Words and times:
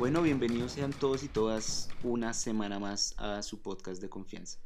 Bueno, 0.00 0.22
bienvenidos 0.22 0.72
sean 0.72 0.94
todos 0.94 1.22
y 1.24 1.28
todas 1.28 1.90
una 2.02 2.32
semana 2.32 2.78
más 2.78 3.14
a 3.18 3.42
su 3.42 3.60
podcast 3.60 4.00
de 4.00 4.08
confianza. 4.08 4.58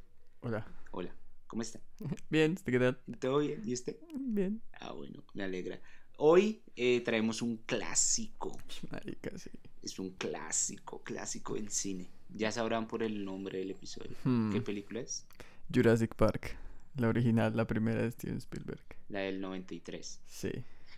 Hola. 0.43 0.65
Hola, 0.93 1.13
¿cómo 1.49 1.61
está? 1.61 1.81
Bien, 2.31 2.57
¿qué 2.65 2.79
tal? 2.79 3.01
¿Todo 3.19 3.39
bien? 3.39 3.61
¿Y 3.65 3.73
usted? 3.73 3.97
Bien. 4.15 4.63
Ah, 4.75 4.93
bueno, 4.93 5.25
me 5.35 5.43
alegra. 5.43 5.81
Hoy 6.19 6.63
eh, 6.77 7.01
traemos 7.01 7.43
un 7.43 7.57
clásico. 7.57 8.57
Marica, 8.93 9.37
sí. 9.37 9.51
Es 9.83 9.99
un 9.99 10.11
clásico, 10.11 11.03
clásico 11.03 11.55
del 11.55 11.69
cine. 11.69 12.09
Ya 12.33 12.53
sabrán 12.53 12.87
por 12.87 13.03
el 13.03 13.25
nombre 13.25 13.59
del 13.59 13.73
episodio. 13.73 14.17
Hmm. 14.23 14.53
¿Qué 14.53 14.61
película 14.61 15.01
es? 15.01 15.27
Jurassic 15.75 16.15
Park. 16.15 16.57
La 16.97 17.09
original, 17.09 17.57
la 17.57 17.67
primera 17.67 18.03
de 18.03 18.13
Steven 18.13 18.39
Spielberg. 18.39 18.85
La 19.09 19.19
del 19.19 19.41
93. 19.41 20.21
Sí. 20.29 20.51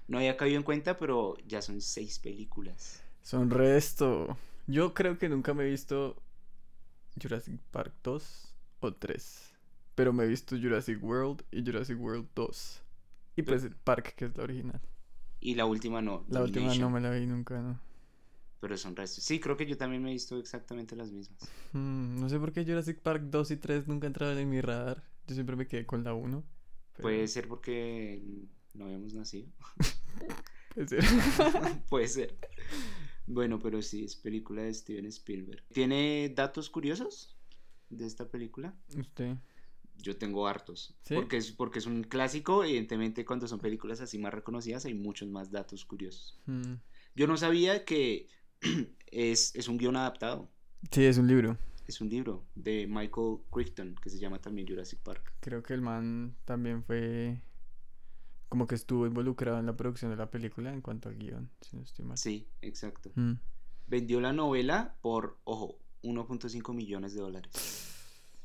No 0.08 0.18
había 0.18 0.36
caído 0.36 0.58
en 0.58 0.62
cuenta, 0.62 0.98
pero 0.98 1.38
ya 1.46 1.62
son 1.62 1.80
seis 1.80 2.18
películas. 2.18 3.02
Son 3.26 3.50
resto. 3.50 4.38
Yo 4.68 4.94
creo 4.94 5.18
que 5.18 5.28
nunca 5.28 5.52
me 5.52 5.64
he 5.64 5.70
visto 5.70 6.14
Jurassic 7.20 7.58
Park 7.72 7.92
2 8.04 8.54
o 8.78 8.94
3. 8.94 9.52
Pero 9.96 10.12
me 10.12 10.22
he 10.22 10.28
visto 10.28 10.56
Jurassic 10.56 11.02
World 11.02 11.42
y 11.50 11.64
Jurassic 11.64 12.00
World 12.00 12.28
2. 12.36 12.82
Y 13.34 13.42
pues 13.42 13.64
el 13.64 13.74
Park, 13.74 14.14
que 14.14 14.26
es 14.26 14.36
la 14.36 14.44
original. 14.44 14.80
Y 15.40 15.56
la 15.56 15.66
última 15.66 16.00
no. 16.00 16.24
La 16.28 16.40
última 16.44 16.72
no 16.76 16.88
me 16.88 17.00
la 17.00 17.10
vi 17.10 17.26
nunca, 17.26 17.60
¿no? 17.60 17.80
Pero 18.60 18.76
son 18.76 18.94
restos. 18.94 19.24
Sí, 19.24 19.40
creo 19.40 19.56
que 19.56 19.66
yo 19.66 19.76
también 19.76 20.04
me 20.04 20.10
he 20.10 20.12
visto 20.12 20.38
exactamente 20.38 20.94
las 20.94 21.10
mismas. 21.10 21.40
Hmm, 21.72 22.20
no 22.20 22.28
sé 22.28 22.38
por 22.38 22.52
qué 22.52 22.64
Jurassic 22.64 23.00
Park 23.00 23.24
2 23.24 23.50
y 23.50 23.56
3 23.56 23.88
nunca 23.88 24.06
entraron 24.06 24.38
en 24.38 24.48
mi 24.48 24.60
radar. 24.60 25.02
Yo 25.26 25.34
siempre 25.34 25.56
me 25.56 25.66
quedé 25.66 25.84
con 25.84 26.04
la 26.04 26.14
1. 26.14 26.44
pero- 26.92 27.02
Puede 27.02 27.26
ser 27.26 27.48
porque 27.48 28.22
no 28.74 28.84
habíamos 28.84 29.14
nacido. 29.14 29.48
puede 30.76 30.86
ser. 30.86 31.04
Puede 31.88 32.06
ser. 32.06 32.38
Bueno, 33.26 33.58
pero 33.58 33.82
sí, 33.82 34.04
es 34.04 34.16
película 34.16 34.62
de 34.62 34.72
Steven 34.72 35.06
Spielberg. 35.06 35.64
¿Tiene 35.72 36.32
datos 36.34 36.70
curiosos 36.70 37.36
de 37.90 38.06
esta 38.06 38.28
película? 38.28 38.74
Usted. 38.96 39.36
Yo 39.96 40.16
tengo 40.16 40.46
hartos. 40.46 40.96
¿Sí? 41.02 41.14
Porque, 41.14 41.38
es, 41.38 41.52
porque 41.52 41.78
es 41.78 41.86
un 41.86 42.04
clásico, 42.04 42.62
evidentemente 42.62 43.24
cuando 43.24 43.48
son 43.48 43.58
películas 43.58 44.00
así 44.00 44.18
más 44.18 44.32
reconocidas 44.32 44.84
hay 44.84 44.94
muchos 44.94 45.28
más 45.28 45.50
datos 45.50 45.84
curiosos. 45.84 46.38
Hmm. 46.46 46.74
Yo 47.14 47.26
no 47.26 47.36
sabía 47.36 47.84
que 47.84 48.28
es, 49.06 49.54
es 49.54 49.68
un 49.68 49.78
guion 49.78 49.96
adaptado. 49.96 50.50
Sí, 50.90 51.04
es 51.04 51.18
un 51.18 51.26
libro. 51.26 51.58
Es 51.86 52.00
un 52.00 52.08
libro 52.08 52.46
de 52.54 52.86
Michael 52.86 53.38
Crichton 53.50 53.94
que 54.02 54.10
se 54.10 54.18
llama 54.18 54.40
también 54.40 54.66
Jurassic 54.68 55.00
Park. 55.00 55.32
Creo 55.40 55.62
que 55.62 55.72
el 55.72 55.80
man 55.80 56.36
también 56.44 56.82
fue 56.82 57.40
como 58.48 58.66
que 58.66 58.74
estuvo 58.74 59.06
involucrado 59.06 59.58
en 59.58 59.66
la 59.66 59.76
producción 59.76 60.10
de 60.10 60.16
la 60.16 60.30
película 60.30 60.72
en 60.72 60.80
cuanto 60.80 61.08
al 61.08 61.16
guion, 61.16 61.50
si 61.60 61.76
no 61.76 61.82
estoy 61.82 62.04
mal. 62.04 62.16
Sí, 62.16 62.48
exacto. 62.62 63.10
Mm. 63.14 63.34
Vendió 63.86 64.20
la 64.20 64.32
novela 64.32 64.96
por, 65.00 65.38
ojo, 65.44 65.78
1.5 66.02 66.74
millones 66.74 67.14
de 67.14 67.20
dólares. 67.20 67.92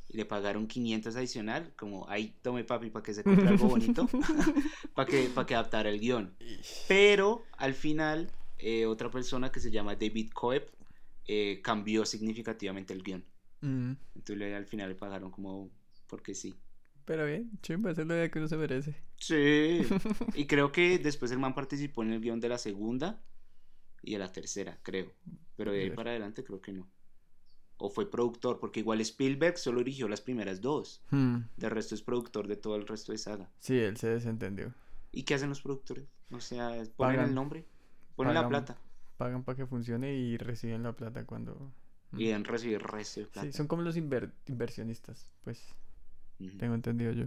Y 0.09 0.17
le 0.17 0.25
pagaron 0.25 0.67
500 0.67 1.15
adicional, 1.15 1.73
como, 1.75 2.07
ahí 2.09 2.35
tome 2.41 2.63
papi 2.63 2.89
para 2.89 3.03
que 3.03 3.13
se 3.13 3.23
compre 3.23 3.47
algo 3.47 3.67
bonito, 3.67 4.07
para 4.95 5.09
que, 5.09 5.29
pa' 5.29 5.45
que 5.45 5.55
adaptara 5.55 5.89
el 5.89 5.99
guion. 5.99 6.35
Pero 6.87 7.43
al 7.57 7.73
final, 7.73 8.29
eh, 8.57 8.85
otra 8.85 9.09
persona 9.09 9.51
que 9.51 9.59
se 9.59 9.71
llama 9.71 9.95
David 9.95 10.31
Coeb 10.33 10.69
eh, 11.27 11.61
cambió 11.63 12.05
significativamente 12.05 12.93
el 12.93 13.03
guion. 13.03 13.23
Mm. 13.61 13.93
Entonces 14.15 14.53
al 14.53 14.65
final 14.65 14.89
le 14.89 14.95
pagaron 14.95 15.31
como, 15.31 15.69
porque 16.07 16.35
sí. 16.35 16.55
Pero 17.05 17.25
bien, 17.25 17.49
chimba, 17.61 17.91
esa 17.91 18.01
es 18.01 18.07
la 18.07 18.15
idea 18.15 18.29
que 18.31 18.39
uno 18.39 18.47
se 18.47 18.57
merece. 18.57 18.95
Sí. 19.17 19.81
Y 20.35 20.45
creo 20.47 20.71
que 20.71 20.97
después 20.99 21.31
el 21.31 21.39
man 21.39 21.53
participó 21.55 22.03
en 22.03 22.13
el 22.13 22.21
guion 22.21 22.39
de 22.39 22.49
la 22.49 22.57
segunda 22.57 23.21
y 24.01 24.13
de 24.13 24.19
la 24.19 24.31
tercera, 24.31 24.79
creo. 24.83 25.11
Pero 25.55 25.71
de 25.71 25.81
ahí 25.83 25.89
para 25.91 26.11
adelante 26.11 26.43
creo 26.43 26.61
que 26.61 26.71
no. 26.73 26.89
O 27.77 27.89
fue 27.89 28.09
productor, 28.09 28.59
porque 28.59 28.79
igual 28.81 29.01
Spielberg 29.01 29.57
solo 29.57 29.79
dirigió 29.79 30.07
las 30.07 30.21
primeras 30.21 30.61
dos. 30.61 31.03
Mm. 31.09 31.37
De 31.57 31.69
resto 31.69 31.95
es 31.95 32.01
productor 32.03 32.47
de 32.47 32.55
todo 32.55 32.75
el 32.75 32.85
resto 32.87 33.11
de 33.11 33.17
saga. 33.17 33.49
Sí, 33.59 33.77
él 33.79 33.97
se 33.97 34.07
desentendió. 34.07 34.73
¿Y 35.11 35.23
qué 35.23 35.33
hacen 35.33 35.49
los 35.49 35.61
productores? 35.61 36.05
O 36.31 36.39
sea, 36.39 36.69
ponen 36.69 36.91
Pagan. 36.95 37.29
el 37.29 37.35
nombre, 37.35 37.65
ponen 38.15 38.33
la 38.35 38.47
plata 38.47 38.77
Pagan 39.17 39.43
para 39.43 39.57
que 39.57 39.65
funcione 39.65 40.13
y 40.15 40.37
reciben 40.37 40.83
la 40.83 40.93
plata 40.95 41.25
cuando... 41.25 41.71
Y 42.13 42.27
deben 42.27 42.43
recibir 42.43 42.81
resto 42.81 43.19
de 43.21 43.25
plata. 43.27 43.45
Sí, 43.47 43.53
son 43.53 43.67
como 43.67 43.81
los 43.83 43.97
inver- 43.97 44.31
inversionistas, 44.47 45.29
pues, 45.43 45.63
Tengo 46.57 46.75
entendido 46.75 47.11
yo. 47.13 47.25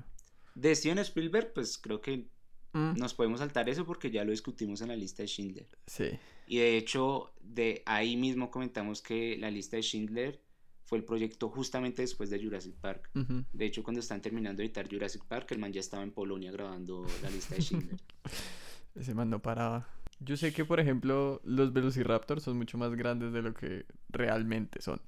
De 0.54 0.74
Steven 0.74 0.98
Spielberg, 0.98 1.52
pues 1.54 1.78
creo 1.78 2.00
que 2.00 2.26
Mm. 2.72 2.94
nos 2.98 3.14
podemos 3.14 3.38
saltar 3.38 3.68
eso 3.68 3.86
porque 3.86 4.10
ya 4.10 4.24
lo 4.24 4.32
discutimos 4.32 4.80
en 4.80 4.88
la 4.88 4.96
lista 4.96 5.22
de 5.22 5.28
Schindler. 5.28 5.68
Sí. 5.86 6.06
Y 6.48 6.56
de 6.58 6.76
hecho, 6.76 7.32
de 7.40 7.82
ahí 7.86 8.16
mismo 8.16 8.50
comentamos 8.50 9.00
que 9.00 9.36
la 9.38 9.48
lista 9.48 9.76
de 9.76 9.82
Schindler 9.84 10.40
fue 10.84 10.98
el 10.98 11.04
proyecto 11.04 11.48
justamente 11.48 12.02
después 12.02 12.30
de 12.30 12.42
Jurassic 12.42 12.74
Park. 12.74 13.10
De 13.52 13.64
hecho, 13.64 13.84
cuando 13.84 14.00
están 14.00 14.20
terminando 14.20 14.58
de 14.58 14.64
editar 14.66 14.88
Jurassic 14.90 15.24
Park, 15.24 15.52
el 15.52 15.58
man 15.60 15.72
ya 15.72 15.78
estaba 15.80 16.02
en 16.02 16.10
Polonia 16.10 16.50
grabando 16.50 17.06
la 17.22 17.30
lista 17.30 17.54
de 17.54 17.62
Schindler. 17.62 18.00
Ese 18.96 19.14
man 19.14 19.30
no 19.30 19.40
paraba. 19.40 19.88
Yo 20.20 20.36
sé 20.36 20.52
que, 20.52 20.64
por 20.64 20.80
ejemplo, 20.80 21.40
los 21.44 21.72
Velociraptors 21.72 22.42
son 22.42 22.56
mucho 22.56 22.76
más 22.76 22.94
grandes 22.96 23.32
de 23.32 23.42
lo 23.42 23.54
que 23.54 23.86
realmente 24.08 24.82
son. 24.82 25.00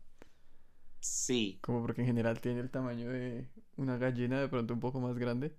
Sí, 1.08 1.60
Como 1.60 1.82
porque 1.82 2.02
en 2.02 2.06
general 2.08 2.40
tiene 2.40 2.60
el 2.60 2.70
tamaño 2.70 3.08
de 3.10 3.48
una 3.76 3.96
gallina, 3.98 4.40
de 4.40 4.48
pronto 4.48 4.74
un 4.74 4.80
poco 4.80 5.00
más 5.00 5.18
grande. 5.18 5.56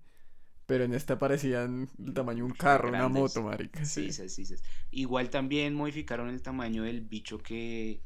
Pero 0.68 0.86
en 0.86 0.94
esta 0.94 1.20
parecían 1.20 1.90
el 2.00 2.14
tamaño 2.14 2.40
de 2.40 2.44
un 2.46 2.54
carro, 2.54 2.92
una 2.94 3.10
moto, 3.10 3.44
marica. 3.44 3.86
sí, 3.86 4.12
Sí. 4.12 4.30
sí, 4.30 4.30
sí. 4.30 4.56
Igual 4.92 5.30
también 5.30 5.74
modificaron 5.76 6.30
el 6.30 6.42
tamaño 6.42 6.84
del 6.84 7.02
bicho 7.02 7.38
que, 7.40 8.02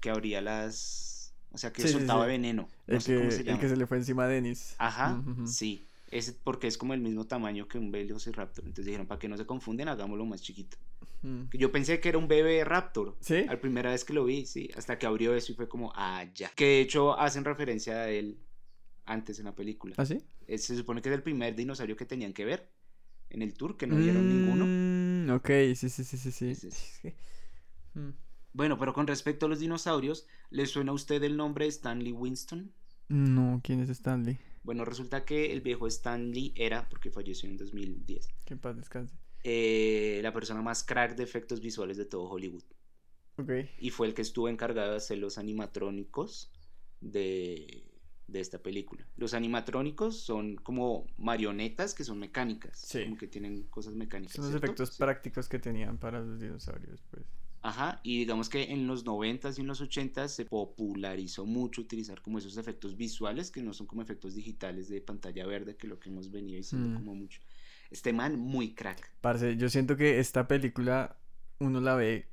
que 0.00 0.10
abría 0.10 0.40
las... 0.40 1.34
O 1.52 1.58
sea, 1.58 1.72
que 1.72 1.86
soltaba 1.86 2.26
veneno. 2.26 2.70
No 2.90 2.98
El, 2.98 3.00
sé 3.00 3.12
que, 3.12 3.16
cómo 3.16 3.30
se 3.30 3.42
el 3.46 3.58
que 3.58 3.68
se 3.68 3.76
le 3.76 3.86
fue 3.86 3.98
encima 3.98 4.24
a 4.24 4.28
Dennis. 4.28 4.76
Ajá, 4.78 5.26
sí. 5.44 5.88
Es 6.08 6.32
porque 6.32 6.66
es 6.66 6.76
como 6.76 6.92
el 6.94 7.00
mismo 7.00 7.26
tamaño 7.26 7.68
que 7.68 7.78
un 7.78 7.90
Velociraptor. 7.90 8.64
Entonces 8.66 8.86
dijeron, 8.86 9.06
para 9.06 9.18
que 9.18 9.28
no 9.28 9.36
se 9.38 9.46
confunden, 9.46 9.88
hagámoslo 9.88 10.26
más 10.26 10.42
chiquito. 10.42 10.76
Mm. 11.22 11.44
Yo 11.52 11.70
pensé 11.72 12.00
que 12.00 12.08
era 12.08 12.18
un 12.18 12.28
bebé 12.28 12.64
Raptor. 12.64 13.16
¿Sí? 13.20 13.44
La 13.44 13.60
primera 13.60 13.90
vez 13.90 14.04
que 14.04 14.12
lo 14.12 14.24
vi, 14.24 14.44
sí, 14.46 14.68
hasta 14.76 14.98
que 14.98 15.06
abrió 15.06 15.34
eso 15.34 15.52
y 15.52 15.54
fue 15.54 15.68
como, 15.68 15.92
ah, 15.94 16.24
ya. 16.34 16.50
Que 16.54 16.64
de 16.66 16.80
hecho 16.80 17.18
hacen 17.18 17.44
referencia 17.44 17.94
a 18.02 18.10
él 18.10 18.38
antes 19.04 19.38
en 19.38 19.46
la 19.46 19.54
película. 19.54 19.94
¿Ah, 19.98 20.04
sí? 20.06 20.18
Eh, 20.46 20.58
Se 20.58 20.76
supone 20.76 21.00
que 21.02 21.08
es 21.08 21.14
el 21.14 21.22
primer 21.22 21.54
dinosaurio 21.54 21.96
que 21.96 22.04
tenían 22.06 22.32
que 22.32 22.44
ver 22.44 22.68
en 23.30 23.42
el 23.42 23.54
tour, 23.54 23.76
que 23.76 23.86
no 23.86 23.96
vieron 23.96 24.28
ninguno. 24.28 24.66
Mm, 24.66 25.30
Ok, 25.30 25.48
sí, 25.76 25.88
sí, 25.88 26.04
sí, 26.04 26.16
sí, 26.18 26.32
sí. 26.32 26.48
Es. 26.50 26.64
Es 26.64 27.00
Mm. 27.94 28.10
Bueno, 28.54 28.78
pero 28.78 28.92
con 28.94 29.06
respecto 29.06 29.46
a 29.46 29.48
los 29.48 29.60
dinosaurios, 29.60 30.26
¿le 30.50 30.66
suena 30.66 30.92
a 30.92 30.94
usted 30.94 31.22
el 31.22 31.36
nombre 31.36 31.66
de 31.66 31.70
Stanley 31.70 32.12
Winston? 32.12 32.72
No, 33.08 33.60
¿quién 33.62 33.80
es 33.80 33.88
Stanley? 33.90 34.38
Bueno, 34.62 34.84
resulta 34.84 35.24
que 35.24 35.52
el 35.52 35.60
viejo 35.60 35.86
Stanley 35.86 36.52
era, 36.56 36.88
porque 36.88 37.10
falleció 37.10 37.48
en 37.48 37.56
2010, 37.56 38.28
Que 38.44 38.54
en 38.54 38.60
paz 38.60 38.76
descanse. 38.76 39.16
Eh, 39.44 40.20
la 40.22 40.32
persona 40.32 40.62
más 40.62 40.84
crack 40.84 41.16
de 41.16 41.22
efectos 41.24 41.60
visuales 41.60 41.96
de 41.96 42.04
todo 42.06 42.24
Hollywood. 42.28 42.64
Ok. 43.38 43.50
y 43.78 43.88
fue 43.90 44.06
el 44.06 44.14
que 44.14 44.20
estuvo 44.22 44.48
encargado 44.50 44.90
de 44.90 44.98
hacer 44.98 45.16
los 45.18 45.38
animatrónicos 45.38 46.52
de, 47.00 47.90
de 48.28 48.40
esta 48.40 48.62
película. 48.62 49.08
Los 49.16 49.32
animatrónicos 49.34 50.20
son 50.20 50.56
como 50.56 51.06
marionetas 51.16 51.94
que 51.94 52.04
son 52.04 52.18
mecánicas, 52.18 52.78
Sí. 52.78 53.04
como 53.04 53.16
que 53.16 53.26
tienen 53.28 53.64
cosas 53.68 53.94
mecánicas. 53.94 54.34
Son 54.36 54.44
los 54.44 54.50
¿cierto? 54.52 54.66
efectos 54.66 54.90
Sí. 54.90 54.98
prácticos 54.98 55.48
que 55.48 55.58
tenían 55.58 55.98
para 55.98 56.20
los 56.20 56.40
dinosaurios, 56.40 57.02
pues. 57.10 57.24
Ajá, 57.62 58.00
y 58.02 58.18
digamos 58.18 58.48
que 58.48 58.64
en 58.64 58.86
los 58.88 59.04
90s 59.06 59.56
y 59.56 59.60
en 59.60 59.68
los 59.68 59.80
80s 59.80 60.28
se 60.34 60.44
popularizó 60.44 61.46
mucho 61.46 61.80
utilizar 61.80 62.20
como 62.20 62.38
esos 62.38 62.56
efectos 62.56 62.96
visuales 62.96 63.50
que 63.52 63.62
no 63.62 63.72
son 63.72 63.86
como 63.86 64.02
efectos 64.02 64.34
digitales 64.34 64.88
de 64.88 65.00
pantalla 65.00 65.46
verde, 65.46 65.76
que 65.76 65.86
lo 65.86 65.98
que 66.00 66.08
hemos 66.10 66.30
venido 66.30 66.56
diciendo 66.58 66.88
Mm. 66.90 66.94
como 66.94 67.14
mucho. 67.14 67.40
Este 67.92 68.12
man 68.12 68.38
muy 68.38 68.74
crack. 68.74 69.10
Parce, 69.20 69.56
yo 69.56 69.68
siento 69.68 69.96
que 69.96 70.18
esta 70.18 70.48
película 70.48 71.16
uno 71.58 71.80
la 71.80 71.94
ve 71.94 72.26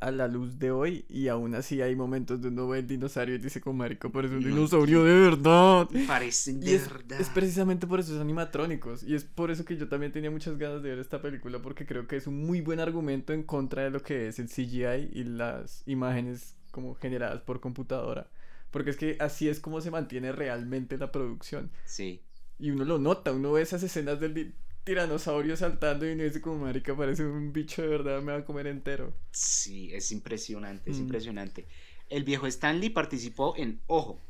a 0.00 0.10
la 0.10 0.28
luz 0.28 0.58
de 0.58 0.70
hoy 0.70 1.04
y 1.10 1.28
aún 1.28 1.54
así 1.54 1.82
hay 1.82 1.94
momentos 1.94 2.40
donde 2.40 2.62
uno 2.62 2.70
ve 2.70 2.78
el 2.78 2.86
dinosaurio 2.86 3.34
y 3.34 3.38
dice 3.38 3.60
como 3.60 3.76
marico, 3.76 4.10
parece 4.10 4.34
un 4.36 4.42
No 4.42 4.48
dinosaurio 4.48 5.04
de 5.04 5.12
verdad. 5.14 5.88
Parecen 6.06 6.62
Y 6.62 6.66
de 6.66 6.74
es, 6.76 6.90
verdad. 6.90 7.20
es 7.20 7.28
precisamente 7.28 7.86
por 7.86 8.00
esos 8.00 8.18
animatrónicos. 8.18 9.02
Y 9.02 9.14
es 9.14 9.24
por 9.24 9.50
eso 9.50 9.66
que 9.66 9.76
yo 9.76 9.88
también 9.88 10.10
tenía 10.10 10.30
muchas 10.30 10.56
ganas 10.56 10.82
de 10.82 10.88
ver 10.88 10.98
esta 10.98 11.20
película. 11.20 11.60
Porque 11.60 11.84
creo 11.84 12.06
que 12.06 12.16
es 12.16 12.26
un 12.26 12.46
muy 12.46 12.62
buen 12.62 12.80
argumento 12.80 13.34
en 13.34 13.42
contra 13.42 13.82
de 13.82 13.90
lo 13.90 14.02
que 14.02 14.28
es 14.28 14.38
el 14.38 14.48
CGI 14.48 15.10
y 15.12 15.24
las 15.24 15.82
imágenes 15.86 16.56
como 16.70 16.94
generadas 16.94 17.42
por 17.42 17.60
computadora. 17.60 18.30
Porque 18.70 18.90
es 18.90 18.96
que 18.96 19.18
así 19.20 19.50
es 19.50 19.60
como 19.60 19.82
se 19.82 19.90
mantiene 19.90 20.32
realmente 20.32 20.96
la 20.96 21.12
producción. 21.12 21.70
Sí. 21.84 22.22
Y 22.58 22.70
uno 22.70 22.86
lo 22.86 22.98
nota, 22.98 23.32
uno 23.32 23.52
ve 23.52 23.60
esas 23.62 23.82
escenas 23.82 24.18
del 24.18 24.54
tiranosaurio 24.84 25.56
saltando 25.56 26.06
y 26.08 26.12
uno 26.12 26.24
dice 26.24 26.40
como 26.40 26.64
marica, 26.64 26.96
parece 26.96 27.24
un 27.24 27.52
bicho 27.52 27.82
de 27.82 27.88
verdad, 27.88 28.22
me 28.22 28.32
va 28.32 28.38
a 28.38 28.44
comer 28.44 28.66
entero. 28.66 29.14
Sí, 29.30 29.92
es 29.92 30.10
impresionante, 30.12 30.90
es 30.90 30.98
Mm. 30.98 31.02
impresionante. 31.02 31.68
El 32.08 32.24
viejo 32.24 32.46
Stanley 32.46 32.90
participó 32.90 33.54
en, 33.56 33.80
ojo, 33.86 34.20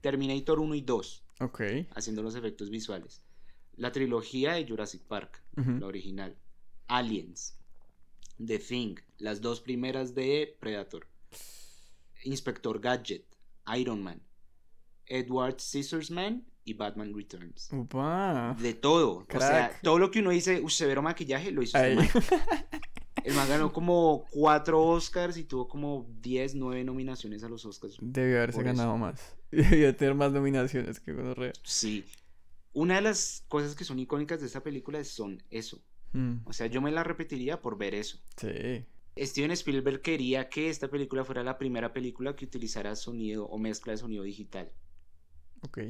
Terminator 0.00 0.58
1 0.60 0.74
y 0.74 0.80
2, 0.82 1.22
Ok. 1.40 1.62
haciendo 1.94 2.22
los 2.22 2.34
efectos 2.34 2.70
visuales. 2.70 3.22
La 3.76 3.90
trilogía 3.92 4.52
de 4.54 4.66
Jurassic 4.66 5.02
Park, 5.02 5.42
la 5.56 5.86
original. 5.86 6.36
Aliens. 6.88 7.56
The 8.44 8.58
Thing, 8.58 8.96
las 9.18 9.40
dos 9.40 9.60
primeras 9.60 10.14
de 10.14 10.56
Predator, 10.60 11.06
Inspector 12.24 12.80
Gadget, 12.80 13.24
Iron 13.76 14.02
Man, 14.02 14.20
Edward 15.06 15.60
Scissorsman 15.60 16.44
y 16.64 16.74
Batman 16.74 17.12
Returns. 17.14 17.68
Upa. 17.72 18.56
De 18.60 18.74
todo. 18.74 19.26
O 19.32 19.38
sea, 19.40 19.78
todo 19.82 19.98
lo 19.98 20.10
que 20.10 20.20
uno 20.20 20.30
dice, 20.30 20.62
severo 20.68 21.02
maquillaje, 21.02 21.50
lo 21.50 21.62
hizo 21.62 21.78
este 21.78 21.94
man. 21.96 22.08
El 23.24 23.34
man 23.34 23.48
ganó 23.48 23.72
como 23.72 24.24
cuatro 24.30 24.82
Oscars 24.82 25.36
y 25.36 25.44
tuvo 25.44 25.68
como 25.68 26.08
10, 26.22 26.56
9 26.56 26.82
nominaciones 26.82 27.44
a 27.44 27.48
los 27.48 27.64
Oscars. 27.64 27.96
Debió 28.00 28.38
haberse 28.38 28.58
eso. 28.58 28.64
ganado 28.66 28.96
más. 28.96 29.36
Debió 29.52 29.94
tener 29.94 30.14
más 30.14 30.32
nominaciones 30.32 30.98
que 30.98 31.12
gonorrea. 31.12 31.52
Sí. 31.62 32.04
Una 32.72 32.96
de 32.96 33.02
las 33.02 33.44
cosas 33.48 33.76
que 33.76 33.84
son 33.84 33.98
icónicas 34.00 34.40
de 34.40 34.46
esta 34.46 34.62
película 34.62 35.02
son 35.04 35.40
eso. 35.50 35.80
Mm, 36.12 36.38
O 36.46 36.52
sea, 36.52 36.66
yo 36.66 36.80
me 36.80 36.90
la 36.90 37.04
repetiría 37.04 37.60
por 37.60 37.76
ver 37.78 37.94
eso. 37.94 38.18
sí. 38.36 38.84
Steven 39.14 39.50
Spielberg 39.50 40.00
quería 40.00 40.48
que 40.48 40.70
esta 40.70 40.88
película 40.88 41.22
fuera 41.22 41.42
la 41.44 41.58
primera 41.58 41.92
película 41.92 42.34
que 42.34 42.46
utilizara 42.46 42.96
sonido 42.96 43.44
o 43.46 43.58
mezcla 43.58 43.92
de 43.92 43.98
sonido 43.98 44.22
digital. 44.24 44.72
Ok. 45.60 45.80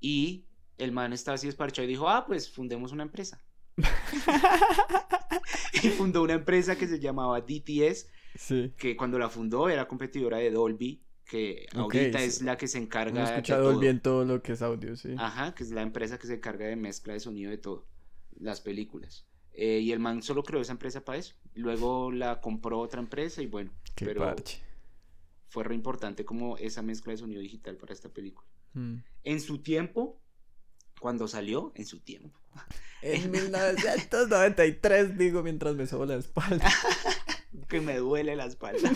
Y 0.00 0.46
el 0.78 0.92
man 0.92 1.12
estaba 1.12 1.34
así 1.34 1.46
desparchado 1.46 1.84
y 1.86 1.90
dijo, 1.90 2.08
ah, 2.08 2.24
pues 2.26 2.50
fundemos 2.50 2.92
una 2.92 3.02
empresa. 3.04 3.42
y 5.82 5.88
fundó 5.90 6.22
una 6.22 6.34
empresa 6.34 6.76
que 6.76 6.86
se 6.86 6.98
llamaba 7.00 7.40
DTS, 7.40 8.08
Sí. 8.36 8.72
que 8.76 8.96
cuando 8.96 9.18
la 9.18 9.28
fundó 9.28 9.68
era 9.68 9.88
competidora 9.88 10.38
de 10.38 10.50
Dolby, 10.50 11.02
que 11.24 11.66
ahorita 11.74 12.18
sí. 12.20 12.24
es 12.24 12.42
la 12.42 12.56
que 12.56 12.68
se 12.68 12.78
encarga 12.78 13.30
de 13.30 13.42
todo. 13.42 13.70
Ah, 13.70 13.78
bien 13.78 14.00
todo 14.00 14.24
lo 14.24 14.42
que 14.42 14.52
es 14.52 14.62
audio, 14.62 14.96
sí. 14.96 15.14
Ajá, 15.18 15.54
que 15.54 15.64
es 15.64 15.70
la 15.70 15.82
empresa 15.82 16.18
que 16.18 16.26
se 16.26 16.34
encarga 16.34 16.66
de 16.66 16.76
mezcla 16.76 17.12
de 17.12 17.20
sonido 17.20 17.50
de 17.50 17.58
todo, 17.58 17.86
las 18.38 18.60
películas. 18.60 19.26
Eh, 19.52 19.80
y 19.80 19.92
el 19.92 19.98
man 19.98 20.22
solo 20.22 20.44
creó 20.44 20.60
esa 20.60 20.72
empresa 20.72 21.04
para 21.04 21.18
eso. 21.18 21.34
Luego 21.54 22.12
la 22.12 22.40
compró 22.40 22.78
otra 22.78 23.00
empresa 23.00 23.42
y 23.42 23.46
bueno, 23.46 23.72
Qué 23.96 24.06
pero 24.06 24.20
parche. 24.20 24.62
fue 25.48 25.64
re 25.64 25.74
importante 25.74 26.24
como 26.24 26.56
esa 26.56 26.82
mezcla 26.82 27.12
de 27.12 27.18
sonido 27.18 27.40
digital 27.42 27.76
para 27.76 27.92
esta 27.92 28.08
película. 28.08 28.46
Mm. 28.74 28.96
En 29.24 29.40
su 29.40 29.58
tiempo, 29.58 30.20
cuando 31.00 31.28
salió, 31.28 31.72
en 31.74 31.86
su 31.86 32.00
tiempo, 32.00 32.38
En 33.02 33.30
1993, 33.30 35.16
digo, 35.16 35.42
mientras 35.42 35.74
me 35.74 35.86
sobo 35.86 36.04
la 36.06 36.16
espalda. 36.16 36.70
que 37.68 37.80
me 37.80 37.96
duele 37.96 38.36
la 38.36 38.46
espalda, 38.46 38.90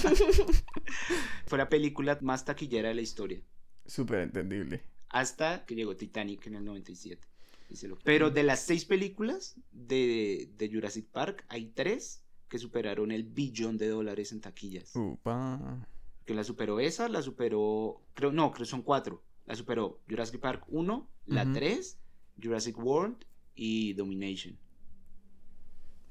fue 1.47 1.59
la 1.59 1.69
película 1.69 2.19
más 2.21 2.45
taquillera 2.45 2.89
de 2.89 2.95
la 2.95 3.01
historia. 3.03 3.41
Súper 3.87 4.21
entendible. 4.21 4.83
hasta 5.09 5.65
que 5.65 5.75
llegó 5.75 5.97
Titanic 5.97 6.47
en 6.47 6.57
el 6.57 6.65
97. 6.65 7.27
díselo. 7.69 7.99
Pero 8.05 8.31
de 8.31 8.43
las 8.43 8.61
seis 8.61 8.85
películas 8.85 9.57
de, 9.73 10.51
de 10.57 10.69
Jurassic 10.69 11.07
Park, 11.07 11.45
hay 11.49 11.67
tres 11.67 12.23
que 12.49 12.59
superaron 12.59 13.11
el 13.13 13.25
billón 13.25 13.79
de 13.79 13.89
dólares 13.89 14.33
en 14.33 14.41
taquillas. 14.41 14.95
Upa. 14.97 15.87
Que 16.25 16.35
la 16.35 16.45
superó 16.45 16.81
esa, 16.81 17.09
la 17.09 17.23
superó, 17.23 18.03
creo, 18.15 18.33
no, 18.33 18.51
creo 18.51 18.65
que 18.65 18.71
son 18.71 18.83
cuatro. 18.83 19.23
La 19.47 19.55
superó 19.55 20.01
Jurassic 20.09 20.41
Park 20.41 20.65
1, 20.69 21.09
la 21.27 21.43
Ujú. 21.45 21.53
3, 21.53 21.99
Jurassic 22.43 22.79
World 22.79 23.17
y 23.55 23.93
Domination. 23.95 24.57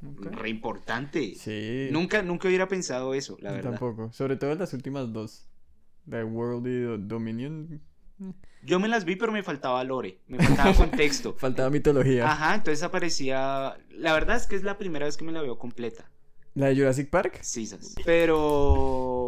Ok. 0.05 0.25
Re 0.31 0.49
importante. 0.49 1.33
Sí. 1.35 1.87
Nunca, 1.91 2.21
nunca 2.21 2.47
hubiera 2.47 2.67
pensado 2.67 3.13
eso, 3.13 3.37
la 3.39 3.49
Yo 3.51 3.55
verdad. 3.55 3.71
Tampoco. 3.71 4.11
Sobre 4.11 4.35
todo 4.35 4.53
las 4.55 4.73
últimas 4.73 5.11
dos. 5.13 5.47
The 6.09 6.23
World 6.25 6.67
y 6.67 6.81
Do- 6.81 6.97
Dominion. 6.97 7.81
Yo 8.65 8.79
me 8.79 8.87
las 8.87 9.05
vi, 9.05 9.15
pero 9.15 9.31
me 9.31 9.43
faltaba 9.43 9.83
lore, 9.83 10.19
me 10.27 10.37
faltaba 10.37 10.73
contexto. 10.75 11.33
Faltaba 11.37 11.69
mitología. 11.69 12.29
Ajá, 12.29 12.55
entonces 12.55 12.83
aparecía. 12.83 13.77
La 13.89 14.13
verdad 14.13 14.35
es 14.37 14.45
que 14.47 14.55
es 14.55 14.63
la 14.63 14.77
primera 14.77 15.05
vez 15.05 15.17
que 15.17 15.25
me 15.25 15.31
la 15.31 15.41
veo 15.41 15.57
completa. 15.57 16.09
¿La 16.55 16.67
de 16.67 16.75
Jurassic 16.75 17.09
Park? 17.09 17.39
Sí. 17.41 17.67
Pero 18.05 19.22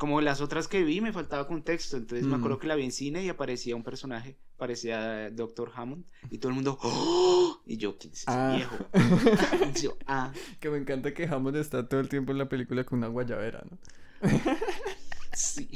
como 0.00 0.22
las 0.22 0.40
otras 0.40 0.66
que 0.66 0.82
vi 0.82 1.02
me 1.02 1.12
faltaba 1.12 1.46
contexto, 1.46 1.98
entonces 1.98 2.26
me 2.26 2.32
Mm. 2.36 2.40
acuerdo 2.40 2.58
que 2.58 2.66
la 2.66 2.74
vi 2.74 2.84
en 2.84 2.90
cine 2.92 3.22
y 3.22 3.28
aparecía 3.28 3.76
un 3.76 3.82
personaje, 3.84 4.38
parecía 4.56 5.30
Doctor 5.30 5.70
Hammond 5.74 6.06
y 6.30 6.38
todo 6.38 6.48
el 6.48 6.54
mundo 6.54 6.78
¡Oh! 6.82 7.60
y 7.66 7.76
yo 7.76 7.98
¿quién 7.98 8.14
es 8.14 8.20
ese 8.22 8.30
Ah. 8.30 8.54
viejo? 8.56 8.76
Y 9.78 9.82
yo, 9.82 9.96
ah, 10.06 10.32
Que 10.58 10.70
me 10.70 10.78
encanta 10.78 11.12
que 11.12 11.24
Hammond 11.26 11.56
está 11.58 11.86
todo 11.86 12.00
el 12.00 12.08
tiempo 12.08 12.32
en 12.32 12.38
la 12.38 12.48
película 12.48 12.82
con 12.84 12.98
una 12.98 13.08
guayabera, 13.08 13.62
¿no? 13.70 13.78
sí. 15.34 15.68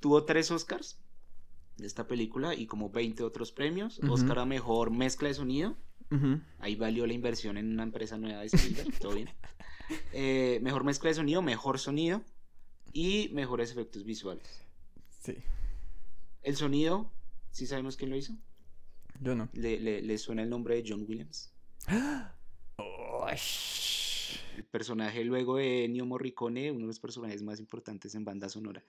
Tuvo 0.00 0.24
tres 0.24 0.50
Oscars 0.50 0.98
de 1.78 1.86
esta 1.86 2.06
película 2.06 2.54
y 2.54 2.66
como 2.66 2.90
20 2.90 3.22
otros 3.22 3.52
premios. 3.52 4.00
Oscar 4.08 4.40
a 4.40 4.44
mejor 4.44 4.90
mezcla 4.90 5.28
de 5.28 5.34
sonido. 5.34 5.76
Ahí 6.60 6.76
valió 6.76 7.06
la 7.06 7.14
inversión 7.14 7.56
en 7.56 7.72
una 7.72 7.82
empresa 7.84 8.16
nueva 8.18 8.40
de 8.40 8.46
Spielberg, 8.46 8.98
todo 9.00 9.14
bien. 9.14 9.30
Eh, 10.12 10.60
mejor 10.62 10.84
mezcla 10.84 11.08
de 11.08 11.14
sonido, 11.14 11.42
mejor 11.42 11.78
sonido 11.78 12.22
y 12.92 13.30
mejores 13.32 13.70
efectos 13.70 14.04
visuales. 14.04 14.64
Sí. 15.20 15.36
El 16.42 16.56
sonido, 16.56 17.10
¿sí 17.50 17.66
sabemos 17.66 17.96
quién 17.96 18.10
lo 18.10 18.16
hizo? 18.16 18.34
Yo 19.20 19.34
no. 19.34 19.48
¿Le, 19.52 19.80
le, 19.80 20.02
le 20.02 20.18
suena 20.18 20.42
el 20.42 20.50
nombre 20.50 20.76
de 20.76 20.84
John 20.86 21.04
Williams? 21.08 21.52
El 24.56 24.64
personaje 24.70 25.24
luego 25.24 25.56
de 25.56 25.84
Ennio 25.84 26.06
Morricone, 26.06 26.70
uno 26.70 26.80
de 26.80 26.86
los 26.88 27.00
personajes 27.00 27.42
más 27.42 27.60
importantes 27.60 28.14
en 28.14 28.24
banda 28.24 28.48
sonora. 28.48 28.84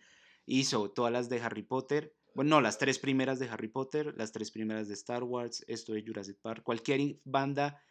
Hizo 0.46 0.92
todas 0.92 1.12
las 1.12 1.30
de 1.30 1.42
Harry 1.42 1.64
Potter, 1.64 2.14
bueno, 2.36 2.58
no, 2.58 2.62
las 2.62 2.78
tres 2.78 3.00
primeras 3.00 3.40
de 3.40 3.48
Harry 3.48 3.70
Potter, 3.70 4.14
las 4.18 4.34
tres 4.34 4.52
primeras 4.52 4.90
de 4.90 4.94
Star 4.94 5.24
Wars, 5.24 5.64
esto 5.70 5.94
de 5.94 6.04
Jurassic 6.06 6.38
Park, 6.42 6.64
cualquier 6.64 7.18
banda 7.24 7.82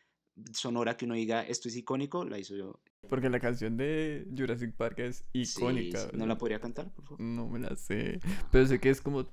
sonora 0.53 0.97
que 0.97 1.05
uno 1.05 1.15
diga 1.15 1.43
esto 1.43 1.69
es 1.69 1.77
icónico, 1.77 2.25
la 2.25 2.39
hizo 2.39 2.57
yo. 2.57 2.81
Porque 3.09 3.29
la 3.29 3.41
canción 3.41 3.77
de 3.77 4.27
Jurassic 4.37 4.75
Park 4.75 4.99
es 5.01 5.25
icónica. 5.33 6.01
sí, 6.01 6.17
¿No 6.17 6.27
la 6.27 6.39
podría 6.39 6.61
cantar, 6.61 6.91
por 6.93 7.05
favor? 7.05 7.21
No 7.21 7.49
me 7.49 7.59
la 7.59 7.77
sé. 7.77 8.21
Pero 8.51 8.67
sé 8.67 8.81
que 8.81 8.91
es 8.91 9.01
como. 9.01 9.25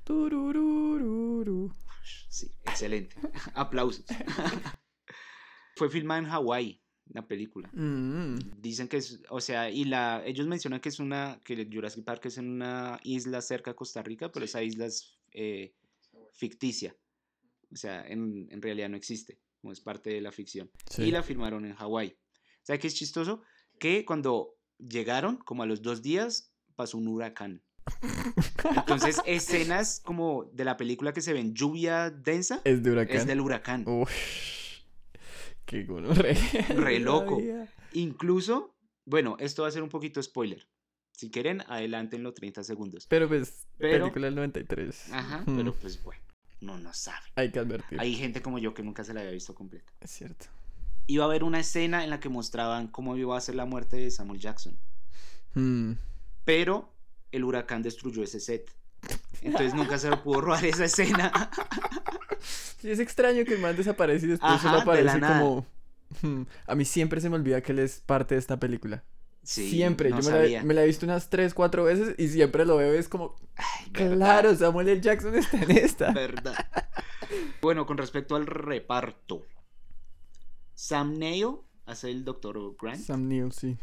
Sí, 2.29 2.51
excelente. 2.65 3.15
Aplausos. 3.55 4.05
Fue 5.75 5.89
filmada 5.89 6.19
en 6.19 6.25
Hawái, 6.27 6.81
la 7.07 7.27
película. 7.27 7.69
Mm. 7.73 8.61
Dicen 8.61 8.87
que 8.87 8.97
es, 8.97 9.21
o 9.29 9.39
sea, 9.39 9.69
y 9.69 9.85
la, 9.85 10.21
ellos 10.25 10.47
mencionan 10.47 10.79
que 10.79 10.89
es 10.89 10.99
una, 10.99 11.39
que 11.43 11.67
Jurassic 11.71 12.03
Park 12.03 12.25
es 12.25 12.37
en 12.37 12.49
una 12.49 12.99
isla 13.03 13.41
cerca 13.41 13.71
a 13.71 13.75
Costa 13.75 14.03
Rica, 14.03 14.31
pero 14.31 14.45
esa 14.45 14.61
isla 14.61 14.85
es 14.85 15.17
eh, 15.31 15.73
ficticia. 16.33 16.95
O 17.71 17.75
sea, 17.75 18.05
en, 18.05 18.47
en 18.51 18.61
realidad 18.61 18.89
no 18.89 18.97
existe, 18.97 19.39
como 19.61 19.71
es 19.71 19.79
parte 19.79 20.09
de 20.09 20.21
la 20.21 20.31
ficción. 20.31 20.69
Sí. 20.89 21.03
Y 21.03 21.11
la 21.11 21.23
filmaron 21.23 21.65
en 21.65 21.75
Hawái. 21.75 22.09
O 22.09 22.65
sea, 22.65 22.77
que 22.77 22.87
es 22.87 22.95
chistoso 22.95 23.41
que 23.79 24.03
cuando 24.05 24.55
llegaron, 24.77 25.37
como 25.37 25.63
a 25.63 25.65
los 25.65 25.81
dos 25.81 26.01
días, 26.01 26.53
pasó 26.75 26.97
un 26.97 27.07
huracán. 27.07 27.63
Entonces, 28.77 29.21
escenas 29.25 29.99
como 30.03 30.45
de 30.53 30.65
la 30.65 30.77
película 30.77 31.13
que 31.13 31.21
se 31.21 31.33
ven 31.33 31.53
lluvia 31.53 32.09
densa, 32.09 32.61
Es 32.63 32.83
de 32.83 32.91
huracán. 32.91 33.17
es 33.17 33.25
del 33.27 33.41
huracán. 33.41 33.83
Ush. 33.87 34.81
Qué 35.65 35.83
gonorrea. 35.83 36.35
Re 36.75 36.99
loco. 36.99 37.37
Todavía. 37.37 37.71
Incluso, 37.93 38.75
bueno, 39.05 39.35
esto 39.39 39.61
va 39.63 39.67
a 39.67 39.71
ser 39.71 39.83
un 39.83 39.89
poquito 39.89 40.21
spoiler. 40.21 40.67
Si 41.11 41.29
quieren, 41.29 41.61
adelántenlo 41.67 42.33
30 42.33 42.63
segundos. 42.63 43.05
Pero 43.07 43.27
pues, 43.27 43.67
Pero- 43.77 44.05
película 44.05 44.25
del 44.27 44.35
93. 44.35 45.11
Ajá, 45.13 45.43
Mm. 45.45 45.57
pero 45.57 45.73
pues 45.73 46.01
bueno, 46.03 46.21
no 46.61 46.93
sabe. 46.93 47.25
Hay 47.35 47.51
que 47.51 47.59
advertir. 47.59 47.99
Hay 47.99 48.15
gente 48.15 48.41
como 48.41 48.59
yo 48.59 48.73
que 48.73 48.83
nunca 48.83 49.03
se 49.03 49.13
la 49.13 49.21
había 49.21 49.31
visto 49.31 49.53
completa. 49.53 49.91
Es 49.99 50.11
cierto. 50.11 50.45
Iba 51.07 51.25
a 51.25 51.27
haber 51.27 51.43
una 51.43 51.59
escena 51.59 52.03
en 52.03 52.09
la 52.09 52.19
que 52.19 52.29
mostraban 52.29 52.87
cómo 52.87 53.17
iba 53.17 53.35
a 53.35 53.41
ser 53.41 53.55
la 53.55 53.65
muerte 53.65 53.97
de 53.97 54.11
Samuel 54.11 54.39
Jackson. 54.39 54.77
Mm. 55.55 55.93
Pero 56.45 56.93
el 57.31 57.43
huracán 57.43 57.81
destruyó 57.81 58.23
ese 58.23 58.39
set. 58.39 58.71
Entonces 59.41 59.73
nunca 59.73 59.97
se 59.97 60.09
lo 60.09 60.21
pudo 60.21 60.41
robar 60.41 60.63
esa 60.63 60.85
escena. 60.85 61.51
Sí, 62.79 62.89
es 62.89 62.99
extraño 62.99 63.45
que 63.45 63.53
el 63.53 63.59
man 63.59 63.75
desaparece 63.75 64.25
y 64.25 64.29
después 64.29 64.53
Ajá, 64.53 64.69
solo 64.69 64.81
aparece 64.81 65.19
como. 65.19 65.65
Hmm. 66.21 66.43
A 66.65 66.75
mí 66.75 66.83
siempre 66.83 67.21
se 67.21 67.29
me 67.29 67.35
olvida 67.35 67.61
que 67.61 67.71
él 67.71 67.79
es 67.79 67.99
parte 67.99 68.35
de 68.35 68.39
esta 68.39 68.59
película. 68.59 69.03
Sí, 69.43 69.69
siempre. 69.71 70.09
no 70.09 70.19
Yo 70.21 70.25
me 70.27 70.31
la, 70.31 70.41
sabía. 70.43 70.63
me 70.63 70.73
la 70.73 70.83
he 70.83 70.87
visto 70.87 71.05
unas 71.05 71.29
3, 71.29 71.53
4 71.53 71.83
veces 71.83 72.15
y 72.17 72.27
siempre 72.27 72.65
lo 72.65 72.77
veo. 72.77 72.93
Es 72.93 73.07
como, 73.09 73.35
Ay, 73.55 73.89
verdad, 73.91 74.15
claro, 74.17 74.55
Samuel 74.55 74.87
L. 74.89 75.01
Jackson 75.01 75.35
está 75.35 75.61
en 75.61 75.71
esta. 75.71 76.11
verdad. 76.11 76.53
Bueno, 77.61 77.85
con 77.85 77.97
respecto 77.97 78.35
al 78.35 78.45
reparto. 78.45 79.45
Sam 80.73 81.17
Neill 81.17 81.57
hace 81.85 82.09
el 82.11 82.25
Dr. 82.25 82.75
Grant. 82.79 82.99
Sam 82.99 83.27
Neill, 83.27 83.51
sí. 83.53 83.77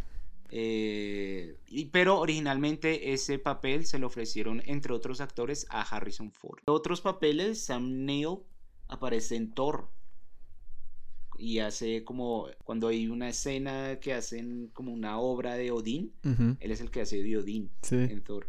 Eh, 0.50 1.56
y- 1.68 1.86
pero 1.86 2.18
originalmente 2.18 3.12
ese 3.12 3.38
papel 3.38 3.86
se 3.86 3.98
le 3.98 4.06
ofrecieron, 4.06 4.62
entre 4.66 4.92
otros 4.92 5.20
actores, 5.20 5.66
a 5.70 5.82
Harrison 5.82 6.30
Ford. 6.32 6.60
Otros 6.66 7.00
papeles, 7.00 7.64
Sam 7.64 8.04
Neill 8.04 8.38
aparece 8.88 9.36
en 9.36 9.52
Thor. 9.52 9.88
Y 11.40 11.60
hace 11.60 12.02
como, 12.04 12.48
cuando 12.64 12.88
hay 12.88 13.06
una 13.08 13.28
escena 13.28 13.98
que 14.00 14.12
hacen 14.12 14.70
como 14.74 14.92
una 14.92 15.18
obra 15.20 15.54
de 15.54 15.70
Odín, 15.70 16.12
él 16.60 16.70
es 16.72 16.80
el 16.80 16.90
que 16.90 17.02
hace 17.02 17.22
de 17.22 17.38
Odín 17.38 17.70
Sí. 17.82 17.94
en 17.96 18.22
Thor. 18.22 18.48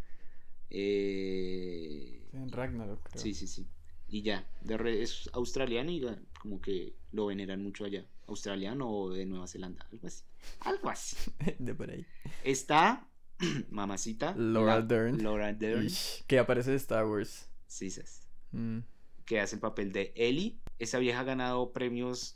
Eh, 0.71 2.21
En 2.33 2.51
Ragnarok, 2.51 3.09
creo. 3.09 3.21
sí, 3.21 3.33
sí, 3.33 3.47
sí. 3.47 3.67
Y 4.07 4.23
ya, 4.23 4.47
de 4.61 4.77
re- 4.77 5.01
es 5.03 5.29
australiano 5.33 5.91
y 5.91 6.03
como 6.39 6.59
que 6.61 6.95
lo 7.11 7.27
veneran 7.27 7.61
mucho 7.61 7.85
allá. 7.85 8.05
Australiano 8.27 8.89
o 8.89 9.11
de 9.11 9.25
Nueva 9.25 9.47
Zelanda, 9.47 9.85
algo 9.91 10.07
así. 10.07 10.23
Algo 10.61 10.89
así. 10.89 11.15
De 11.59 11.73
por 11.75 11.89
ahí. 11.91 12.05
Está 12.43 13.07
mamacita. 13.69 14.35
Laura 14.35 14.75
la- 14.79 14.81
Dern. 14.81 15.21
Laura 15.23 15.53
Dern. 15.53 15.85
Ish, 15.85 16.23
que 16.27 16.39
aparece 16.39 16.71
de 16.71 16.77
Star 16.77 17.05
Wars. 17.05 17.47
Sisas, 17.67 18.25
Mm, 18.51 18.79
que 19.25 19.39
hace 19.39 19.55
el 19.57 19.61
papel 19.61 19.91
de 19.91 20.11
Ellie. 20.15 20.57
Esa 20.79 20.97
vieja 20.97 21.19
ha 21.19 21.23
ganado 21.23 21.71
premios 21.71 22.35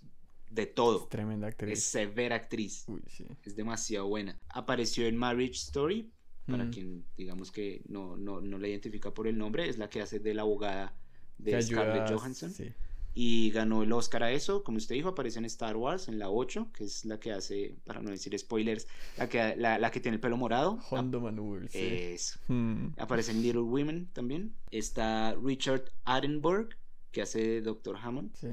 de 0.54 0.66
todo. 0.68 1.08
tremenda 1.08 1.48
Es 1.48 1.54
actriz. 1.54 1.84
severa 1.84 2.36
actriz. 2.36 2.84
Uy, 2.88 3.02
sí. 3.08 3.26
Es 3.44 3.56
demasiado 3.56 4.08
buena. 4.08 4.40
Apareció 4.50 5.06
en 5.08 5.18
Marriage 5.18 5.54
Story. 5.54 6.12
Para 6.46 6.66
Mm. 6.66 6.72
quien, 6.72 7.06
digamos 7.16 7.52
que 7.54 7.82
no, 7.88 8.18
no, 8.18 8.42
no 8.42 8.58
la 8.58 8.68
identifica 8.68 9.14
por 9.14 9.28
el 9.28 9.38
nombre, 9.38 9.70
es 9.70 9.78
la 9.78 9.90
que 9.90 10.02
hace 10.02 10.20
de 10.20 10.34
la 10.34 10.42
abogada 10.42 10.94
de 11.38 11.62
Scarlett 11.62 12.12
Johansson. 12.12 12.52
Sí. 12.52 12.74
Y 13.16 13.52
ganó 13.52 13.84
el 13.84 13.94
Oscar 13.94 14.24
a 14.24 14.32
eso. 14.32 14.62
Como 14.64 14.78
usted 14.78 14.96
dijo, 14.96 15.08
aparece 15.10 15.40
en 15.40 15.46
Star 15.46 15.78
Wars, 15.78 16.08
en 16.10 16.20
la 16.20 16.30
8, 16.30 16.68
que 16.74 16.84
es 16.84 17.06
la 17.06 17.18
que 17.20 17.32
hace, 17.32 17.76
para 17.86 18.02
no 18.02 18.10
decir 18.10 18.38
spoilers, 18.38 18.88
la 19.18 19.30
que, 19.30 19.56
la, 19.56 19.78
la 19.80 19.90
que 19.92 20.00
tiene 20.02 20.16
el 20.16 20.20
pelo 20.20 20.36
morado. 20.36 20.80
Hondo 20.90 21.22
Maneuver, 21.22 21.70
sí. 21.70 21.78
Eso. 21.80 22.40
Mm, 22.50 22.88
Aparece 22.98 23.32
en 23.32 23.42
Little 23.42 23.62
Women 23.62 24.10
también. 24.12 24.54
Está 24.72 25.36
Richard 25.42 25.86
Attenborough, 26.04 26.70
que 27.12 27.22
hace 27.22 27.40
de 27.40 27.62
Dr. 27.62 27.96
Hammond. 28.02 28.36
sí. 28.36 28.48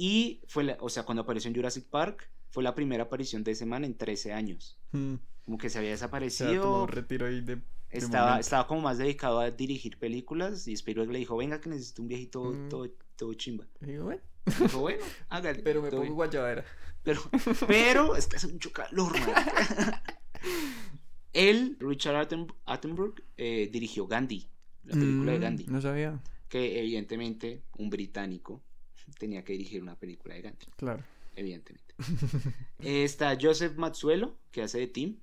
Y 0.00 0.40
fue, 0.46 0.62
la- 0.64 0.78
o 0.80 0.88
sea, 0.88 1.02
cuando 1.02 1.22
apareció 1.22 1.48
en 1.48 1.56
Jurassic 1.56 1.84
Park, 1.84 2.30
fue 2.50 2.62
la 2.62 2.74
primera 2.74 3.02
aparición 3.04 3.42
de 3.44 3.50
ese 3.50 3.66
man 3.66 3.84
en 3.84 3.94
13 3.98 4.32
años. 4.32 4.78
Mm, 4.92 5.14
Como 5.44 5.58
que 5.58 5.68
se 5.68 5.78
había 5.78 5.90
desaparecido. 5.90 6.84
un 6.84 6.88
retiro 6.88 7.26
ahí 7.26 7.40
de... 7.40 7.60
estaba, 7.90 8.38
estaba 8.38 8.66
como 8.68 8.80
más 8.82 8.96
dedicado 8.98 9.40
a 9.40 9.50
dirigir 9.50 9.98
películas. 9.98 10.68
Y 10.68 10.72
Spielberg 10.74 11.10
le 11.10 11.18
dijo, 11.18 11.36
venga 11.36 11.60
que 11.60 11.68
necesito 11.68 12.00
un 12.02 12.08
viejito 12.08 12.44
Mm. 12.44 12.68
todo, 12.68 12.88
todo 13.16 13.34
chimba. 13.34 13.66
Y 13.82 13.86
digo, 13.86 14.04
bueno, 14.04 14.22
Dijo, 14.46 14.78
bueno, 14.78 15.04
hágale. 15.28 15.62
pero 15.62 15.82
me 15.82 15.90
pongo 15.90 16.02
bien". 16.02 16.14
guayabera. 16.14 16.64
Pero, 17.02 17.20
pero 17.66 18.14
es 18.16 18.26
que 18.28 18.36
hace 18.36 18.46
mucho 18.48 18.72
calor, 18.72 19.12
marica. 19.18 20.02
Él, 21.32 21.76
Richard 21.80 22.16
Atten- 22.16 22.54
Attenborough, 22.66 23.14
eh, 23.36 23.68
dirigió 23.72 24.06
Gandhi, 24.06 24.46
la 24.84 24.94
película 24.94 25.32
de 25.32 25.38
Mm, 25.38 25.42
Gandhi, 25.42 25.64
No 25.68 25.80
sabía, 25.80 26.20
que 26.48 26.78
evidentemente 26.80 27.62
un 27.76 27.90
británico 27.90 28.62
tenía 29.18 29.44
que 29.44 29.52
dirigir 29.52 29.82
una 29.82 29.96
película 29.96 30.34
de 30.34 30.42
Gandhi, 30.42 30.66
claro. 30.76 31.02
evidentemente. 31.36 31.94
Está 32.78 33.36
Joseph 33.40 33.76
Mazzuelo, 33.76 34.36
que 34.50 34.62
hace 34.62 34.78
de 34.78 34.86
Tim, 34.88 35.16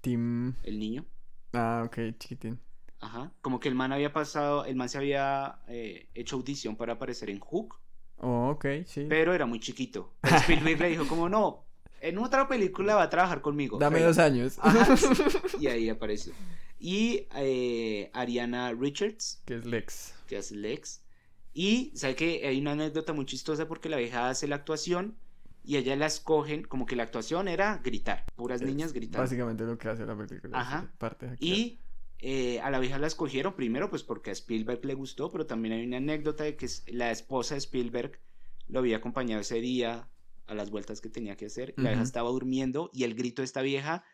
Team... 0.00 0.54
el 0.62 0.78
niño. 0.78 1.04
Ah, 1.52 1.82
ok, 1.86 1.98
chiquitín. 2.18 2.58
Ajá. 3.00 3.32
Como 3.40 3.58
que 3.60 3.68
el 3.68 3.74
man 3.74 3.92
había 3.92 4.12
pasado, 4.12 4.64
el 4.64 4.76
man 4.76 4.88
se 4.88 4.98
había 4.98 5.58
eh, 5.68 6.08
hecho 6.14 6.36
audición 6.36 6.76
para 6.76 6.94
aparecer 6.94 7.30
en 7.30 7.40
Hook, 7.40 7.78
Oh, 8.24 8.50
ok, 8.50 8.66
sí. 8.86 9.06
pero 9.08 9.34
era 9.34 9.46
muy 9.46 9.58
chiquito. 9.58 10.14
Pero 10.20 10.36
Spielberg 10.36 10.78
le 10.80 10.88
dijo 10.90 11.08
como, 11.08 11.28
no, 11.28 11.64
en 12.00 12.18
otra 12.18 12.46
película 12.46 12.94
va 12.94 13.02
a 13.02 13.10
trabajar 13.10 13.40
conmigo. 13.42 13.78
Dame 13.78 13.96
Pero- 13.96 14.08
dos 14.08 14.18
años. 14.18 14.58
Ajá, 14.62 14.96
sí. 14.96 15.06
Y 15.60 15.66
ahí 15.66 15.88
apareció. 15.88 16.32
Y 16.78 17.26
eh, 17.36 18.10
Ariana 18.12 18.72
Richards, 18.72 19.42
que 19.44 19.56
es 19.56 19.64
Lex. 19.66 20.14
que 20.28 20.36
hace 20.36 20.54
Lex. 20.54 21.01
Y 21.54 21.92
sabe 21.94 22.14
que 22.16 22.46
hay 22.46 22.60
una 22.60 22.72
anécdota 22.72 23.12
muy 23.12 23.26
chistosa 23.26 23.68
porque 23.68 23.88
la 23.88 23.98
vieja 23.98 24.28
hace 24.28 24.48
la 24.48 24.56
actuación 24.56 25.16
y 25.64 25.76
ella 25.76 25.94
la 25.96 26.06
escogen, 26.06 26.62
como 26.64 26.86
que 26.86 26.96
la 26.96 27.04
actuación 27.04 27.46
era 27.46 27.78
gritar, 27.78 28.24
puras 28.34 28.60
Es 28.60 28.66
niñas 28.66 28.92
gritando. 28.92 29.22
Básicamente 29.22 29.64
lo 29.64 29.78
que 29.78 29.88
hace 29.88 30.04
la 30.04 30.16
película. 30.16 30.58
Ajá. 30.58 30.92
Parte 30.98 31.26
de. 31.26 31.36
Y 31.40 31.80
eh, 32.18 32.60
a 32.60 32.70
la 32.70 32.78
vieja 32.78 32.98
la 32.98 33.06
escogieron 33.06 33.54
primero 33.54 33.90
pues 33.90 34.02
porque 34.02 34.30
a 34.30 34.32
Spielberg 34.32 34.84
le 34.84 34.94
gustó, 34.94 35.30
pero 35.30 35.46
también 35.46 35.74
hay 35.74 35.86
una 35.86 35.98
anécdota 35.98 36.44
de 36.44 36.56
que 36.56 36.68
la 36.88 37.10
esposa 37.10 37.54
de 37.54 37.58
Spielberg 37.58 38.18
lo 38.68 38.78
había 38.78 38.96
acompañado 38.96 39.40
ese 39.40 39.60
día 39.60 40.08
a 40.46 40.54
las 40.54 40.70
vueltas 40.70 41.00
que 41.00 41.08
tenía 41.08 41.36
que 41.36 41.46
hacer. 41.46 41.74
La 41.76 41.90
vieja 41.90 42.02
estaba 42.02 42.30
durmiendo 42.30 42.90
y 42.92 43.04
el 43.04 43.14
grito 43.14 43.42
de 43.42 43.46
esta 43.46 43.62
vieja 43.62 44.04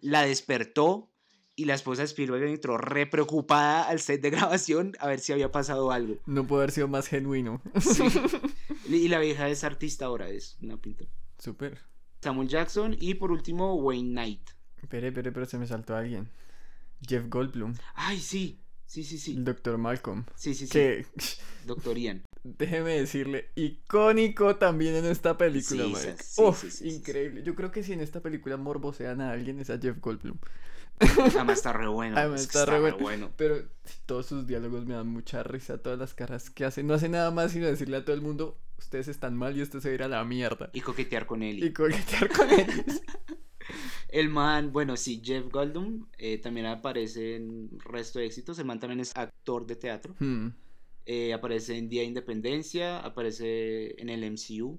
la 0.00 0.22
despertó 0.22 1.13
y 1.56 1.66
la 1.66 1.74
esposa 1.74 2.02
de 2.02 2.06
Spielberg 2.06 2.44
entró 2.44 2.78
re 2.78 3.06
preocupada 3.06 3.84
al 3.84 4.00
set 4.00 4.20
de 4.20 4.30
grabación 4.30 4.92
a 4.98 5.06
ver 5.06 5.20
si 5.20 5.32
había 5.32 5.52
pasado 5.52 5.92
algo. 5.92 6.16
No 6.26 6.46
puede 6.46 6.62
haber 6.62 6.72
sido 6.72 6.88
más 6.88 7.06
genuino. 7.08 7.60
Sí. 7.80 8.02
Y 8.86 9.08
la 9.08 9.18
vieja 9.18 9.48
es 9.48 9.64
artista 9.64 10.04
ahora, 10.04 10.28
es 10.28 10.58
una 10.60 10.76
pintora. 10.76 11.10
Súper. 11.38 11.78
Samuel 12.20 12.48
Jackson 12.48 12.94
y 13.00 13.14
por 13.14 13.32
último 13.32 13.74
Wayne 13.76 14.10
Knight. 14.10 14.50
Espere, 14.82 15.08
espere, 15.08 15.32
pero 15.32 15.46
se 15.46 15.58
me 15.58 15.66
saltó 15.66 15.96
alguien. 15.96 16.28
Jeff 17.00 17.24
Goldblum, 17.28 17.74
Ay, 17.94 18.18
sí, 18.18 18.60
sí, 18.86 19.04
sí, 19.04 19.18
sí. 19.18 19.32
el 19.36 19.44
Dr. 19.44 19.78
Malcolm. 19.78 20.24
Sí, 20.36 20.54
sí, 20.54 20.66
sí. 20.66 20.72
Que, 20.72 21.06
Doctor 21.66 21.96
Ian. 21.98 22.24
déjeme 22.42 22.92
decirle, 22.92 23.50
icónico 23.54 24.56
también 24.56 24.94
en 24.96 25.06
esta 25.06 25.36
película, 25.38 25.84
Sí, 26.22 26.42
Uf, 26.42 26.70
sí, 26.70 26.88
increíble. 26.88 27.42
Yo 27.42 27.54
creo 27.54 27.70
que 27.70 27.82
si 27.82 27.92
en 27.94 28.00
esta 28.00 28.20
película 28.20 28.56
morbosean 28.58 29.20
a 29.22 29.32
alguien 29.32 29.60
es 29.60 29.70
a 29.70 29.78
Jeff 29.78 29.98
Goldblum. 30.00 30.38
Además 31.00 31.58
está 31.58 31.72
re 31.72 31.88
bueno. 31.88 32.16
Además 32.18 32.42
es 32.42 32.46
que 32.48 32.58
está 32.58 32.70
re 32.70 32.80
bueno. 32.80 32.98
bueno. 32.98 33.30
Pero 33.36 33.56
todos 34.06 34.26
sus 34.26 34.46
diálogos 34.46 34.86
me 34.86 34.94
dan 34.94 35.08
mucha 35.08 35.42
risa, 35.42 35.78
todas 35.78 35.98
las 35.98 36.14
caras 36.14 36.50
que 36.50 36.64
hace. 36.64 36.82
No 36.82 36.94
hace 36.94 37.08
nada 37.08 37.30
más 37.30 37.52
sino 37.52 37.66
decirle 37.66 37.96
a 37.96 38.04
todo 38.04 38.14
el 38.14 38.22
mundo, 38.22 38.58
ustedes 38.78 39.08
están 39.08 39.36
mal 39.36 39.56
y 39.56 39.62
usted 39.62 39.80
se 39.80 39.88
va 39.88 39.92
a 39.92 39.94
ir 39.94 40.02
a 40.02 40.08
la 40.08 40.24
mierda. 40.24 40.70
Y 40.72 40.80
coquetear 40.80 41.26
con 41.26 41.42
él. 41.42 41.62
Y 41.64 41.72
coquetear 41.72 42.28
con 42.30 42.50
ellos. 42.50 43.00
El 44.08 44.28
man, 44.28 44.72
bueno, 44.72 44.96
sí, 44.96 45.20
Jeff 45.24 45.50
Goldblum 45.50 46.06
eh, 46.18 46.38
también 46.38 46.66
aparece 46.66 47.36
en 47.36 47.70
resto 47.80 48.18
de 48.18 48.26
éxitos. 48.26 48.58
El 48.58 48.66
man 48.66 48.78
también 48.78 49.00
es 49.00 49.12
actor 49.16 49.66
de 49.66 49.76
teatro. 49.76 50.14
Hmm, 50.18 50.48
Eh, 51.06 51.32
aparece 51.34 51.76
en 51.76 51.88
Día 51.88 52.02
de 52.02 52.08
Independencia. 52.08 53.00
Aparece 53.00 54.00
en 54.00 54.08
el 54.10 54.22
MCU. 54.30 54.78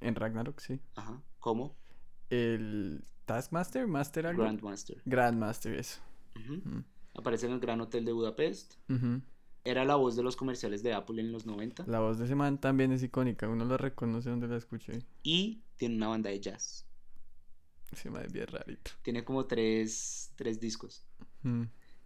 En 0.00 0.14
Ragnarok, 0.14 0.60
sí. 0.60 0.80
Ajá. 0.94 1.20
¿Cómo? 1.40 1.74
El 2.30 3.04
Taskmaster, 3.24 3.86
Master 3.86 4.26
algo. 4.26 4.42
Grandmaster. 4.42 5.02
Grandmaster, 5.04 5.74
eso. 5.74 6.00
Aparece 7.14 7.46
en 7.46 7.52
el 7.52 7.60
Gran 7.60 7.80
Hotel 7.80 8.04
de 8.04 8.12
Budapest. 8.12 8.74
Era 9.64 9.84
la 9.84 9.96
voz 9.96 10.14
de 10.14 10.22
los 10.22 10.36
comerciales 10.36 10.82
de 10.84 10.92
Apple 10.94 11.20
en 11.20 11.32
los 11.32 11.44
90. 11.44 11.86
La 11.88 11.98
voz 11.98 12.18
de 12.18 12.26
ese 12.26 12.36
man 12.36 12.60
también 12.60 12.92
es 12.92 13.02
icónica. 13.02 13.48
Uno 13.48 13.64
la 13.64 13.76
reconoce 13.76 14.30
donde 14.30 14.46
la 14.46 14.56
escuche. 14.56 15.02
Y 15.24 15.62
tiene 15.76 15.96
una 15.96 16.08
banda 16.08 16.30
de 16.30 16.38
jazz. 16.38 16.86
Ese 17.90 18.10
man 18.10 18.24
es 18.24 18.32
bien 18.32 18.46
rarito. 18.46 18.92
Tiene 19.02 19.24
como 19.24 19.46
tres, 19.46 20.30
tres 20.36 20.60
discos. 20.60 21.04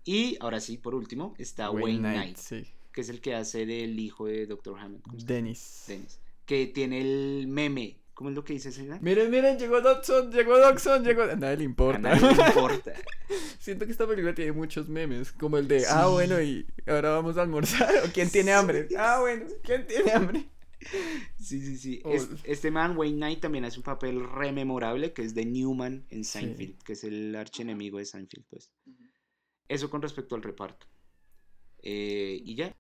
Y 0.04 0.36
ahora 0.40 0.60
sí, 0.60 0.78
por 0.78 0.94
último, 0.94 1.34
está 1.38 1.70
Wayne, 1.70 1.98
Knight, 1.98 2.36
sí. 2.36 2.66
que 2.92 3.00
es 3.02 3.08
el 3.10 3.20
que 3.20 3.34
hace 3.34 3.66
del 3.66 3.98
hijo 3.98 4.26
de 4.26 4.46
Dr. 4.46 4.78
Hammond. 4.78 5.02
¿cómo 5.02 5.18
se? 5.18 5.26
Dennis. 5.26 5.84
Dennis. 5.86 6.18
Que 6.46 6.66
tiene 6.66 7.00
el 7.00 7.46
meme. 7.46 7.99
¿Cómo 8.20 8.28
es 8.28 8.36
lo 8.36 8.44
que 8.44 8.52
dice 8.52 8.82
man? 8.82 8.98
Miren, 9.00 9.30
miren, 9.30 9.58
llegó 9.58 9.80
Dodson, 9.80 10.30
llegó 10.30 10.58
Dodson, 10.58 11.02
llegó. 11.02 11.22
A 11.22 11.36
nadie 11.36 11.56
le 11.56 11.62
A 11.62 11.64
importa. 11.64 11.98
nadie 12.00 12.20
le 12.20 12.48
importa. 12.48 12.92
Siento 13.58 13.86
que 13.86 13.92
esta 13.92 14.06
película 14.06 14.34
tiene 14.34 14.52
muchos 14.52 14.90
memes, 14.90 15.32
como 15.32 15.56
el 15.56 15.66
de, 15.66 15.80
Sí. 15.80 15.86
ah, 15.88 16.06
bueno, 16.08 16.38
y 16.42 16.66
ahora 16.86 17.12
vamos 17.12 17.38
a 17.38 17.40
almorzar, 17.40 17.88
o 18.06 18.12
quién 18.12 18.28
tiene 18.28 18.50
Sí. 18.50 18.58
hambre. 18.58 18.88
Ah, 18.98 19.20
bueno, 19.20 19.46
¿quién 19.62 19.86
tiene 19.86 20.12
hambre? 20.12 20.44
Sí, 21.38 21.62
sí, 21.62 21.78
sí. 21.78 22.02
Oh. 22.04 22.12
Es- 22.12 22.28
este 22.44 22.70
man, 22.70 22.94
Wayne 22.94 23.16
Knight, 23.16 23.40
también 23.40 23.64
hace 23.64 23.78
un 23.78 23.84
papel 23.84 24.22
re 24.30 24.52
memorable, 24.52 25.14
que 25.14 25.22
es 25.22 25.34
de 25.34 25.46
Newman 25.46 26.04
en 26.10 26.22
Sí. 26.22 26.40
Seinfeld, 26.40 26.82
que 26.82 26.92
es 26.92 27.04
el 27.04 27.34
archienemigo 27.34 27.96
de 27.96 28.04
Seinfeld, 28.04 28.44
pues. 28.50 28.70
Eso 29.66 29.88
con 29.88 30.02
respecto 30.02 30.34
al 30.34 30.42
reparto. 30.42 30.86
Eh, 31.82 32.38
y 32.44 32.54
ya. 32.54 32.76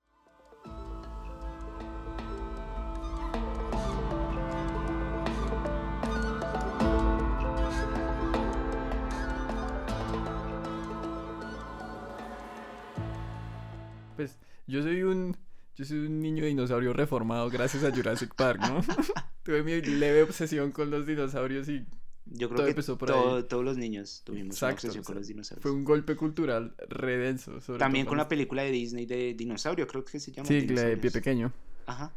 Yo 14.70 14.82
soy 14.82 15.02
un, 15.02 15.36
yo 15.76 15.84
soy 15.84 15.98
un 16.06 16.20
niño 16.20 16.44
dinosaurio 16.44 16.92
reformado 16.92 17.50
gracias 17.50 17.84
a 17.84 17.90
Jurassic 17.94 18.34
Park, 18.34 18.60
¿no? 18.60 18.80
Tuve 19.42 19.62
mi 19.62 19.80
leve 19.80 20.22
obsesión 20.22 20.72
con 20.72 20.90
los 20.90 21.06
dinosaurios 21.06 21.68
y 21.68 21.84
Yo 22.26 22.48
creo 22.48 22.56
Todo 22.58 22.64
que 22.66 22.70
empezó 22.70 22.96
por 22.98 23.08
todo- 23.08 23.36
ahí. 23.38 23.42
todos 23.44 23.64
los 23.64 23.76
niños 23.76 24.22
tuvimos 24.24 24.60
una 24.62 24.72
obsesión 24.72 25.02
o 25.02 25.06
con 25.06 25.16
los 25.16 25.26
dinosaurios. 25.26 25.62
fue 25.62 25.72
un 25.72 25.84
golpe 25.84 26.14
cultural 26.16 26.74
redenso. 26.88 27.58
También 27.78 28.06
con 28.06 28.16
la 28.18 28.28
película 28.28 28.62
de 28.62 28.70
Disney 28.70 29.06
de 29.06 29.34
dinosaurio, 29.34 29.86
creo 29.86 30.04
que 30.04 30.20
se 30.20 30.30
llama. 30.30 30.46
Sí, 30.46 30.66
la 30.68 30.82
de 30.82 30.96
pie 30.96 31.10
pequeño. 31.10 31.52
Ajá. 31.86 32.12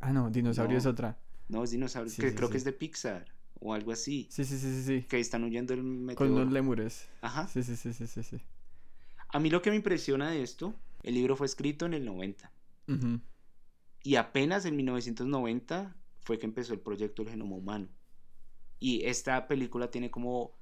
Ah, 0.00 0.12
no, 0.12 0.28
dinosaurio 0.30 0.74
No. 0.74 0.78
es 0.78 0.86
otra. 0.86 1.16
No, 1.48 1.64
es 1.64 1.70
dinosaurio, 1.70 2.10
Sí, 2.10 2.20
que 2.20 2.30
sí, 2.30 2.34
creo 2.36 2.48
sí. 2.48 2.52
que 2.52 2.58
es 2.58 2.64
de 2.64 2.72
Pixar 2.72 3.24
o 3.60 3.72
algo 3.72 3.92
así. 3.92 4.26
Sí, 4.30 4.44
sí, 4.44 4.58
sí, 4.58 4.74
sí, 4.74 4.82
sí. 4.82 5.06
Que 5.08 5.20
están 5.20 5.42
huyendo 5.44 5.74
Con 5.74 6.04
meteoro. 6.04 6.34
unos 6.34 6.52
lémures. 6.52 7.08
Ajá. 7.22 7.46
Sí, 7.48 7.62
sí, 7.62 7.76
sí, 7.76 7.92
sí, 7.94 8.06
sí, 8.06 8.22
sí. 8.24 8.40
A 9.28 9.38
mí 9.38 9.48
lo 9.48 9.62
que 9.62 9.70
me 9.70 9.76
impresiona 9.76 10.30
de 10.30 10.42
esto, 10.42 10.74
el 11.06 11.14
libro 11.14 11.36
fue 11.36 11.46
escrito 11.46 11.86
en 11.86 11.94
el 11.94 12.04
90. 12.04 12.52
Ujú. 12.88 13.20
Y 14.02 14.16
apenas 14.16 14.66
en 14.66 14.76
1990 14.76 15.96
fue 16.20 16.38
que 16.38 16.46
empezó 16.46 16.74
el 16.74 16.80
proyecto 16.80 17.22
del 17.22 17.30
genoma 17.30 17.56
humano. 17.56 17.88
Y 18.80 19.04
esta 19.04 19.46
película 19.46 19.90
tiene 19.90 20.10
como 20.10 20.58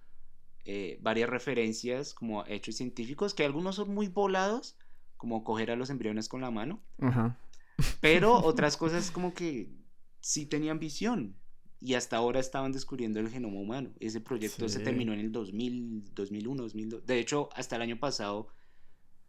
eh, 0.66 0.98
varias 1.00 1.30
referencias 1.30 2.12
como 2.12 2.42
a 2.42 2.48
hechos 2.48 2.76
científicos, 2.76 3.32
que 3.32 3.44
algunos 3.44 3.76
son 3.76 3.94
muy 3.94 4.08
volados, 4.08 4.76
como 5.16 5.44
coger 5.44 5.70
a 5.70 5.76
los 5.76 5.88
embriones 5.88 6.28
con 6.28 6.42
la 6.42 6.50
mano. 6.50 6.82
Pero 8.02 8.34
otras 8.44 8.76
cosas 8.76 9.10
como 9.10 9.32
que 9.32 9.72
sí 10.20 10.44
tenían 10.44 10.78
visión. 10.78 11.36
Y 11.80 11.94
hasta 11.94 12.18
ahora 12.18 12.40
estaban 12.40 12.72
descubriendo 12.72 13.18
el 13.18 13.30
genoma 13.30 13.60
humano. 13.60 13.92
Ese 13.98 14.20
proyecto 14.20 14.68
se 14.68 14.80
terminó 14.80 15.14
en 15.14 15.20
el 15.20 15.32
2000, 15.32 16.14
2001, 16.14 16.62
2002. 16.62 17.06
De 17.06 17.18
hecho, 17.18 17.48
hasta 17.54 17.76
el 17.76 17.82
año 17.82 17.98
pasado, 17.98 18.48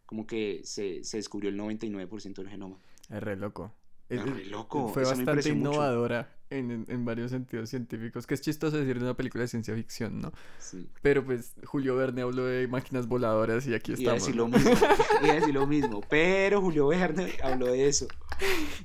como 0.06 0.26
que 0.26 0.60
se, 0.64 1.04
se 1.04 1.16
descubrió 1.18 1.50
el 1.50 1.58
99% 1.58 2.34
del 2.36 2.48
genoma. 2.48 2.78
Es 3.10 3.22
re 3.22 3.36
loco. 3.36 3.74
Es- 4.08 4.20
Es 4.20 4.24
re 4.24 4.44
loco, 4.46 4.88
Fue 4.88 5.02
eso 5.02 5.10
bastante 5.16 5.48
innovadora 5.48 6.32
en, 6.48 6.70
en- 6.70 6.84
en 6.86 7.04
varios 7.04 7.32
sentidos 7.32 7.68
científicos, 7.70 8.24
que 8.24 8.34
es 8.34 8.40
chistoso 8.40 8.76
decir 8.78 8.98
de 9.00 9.04
una 9.04 9.14
película 9.16 9.42
de 9.42 9.48
ciencia 9.48 9.74
ficción, 9.74 10.20
¿no? 10.20 10.32
Sí. 10.60 10.88
Pero 11.02 11.24
pues 11.24 11.54
Julio 11.64 11.96
Verne 11.96 12.22
habló 12.22 12.44
de 12.44 12.68
máquinas 12.68 13.08
voladoras 13.08 13.66
y 13.66 13.74
aquí 13.74 13.94
Iba 13.98 14.12
a 14.12 14.16
estamos. 14.16 14.22
decir 14.22 14.36
lo 14.36 14.46
mismo. 14.46 14.70
Iba 15.24 15.32
a 15.32 15.34
decir 15.34 15.54
lo 15.54 15.66
mismo. 15.66 16.00
Pero 16.08 16.60
Julio 16.60 16.86
Verne 16.86 17.32
habló 17.42 17.66
de 17.66 17.88
eso. 17.88 18.06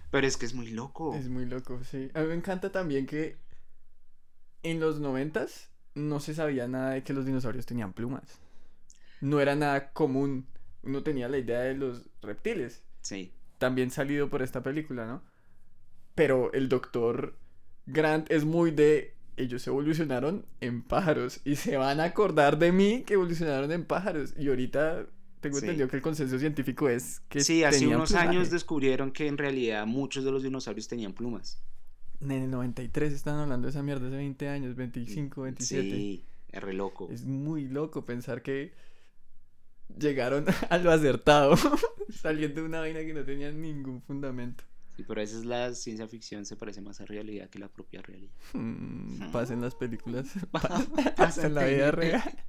Pero 0.10 0.26
es 0.26 0.38
que 0.38 0.48
es 0.48 0.56
muy 0.56 0.72
loco. 0.72 1.14
Es 1.14 1.30
muy 1.30 1.46
loco, 1.46 1.80
sí. 1.84 2.10
A 2.16 2.22
mí 2.22 2.28
me 2.30 2.34
encanta 2.34 2.72
también 2.72 3.06
que 3.06 3.38
en 4.64 4.80
los 4.80 5.00
noventas 5.00 5.70
no 5.94 6.20
se 6.20 6.34
sabía 6.34 6.68
nada 6.68 6.92
de 6.92 7.04
que 7.04 7.14
los 7.14 7.26
dinosaurios 7.28 7.68
tenían 7.68 7.94
plumas. 7.94 8.40
No 9.20 9.40
era 9.40 9.56
nada 9.56 9.92
común. 9.94 10.48
Uno 10.84 11.04
tenía 11.04 11.28
la 11.30 11.38
idea 11.38 11.60
de 11.62 11.76
los 11.76 12.10
reptiles. 12.22 12.84
Sí. 13.02 13.32
También 13.58 13.92
salido 13.92 14.30
por 14.30 14.42
esta 14.42 14.64
película, 14.64 15.06
¿no? 15.06 15.22
Pero 16.16 16.52
el 16.54 16.70
doctor 16.70 17.38
Grant 17.86 18.30
es 18.32 18.44
muy 18.46 18.72
de... 18.72 19.16
Ellos 19.38 19.66
evolucionaron 19.66 20.46
en 20.60 20.84
pájaros 20.84 21.40
y 21.46 21.56
se 21.56 21.78
van 21.78 22.00
a 22.00 22.04
acordar 22.06 22.60
de 22.60 22.72
mí 22.72 23.04
que 23.06 23.14
evolucionaron 23.14 23.72
en 23.72 23.86
pájaros. 23.86 24.34
Y 24.38 24.50
ahorita 24.50 25.08
tengo 25.40 25.58
Sí. 25.58 25.66
entendido 25.66 25.88
que 25.88 25.96
el 25.96 26.02
consenso 26.02 26.38
científico 26.38 26.90
es 26.90 27.22
que 27.30 27.40
Sí, 27.42 27.64
hace 27.64 27.88
unos 27.88 28.10
plumaje. 28.10 28.28
años 28.30 28.52
descubrieron 28.52 29.12
que 29.12 29.28
en 29.28 29.38
realidad 29.38 29.88
muchos 29.88 30.26
de 30.26 30.32
los 30.32 30.44
dinosaurios 30.44 30.88
tenían 30.88 31.14
plumas. 31.14 31.64
En 32.20 32.32
el 32.32 32.52
93 32.52 33.14
están 33.14 33.40
hablando 33.40 33.66
de 33.66 33.72
esa 33.72 33.82
mierda 33.82 34.08
hace 34.08 34.16
20 34.18 34.48
años, 34.50 34.76
25, 34.76 35.42
27. 35.44 35.82
Sí, 35.90 36.26
es 36.50 36.62
re 36.62 36.74
loco. 36.74 37.08
Es 37.10 37.24
muy 37.26 37.68
loco 37.68 38.06
pensar 38.06 38.44
que 38.44 38.74
llegaron 39.98 40.46
a 40.70 40.78
lo 40.78 40.92
acertado, 40.92 41.56
saliendo 42.10 42.62
de 42.62 42.68
una 42.68 42.80
vaina 42.80 43.00
que 43.02 43.14
no 43.14 43.24
tenía 43.24 43.52
ningún 43.52 44.02
fundamento. 44.02 44.64
Sí, 44.96 45.04
pero 45.08 45.22
a 45.22 45.24
veces 45.24 45.46
la 45.46 45.74
ciencia 45.74 46.08
ficción 46.08 46.46
se 46.46 46.58
parece 46.58 46.82
más 46.82 47.00
a 47.00 47.06
realidad 47.06 47.50
que 47.50 47.60
la 47.60 47.70
propia 47.70 48.02
realidad. 48.02 48.34
Hmm, 48.54 49.32
pasa 49.32 49.54
en 49.54 49.62
las 49.62 49.76
películas, 49.76 50.28
Pasa 50.52 50.86
pasa 51.16 51.48
en 51.48 51.56
la 51.56 51.66
vida 51.66 51.92
real. 51.92 52.44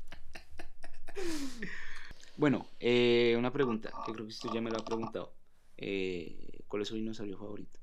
Bueno, 2.37 2.67
eh, 2.81 3.35
una 3.39 3.53
pregunta, 3.53 3.91
que 4.05 4.13
creo 4.13 4.27
que 4.27 4.33
usted 4.33 4.51
ya 4.53 4.61
me 4.61 4.71
lo 4.71 4.79
ha 4.79 4.85
preguntado. 4.85 5.35
Eh, 5.77 6.65
¿Cuál 6.67 6.83
es 6.83 6.89
su 6.89 6.95
dinosaurio 6.95 7.39
favorito? 7.39 7.79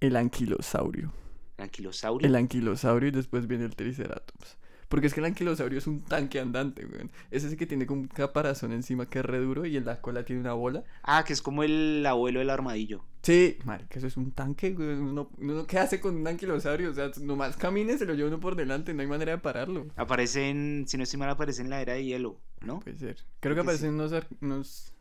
El 0.00 0.16
anquilosaurio. 0.16 1.12
¿El 1.56 1.64
anquilosaurio? 1.64 2.26
El 2.26 2.34
anquilosaurio 2.34 3.08
y 3.08 3.12
después 3.12 3.46
viene 3.46 3.64
el 3.64 3.76
triceratops. 3.76 4.58
Porque 4.88 5.08
es 5.08 5.14
que 5.14 5.20
el 5.20 5.26
anquilosaurio 5.26 5.78
es 5.78 5.86
un 5.88 6.02
tanque 6.02 6.38
andante, 6.38 6.86
weón. 6.86 7.10
Es 7.32 7.42
ese 7.42 7.56
que 7.56 7.66
tiene 7.66 7.86
como 7.86 8.02
un 8.02 8.08
caparazón 8.08 8.72
encima 8.72 9.06
que 9.10 9.18
es 9.18 9.24
re 9.24 9.38
duro 9.40 9.66
y 9.66 9.76
en 9.76 9.84
la 9.84 10.00
cola 10.00 10.24
tiene 10.24 10.40
una 10.40 10.52
bola. 10.52 10.84
Ah, 11.02 11.24
que 11.26 11.32
es 11.32 11.42
como 11.42 11.64
el 11.64 12.04
abuelo 12.06 12.38
del 12.38 12.50
armadillo. 12.50 13.04
Sí, 13.22 13.58
marica, 13.64 13.98
eso 13.98 14.06
es 14.06 14.16
un 14.16 14.30
tanque, 14.30 14.70
güey. 14.74 14.90
Uno, 14.90 15.28
uno- 15.38 15.66
¿Qué 15.66 15.78
hace 15.80 15.98
con 16.00 16.14
un 16.16 16.28
anquilosaurio? 16.28 16.90
O 16.90 16.94
sea, 16.94 17.10
nomás 17.20 17.56
camine, 17.56 17.98
se 17.98 18.06
lo 18.06 18.14
lleva 18.14 18.28
uno 18.28 18.38
por 18.38 18.54
delante, 18.54 18.94
no 18.94 19.02
hay 19.02 19.08
manera 19.08 19.32
de 19.32 19.38
pararlo. 19.38 19.88
Aparece 19.96 20.48
en, 20.50 20.84
si 20.86 20.96
no 20.96 21.02
estoy 21.02 21.18
mal, 21.18 21.30
aparece 21.30 21.62
en 21.62 21.70
la 21.70 21.80
era 21.82 21.94
de 21.94 22.04
hielo, 22.04 22.38
¿no? 22.60 22.78
Puede 22.78 22.96
ser. 22.98 23.16
Creo 23.40 23.54
Creo 23.54 23.54
que 23.54 23.56
que 23.56 23.62
sí. 23.62 23.84
aparecen 23.86 23.94
unos, 23.94 24.12
ar- 24.12 24.28
unos 24.40 24.92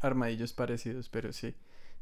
armadillos 0.00 0.52
parecidos, 0.52 1.08
pero 1.08 1.32
sí. 1.32 1.54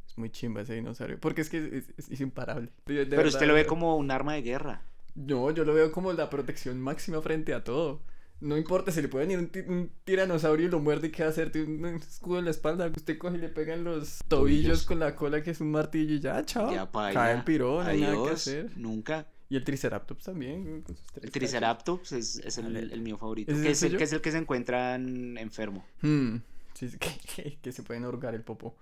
Es 0.07 0.17
muy 0.17 0.31
chimba 0.31 0.63
ese 0.63 0.73
dinosaurio. 0.75 1.21
Porque 1.21 1.43
es 1.43 1.51
que 1.51 1.59
es, 1.59 1.85
es- 1.99 2.11
es 2.11 2.21
imparable. 2.23 2.71
De- 2.87 3.05
de 3.05 3.17
Pero 3.17 3.29
usted 3.29 3.47
lo 3.47 3.53
ve 3.53 3.67
como 3.67 3.97
un 3.99 4.11
arma 4.11 4.33
de 4.33 4.41
guerra. 4.43 4.81
No, 5.27 5.51
yo 5.51 5.65
lo 5.65 5.75
veo 5.75 5.91
como 5.91 6.13
la 6.13 6.31
protección 6.31 6.81
máxima 6.81 7.21
frente 7.23 7.53
a 7.55 7.65
todo. 7.65 8.03
No 8.41 8.57
importa, 8.57 8.93
se 8.93 9.03
le 9.03 9.09
puede 9.09 9.25
venir 9.27 9.39
un, 9.41 9.49
ti- 9.49 9.65
un 9.67 9.91
tiranosaurio 10.05 10.69
y 10.69 10.71
lo 10.71 10.79
muerde 10.79 11.09
y 11.09 11.11
qué 11.11 11.23
va 11.25 11.29
a 11.29 11.33
hacer. 11.33 11.51
Tiene 11.51 11.67
un 11.89 11.97
escudo 11.97 12.39
en 12.39 12.45
la 12.45 12.53
espalda. 12.53 12.87
Usted 12.87 13.19
coge 13.19 13.37
y 13.37 13.41
le 13.41 13.49
pega 13.49 13.75
en 13.75 13.83
los 13.83 14.19
tobillos 14.29 14.29
Tobillos. 14.29 14.85
con 14.85 15.01
la 15.01 15.17
cola 15.17 15.43
que 15.43 15.51
es 15.51 15.61
un 15.61 15.73
martillo 15.73 16.15
y 16.15 16.21
ya, 16.21 16.45
chao. 16.45 16.73
Ya. 16.73 16.89
Cae 16.93 17.35
el 17.35 17.43
pirón, 17.43 17.83
no 17.85 17.91
hay 17.91 18.01
nada 18.01 18.15
que 18.25 18.31
hacer. 18.31 18.71
Nunca. 18.77 19.27
Y 19.51 19.57
el 19.57 19.65
Triceratops 19.65 20.23
también. 20.25 20.85
El. 21.21 21.31
Triceratops 21.33 22.13
es, 22.13 22.37
es 22.37 22.59
el, 22.59 22.77
el 22.77 23.01
mío 23.01 23.19
favorito. 23.19 23.51
¿Ese 23.51 23.61
es 23.61 23.67
Que 23.67 23.73
es 23.73 23.83
el, 23.83 23.97
que 23.99 24.05
es 24.05 24.13
el 24.13 24.21
que 24.21 24.31
se 24.31 24.39
encuentran 24.39 25.37
enfermo. 25.39 25.85
Hmm, 26.03 26.37
sí, 26.75 26.91
que, 27.01 27.11
que- 27.35 27.59
que 27.61 27.73
se 27.73 27.83
pueden 27.83 28.05
hurgar 28.05 28.37
el 28.37 28.43
popo. 28.45 28.77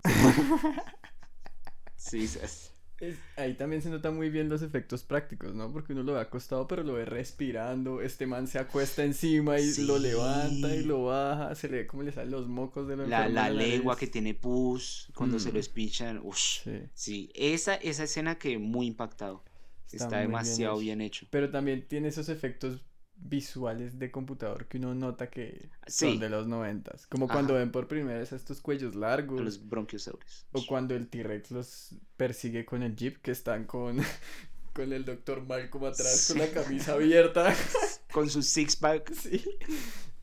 Sí, 1.97 2.25
es- 2.25 2.73
Es- 2.99 3.19
ahí 3.37 3.53
también 3.55 3.83
se 3.83 3.91
nota 3.91 4.11
muy 4.11 4.31
bien 4.31 4.49
los 4.49 4.63
efectos 4.63 5.03
prácticos, 5.05 5.55
¿no? 5.55 5.71
Porque 5.73 5.93
uno 5.93 6.03
lo 6.03 6.15
ve 6.15 6.21
acostado, 6.21 6.67
pero 6.67 6.83
lo 6.83 6.95
ve 6.95 7.05
respirando. 7.05 8.01
Este 8.01 8.27
man 8.27 8.47
se 8.49 8.59
acuesta 8.59 9.05
encima 9.05 9.61
y 9.61 9.75
lo 9.85 9.99
levanta 9.99 10.75
y 10.75 10.83
lo 10.83 11.05
baja. 11.05 11.55
Se 11.55 11.69
le 11.69 11.79
ve 11.79 11.87
cómo 11.87 12.03
le 12.05 12.13
salen 12.13 12.31
los 12.31 12.49
mocos 12.49 12.89
de 12.89 12.97
la 12.97 13.07
la, 13.07 13.29
la 13.29 13.49
en 13.49 13.57
lengua 13.59 13.97
que 13.99 14.07
tiene 14.07 14.33
pus 14.35 15.09
cuando 15.15 15.39
se 15.39 15.51
Mm. 15.51 15.55
lo 15.55 15.61
espichan. 15.61 16.21
Ush. 16.25 16.61
Sí, 16.65 16.81
Sí, 16.95 17.31
esa, 17.35 17.75
esa 17.75 18.05
escena 18.05 18.39
que 18.39 18.57
muy 18.59 18.87
impactado. 18.87 19.45
está 19.85 19.97
Está, 19.97 20.07
muy 20.09 20.17
bien 20.19 20.29
demasiado 20.31 20.73
hecho. 20.77 20.81
bien 20.81 21.01
hecho. 21.03 21.27
Pero 21.31 21.51
también 21.51 21.87
tiene 21.87 22.09
esos 22.09 22.29
efectos 22.31 22.81
visuales 23.19 23.99
de 23.99 24.11
computador 24.11 24.67
que 24.67 24.79
uno 24.79 24.95
nota 24.95 25.31
que 25.31 25.69
Sí. 25.87 26.11
son 26.11 26.19
de 26.21 26.29
los 26.29 26.47
noventas. 26.47 27.07
Como 27.07 27.27
cuando 27.29 27.55
ven 27.55 27.73
por 27.73 27.89
primera 27.89 28.19
vez 28.19 28.33
a 28.33 28.37
estos 28.37 28.61
cuellos 28.61 28.95
largos. 28.95 29.41
A 29.41 29.45
los 29.45 29.69
bronquiosaurios. 29.69 30.47
O 30.53 30.65
cuando 30.67 30.95
el 30.95 31.09
T-Rex 31.09 31.51
los 31.51 31.95
persigue 32.17 32.65
con 32.65 32.83
el 32.83 32.95
jeep 32.95 33.19
que 33.23 33.31
están 33.31 33.65
con, 33.65 33.99
con 34.75 34.93
el 34.93 35.05
doctor 35.05 35.43
Malcolm 35.47 35.85
atrás 35.87 36.27
con 36.29 36.39
la 36.39 36.51
camisa 36.51 36.93
abierta. 36.95 37.55
Con 38.13 38.31
sus 38.31 38.47
six 38.47 38.77
pack. 38.77 39.13
sí. 39.15 39.45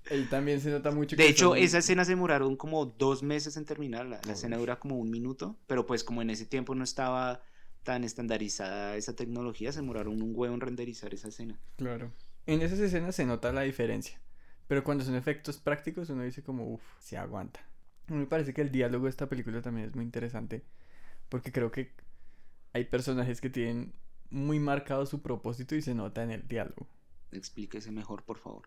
Ahí 0.10 0.26
también 0.26 0.60
se 0.60 0.70
nota 0.72 0.90
mucho 0.92 1.16
De 1.16 1.24
que 1.24 1.30
hecho, 1.30 1.50
son- 1.50 1.58
esa 1.60 1.78
escena 1.78 2.04
se 2.06 2.12
demoraron 2.12 2.56
como 2.58 2.86
dos 2.88 3.22
meses 3.22 3.56
en 3.56 3.66
terminar. 3.66 4.06
La, 4.08 4.20
la 4.26 4.34
escena 4.34 4.58
dura 4.58 4.80
como 4.80 4.98
un 4.98 5.12
minuto, 5.12 5.58
pero 5.68 5.86
pues 5.86 6.04
como 6.04 6.22
en 6.22 6.30
ese 6.32 6.46
tiempo 6.46 6.74
no 6.76 6.84
estaba 6.84 7.44
tan 7.84 8.04
estandarizada 8.04 8.96
esa 8.96 9.16
tecnología, 9.16 9.72
se 9.72 9.82
demoraron 9.82 10.22
un 10.22 10.32
huevo 10.34 10.54
en 10.56 10.62
renderizar 10.62 11.14
esa 11.14 11.28
escena. 11.28 11.60
Claro. 11.78 12.12
En 12.46 12.62
esas 12.62 12.80
escenas 12.80 13.16
se 13.16 13.26
nota 13.26 13.52
la 13.52 13.62
diferencia. 13.62 14.20
Pero 14.68 14.84
cuando 14.84 15.04
son 15.04 15.16
efectos 15.16 15.58
prácticos 15.58 16.10
uno 16.10 16.24
dice 16.24 16.44
como, 16.44 16.68
uff, 16.74 16.84
se 17.00 17.18
aguanta. 17.18 17.60
A 18.08 18.14
mí 18.14 18.20
me 18.20 18.26
parece 18.26 18.54
que 18.54 18.62
el 18.62 18.72
diálogo 18.72 19.06
de 19.06 19.12
esta 19.12 19.28
película 19.28 19.62
también 19.62 19.88
es 19.88 19.96
muy 19.96 20.04
interesante. 20.04 20.64
Porque 21.30 21.52
creo 21.52 21.72
que 21.72 21.92
hay 22.74 22.86
personajes 22.86 23.40
que 23.40 23.50
tienen 23.50 23.94
muy 24.30 24.60
marcado 24.60 25.06
su 25.06 25.22
propósito 25.22 25.76
y 25.76 25.82
se 25.82 25.94
nota 25.96 26.24
en 26.24 26.32
el 26.32 26.48
diálogo. 26.48 26.88
Explíquese 27.32 27.92
mejor, 27.92 28.24
por 28.24 28.38
favor. 28.38 28.64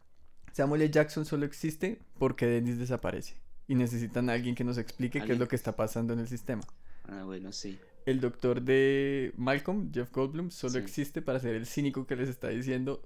Samuel 0.53 0.83
L. 0.83 0.91
Jackson 0.91 1.27
solo 1.27 1.45
existe 1.45 2.01
porque 2.19 2.47
Dennis 2.47 2.79
desaparece. 2.79 3.37
Y 3.69 3.75
necesitan 3.75 4.31
a 4.31 4.35
alguien 4.35 4.55
que 4.55 4.65
nos 4.65 4.79
explique 4.79 5.21
qué 5.23 5.33
es 5.33 5.39
lo 5.39 5.49
que 5.49 5.57
está 5.57 5.75
pasando 5.77 6.12
en 6.12 6.21
el 6.21 6.29
sistema. 6.29 6.62
Ah, 7.09 7.25
bueno, 7.25 7.53
sí. 7.53 7.79
El 8.07 8.21
doctor 8.21 8.62
de 8.62 9.33
Malcolm, 9.37 9.93
Jeff 9.93 10.12
Goldblum, 10.12 10.51
solo 10.51 10.75
Sí. 10.75 10.79
existe 10.79 11.21
para 11.21 11.41
ser 11.41 11.57
el 11.57 11.67
cínico 11.67 12.07
que 12.07 12.15
les 12.15 12.29
está 12.29 12.49
diciendo 12.49 13.03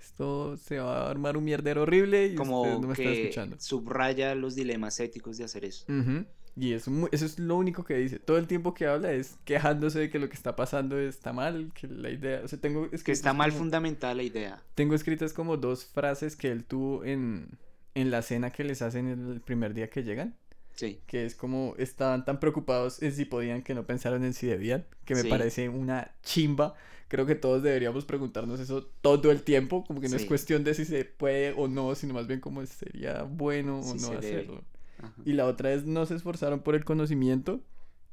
esto 0.00 0.56
se 0.56 0.78
va 0.78 1.06
a 1.06 1.10
armar 1.10 1.36
un 1.36 1.44
mierdero 1.44 1.82
horrible 1.82 2.22
y 2.26 2.30
ustedes 2.30 2.38
Como 2.38 2.66
no 2.66 2.80
me 2.88 2.92
están 2.92 3.06
que 3.06 3.22
escuchando. 3.22 3.56
subraya 3.60 4.34
los 4.34 4.54
dilemas 4.54 4.98
éticos 5.00 5.36
de 5.38 5.44
hacer 5.44 5.64
eso. 5.64 5.84
Y 6.56 6.72
eso, 6.72 6.90
eso 7.12 7.24
es 7.26 7.38
lo 7.38 7.56
único 7.56 7.84
que 7.84 7.94
dice. 7.94 8.18
Todo 8.18 8.36
el 8.36 8.46
tiempo 8.48 8.74
que 8.74 8.86
habla 8.86 9.12
es 9.12 9.36
quejándose 9.44 10.00
de 10.00 10.10
que 10.10 10.18
lo 10.18 10.28
que 10.28 10.34
está 10.34 10.56
pasando 10.56 10.98
está 10.98 11.32
mal, 11.32 11.70
que 11.74 11.86
la 11.86 12.10
idea... 12.10 12.42
O 12.44 12.48
sea, 12.48 12.60
tengo 12.60 12.90
Que 12.90 13.12
está 13.12 13.32
mal 13.32 13.50
como- 13.50 13.60
fundamentada 13.60 14.14
la 14.14 14.24
idea. 14.24 14.62
Tengo 14.74 14.94
escritas 14.94 15.32
como 15.32 15.56
dos 15.56 15.84
frases 15.86 16.34
que 16.36 16.50
él 16.50 16.64
tuvo 16.64 17.04
en, 17.04 17.46
en 17.94 18.10
la 18.10 18.22
cena 18.22 18.50
que 18.50 18.64
les 18.64 18.82
hacen 18.82 19.06
el 19.08 19.40
primer 19.40 19.74
día 19.74 19.88
que 19.90 20.02
llegan. 20.02 20.34
Sí. 20.74 21.00
Que 21.06 21.24
es 21.24 21.34
como 21.34 21.74
estaban 21.78 22.24
tan 22.24 22.40
preocupados 22.40 23.00
en 23.02 23.12
si 23.12 23.26
podían 23.26 23.62
que 23.62 23.74
no 23.74 23.86
pensaron 23.86 24.24
en 24.24 24.34
si 24.34 24.46
debían. 24.48 24.84
Que 25.04 25.14
me 25.14 25.22
Sí. 25.22 25.28
parece 25.28 25.68
una 25.68 26.10
chimba. 26.22 26.74
Creo 27.10 27.26
que 27.26 27.34
todos 27.34 27.64
deberíamos 27.64 28.04
preguntarnos 28.04 28.60
eso 28.60 28.84
todo 29.00 29.32
el 29.32 29.42
tiempo. 29.42 29.84
Como 29.84 30.00
que 30.00 30.08
no 30.08 30.14
es 30.14 30.24
cuestión 30.26 30.62
de 30.62 30.74
si 30.74 30.84
se 30.84 31.04
puede 31.04 31.52
o 31.56 31.66
no, 31.66 31.96
sino 31.96 32.14
más 32.14 32.28
bien 32.28 32.38
como 32.38 32.64
sería 32.64 33.24
bueno 33.24 33.80
o 33.80 33.94
no 33.96 34.12
hacerlo. 34.12 34.62
Y 35.24 35.32
la 35.32 35.46
otra 35.46 35.72
es 35.72 35.84
no 35.84 36.06
se 36.06 36.14
esforzaron 36.14 36.60
por 36.60 36.76
el 36.76 36.84
conocimiento. 36.84 37.60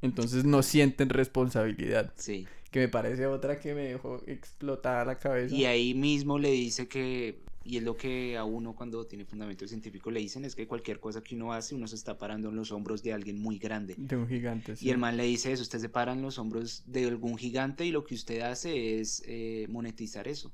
Entonces 0.02 0.46
no 0.46 0.64
sienten 0.64 1.10
responsabilidad. 1.10 2.12
Sí. 2.16 2.48
Que 2.72 2.80
me 2.80 2.88
parece 2.88 3.28
otra 3.28 3.60
que 3.60 3.76
me 3.76 3.84
dejó 3.84 4.24
explotar 4.26 5.06
la 5.06 5.20
cabeza. 5.20 5.54
Y 5.54 5.66
ahí 5.66 5.94
mismo 5.94 6.40
le 6.40 6.50
dice 6.50 6.88
que, 6.88 7.44
y 7.68 7.78
es 7.78 7.84
lo 7.84 7.98
que 7.98 8.38
a 8.38 8.46
uno 8.46 8.74
cuando 8.74 9.06
tiene 9.06 9.26
fundamento 9.26 9.68
científico 9.68 10.10
le 10.10 10.22
dicen, 10.22 10.46
es 10.46 10.56
que 10.56 10.68
cualquier 10.68 11.00
cosa 11.00 11.22
que 11.22 11.36
uno 11.36 11.52
hace, 11.52 11.76
uno 11.76 11.88
se 11.88 11.96
está 11.96 12.18
parando 12.18 12.48
en 12.50 12.56
los 12.56 12.72
hombros 12.72 13.04
de 13.04 13.12
alguien 13.12 13.40
muy 13.40 13.60
grande. 13.60 13.96
De 13.98 14.16
un 14.16 14.28
gigante. 14.28 14.76
Y 14.80 14.90
el 14.90 14.98
man 14.98 15.18
le 15.18 15.24
dice 15.24 15.52
eso, 15.52 15.64
usted 15.64 15.80
se 15.80 15.90
para 15.90 16.14
en 16.14 16.22
los 16.22 16.40
hombros 16.40 16.84
de 16.86 17.06
algún 17.06 17.38
gigante 17.38 17.86
y 17.86 17.92
lo 17.92 18.06
que 18.06 18.16
usted 18.16 18.40
hace 18.40 19.00
es 19.00 19.22
eh, 19.28 19.68
monetizar 19.70 20.28
eso. 20.28 20.54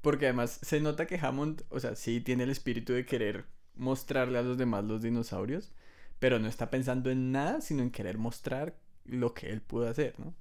Porque 0.00 0.26
además 0.26 0.60
se 0.62 0.80
nota 0.80 1.06
que 1.06 1.18
Hammond, 1.18 1.62
o 1.70 1.80
sea, 1.80 1.96
sí 1.96 2.20
tiene 2.20 2.44
el 2.44 2.50
espíritu 2.50 2.92
de 2.92 3.04
querer 3.04 3.46
mostrarle 3.74 4.38
a 4.38 4.42
los 4.42 4.58
demás 4.58 4.84
los 4.84 5.02
dinosaurios, 5.02 5.72
pero 6.18 6.38
no 6.38 6.46
está 6.46 6.70
pensando 6.70 7.10
en 7.10 7.32
nada, 7.32 7.60
sino 7.60 7.82
en 7.82 7.90
querer 7.90 8.18
mostrar 8.18 8.76
lo 9.04 9.34
que 9.34 9.48
él 9.48 9.60
pudo 9.60 9.88
hacer, 9.88 10.14
¿no? 10.20 10.34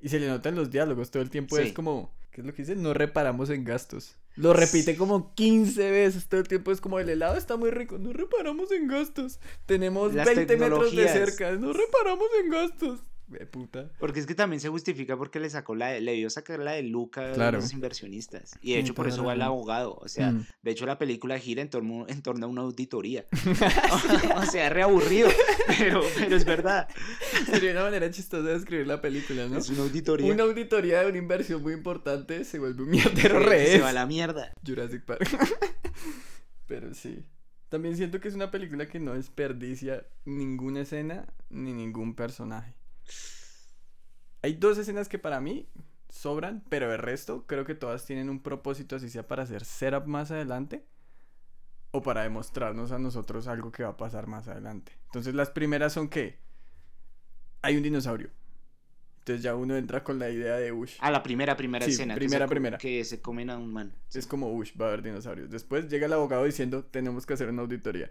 Y 0.00 0.08
se 0.08 0.20
le 0.20 0.28
notan 0.28 0.54
los 0.54 0.70
diálogos, 0.70 1.10
todo 1.10 1.22
el 1.22 1.30
tiempo 1.30 1.58
es 1.58 1.72
como, 1.72 2.12
¿qué 2.30 2.40
es 2.40 2.46
lo 2.46 2.52
que 2.52 2.62
dice? 2.62 2.76
No 2.76 2.94
reparamos 2.94 3.50
en 3.50 3.64
gastos. 3.64 4.16
Lo 4.36 4.52
repite 4.52 4.96
como 4.96 5.34
15 5.34 5.90
veces, 5.90 6.28
todo 6.28 6.40
el 6.40 6.48
tiempo 6.48 6.70
es 6.72 6.80
como 6.80 6.98
el 6.98 7.08
helado 7.08 7.36
está 7.36 7.56
muy 7.56 7.70
rico, 7.70 7.98
no 7.98 8.12
reparamos 8.12 8.70
en 8.72 8.86
gastos. 8.86 9.40
Tenemos 9.66 10.14
Las 10.14 10.26
20 10.26 10.56
metros 10.56 10.94
de 10.94 11.08
cerca, 11.08 11.52
no 11.52 11.72
reparamos 11.72 12.28
en 12.42 12.50
gastos. 12.50 13.00
De 13.30 13.46
puta. 13.46 13.90
Porque 14.00 14.18
es 14.20 14.26
que 14.26 14.34
también 14.34 14.58
se 14.60 14.68
justifica 14.68 15.16
porque 15.16 15.38
le 15.38 15.48
sacó 15.48 15.76
la, 15.76 15.98
le 16.00 16.12
dio 16.14 16.28
sacar 16.30 16.58
la 16.58 16.72
de 16.72 16.82
Luca 16.82 17.32
Claro. 17.32 17.58
a 17.58 17.60
los 17.60 17.72
inversionistas. 17.72 18.58
Y 18.60 18.72
de 18.72 18.80
hecho 18.80 18.92
por 18.94 19.06
eso 19.06 19.22
va 19.24 19.34
el 19.34 19.42
abogado. 19.42 19.94
O 20.00 20.08
sea, 20.08 20.32
Mm. 20.32 20.46
de 20.62 20.70
hecho 20.72 20.84
la 20.84 20.98
película 20.98 21.38
gira 21.38 21.62
en 21.62 21.70
torno, 21.70 22.06
en 22.08 22.22
torno 22.22 22.46
a 22.46 22.48
una 22.48 22.62
auditoría. 22.62 23.24
o 24.36 24.42
sea, 24.46 24.66
es 24.66 24.72
reaburrido. 24.72 25.28
Pero, 25.78 26.00
pero 26.18 26.34
es 26.36 26.44
verdad. 26.44 26.88
Sería 27.46 27.70
una 27.70 27.82
manera 27.84 28.10
chistosa 28.10 28.48
de 28.48 28.56
escribir 28.56 28.86
la 28.88 29.00
película, 29.00 29.46
¿no? 29.48 29.58
Es 29.58 29.68
una 29.70 29.82
auditoría. 29.82 30.32
Una 30.32 30.42
auditoría 30.42 31.00
de 31.02 31.08
una 31.10 31.18
inversión 31.18 31.62
muy 31.62 31.72
importante 31.72 32.44
se 32.44 32.58
vuelve 32.58 32.82
un 32.82 32.90
mierdero 32.90 33.38
re. 33.38 33.66
se 33.66 33.80
va 33.80 33.90
a 33.90 33.92
la 33.92 34.06
mierda. 34.06 34.52
Jurassic 34.66 35.04
Park. 35.04 35.28
Pero 36.66 36.94
sí. 36.94 37.24
También 37.68 37.96
siento 37.96 38.18
que 38.20 38.26
es 38.26 38.34
una 38.34 38.50
película 38.50 38.88
que 38.88 38.98
no 38.98 39.14
desperdicia 39.14 40.04
ninguna 40.24 40.80
escena 40.80 41.32
ni 41.48 41.72
ningún 41.72 42.16
personaje. 42.16 42.74
Hay 44.42 44.54
dos 44.54 44.78
escenas 44.78 45.08
que 45.08 45.18
para 45.18 45.40
mí 45.40 45.68
sobran, 46.08 46.64
pero 46.68 46.92
el 46.92 46.98
resto 46.98 47.46
creo 47.46 47.64
que 47.64 47.74
todas 47.74 48.04
tienen 48.06 48.30
un 48.30 48.42
propósito, 48.42 48.96
así 48.96 49.08
sea 49.10 49.26
para 49.28 49.42
hacer 49.44 49.64
setup 49.64 50.06
más 50.06 50.30
adelante 50.30 50.84
o 51.92 52.02
para 52.02 52.22
demostrarnos 52.22 52.92
a 52.92 52.98
nosotros 52.98 53.46
algo 53.48 53.70
que 53.72 53.82
va 53.82 53.90
a 53.90 53.96
pasar 53.96 54.26
más 54.26 54.48
adelante. 54.48 54.92
Entonces 55.06 55.34
las 55.34 55.50
primeras 55.50 55.92
son 55.92 56.08
que 56.08 56.38
hay 57.62 57.76
un 57.76 57.82
dinosaurio. 57.82 58.30
Entonces 59.18 59.42
ya 59.42 59.54
uno 59.54 59.76
entra 59.76 60.02
con 60.02 60.18
la 60.18 60.30
idea 60.30 60.56
de 60.56 60.72
Ush. 60.72 60.96
A 61.00 61.10
la 61.10 61.22
primera, 61.22 61.54
primera 61.56 61.84
Sí, 61.84 61.92
escena. 61.92 62.14
que 62.14 62.20
primera, 62.20 62.46
co- 62.46 62.50
primera. 62.50 62.78
Que 62.78 63.04
se 63.04 63.20
comen 63.20 63.50
a 63.50 63.58
un 63.58 63.70
man. 63.72 63.94
Es 64.14 64.26
como, 64.26 64.50
ush, 64.54 64.72
va 64.80 64.86
a 64.86 64.88
haber 64.88 65.02
dinosaurios. 65.02 65.50
Después 65.50 65.88
llega 65.90 66.06
el 66.06 66.12
abogado 66.14 66.44
diciendo, 66.44 66.84
tenemos 66.86 67.26
que 67.26 67.34
hacer 67.34 67.50
una 67.50 67.60
auditoría. 67.62 68.10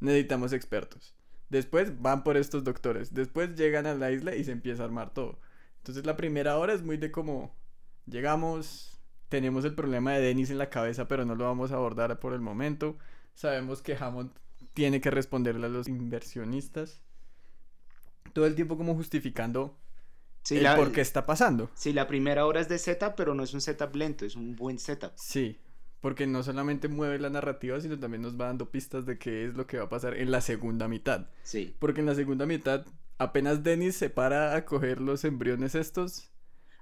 Necesitamos 0.00 0.52
expertos. 0.52 1.14
Después 1.50 2.00
van 2.00 2.24
por 2.24 2.36
estos 2.36 2.64
doctores. 2.64 3.12
Después 3.12 3.54
llegan 3.56 3.86
a 3.86 3.94
la 3.94 4.10
isla 4.12 4.34
y 4.36 4.44
se 4.44 4.52
empieza 4.52 4.82
a 4.82 4.86
armar 4.86 5.12
todo. 5.12 5.38
Entonces 5.78 6.06
la 6.06 6.16
primera 6.16 6.56
hora 6.58 6.72
es 6.72 6.82
muy 6.82 6.96
de 6.96 7.10
como, 7.10 7.54
llegamos, 8.06 8.98
tenemos 9.28 9.64
el 9.64 9.74
problema 9.74 10.12
de 10.12 10.20
Dennis 10.20 10.50
en 10.50 10.58
la 10.58 10.70
cabeza, 10.70 11.08
pero 11.08 11.24
no 11.24 11.34
lo 11.34 11.44
vamos 11.44 11.72
a 11.72 11.76
abordar 11.76 12.18
por 12.20 12.32
el 12.34 12.40
momento. 12.40 12.96
Sabemos 13.34 13.82
que 13.82 13.96
Hammond 13.96 14.32
tiene 14.74 15.00
que 15.00 15.10
responderle 15.10 15.66
a 15.66 15.70
los 15.70 15.88
inversionistas. 15.88 17.00
Todo 18.32 18.46
el 18.46 18.54
tiempo 18.54 18.76
como 18.76 18.94
justificando 18.94 19.76
Sí, 20.42 20.56
el 20.56 20.62
la, 20.62 20.76
por 20.76 20.92
qué 20.92 21.00
está 21.02 21.26
pasando. 21.26 21.70
sí, 21.74 21.92
la 21.92 22.06
primera 22.06 22.46
hora 22.46 22.60
es 22.60 22.68
de 22.68 22.78
setup, 22.78 23.14
pero 23.16 23.34
no 23.34 23.42
es 23.42 23.52
un 23.54 23.60
setup 23.60 23.94
lento, 23.94 24.24
es 24.24 24.36
un 24.36 24.56
buen 24.56 24.78
setup. 24.78 25.12
Sí, 25.16 25.58
porque 26.00 26.26
no 26.26 26.42
solamente 26.42 26.88
mueve 26.88 27.18
la 27.18 27.30
narrativa, 27.30 27.80
sino 27.80 27.98
también 27.98 28.22
nos 28.22 28.40
va 28.40 28.46
dando 28.46 28.70
pistas 28.70 29.06
de 29.06 29.18
qué 29.18 29.44
es 29.44 29.54
lo 29.54 29.66
que 29.66 29.78
va 29.78 29.84
a 29.84 29.88
pasar 29.88 30.16
en 30.16 30.30
la 30.30 30.40
segunda 30.40 30.88
mitad. 30.88 31.28
Sí. 31.42 31.74
Porque 31.78 32.00
en 32.00 32.06
la 32.06 32.14
segunda 32.14 32.46
mitad, 32.46 32.86
apenas 33.18 33.62
Dennis 33.62 33.96
se 33.96 34.10
para 34.10 34.54
a 34.56 34.64
coger 34.64 35.00
los 35.00 35.24
embriones 35.24 35.74
estos. 35.74 36.30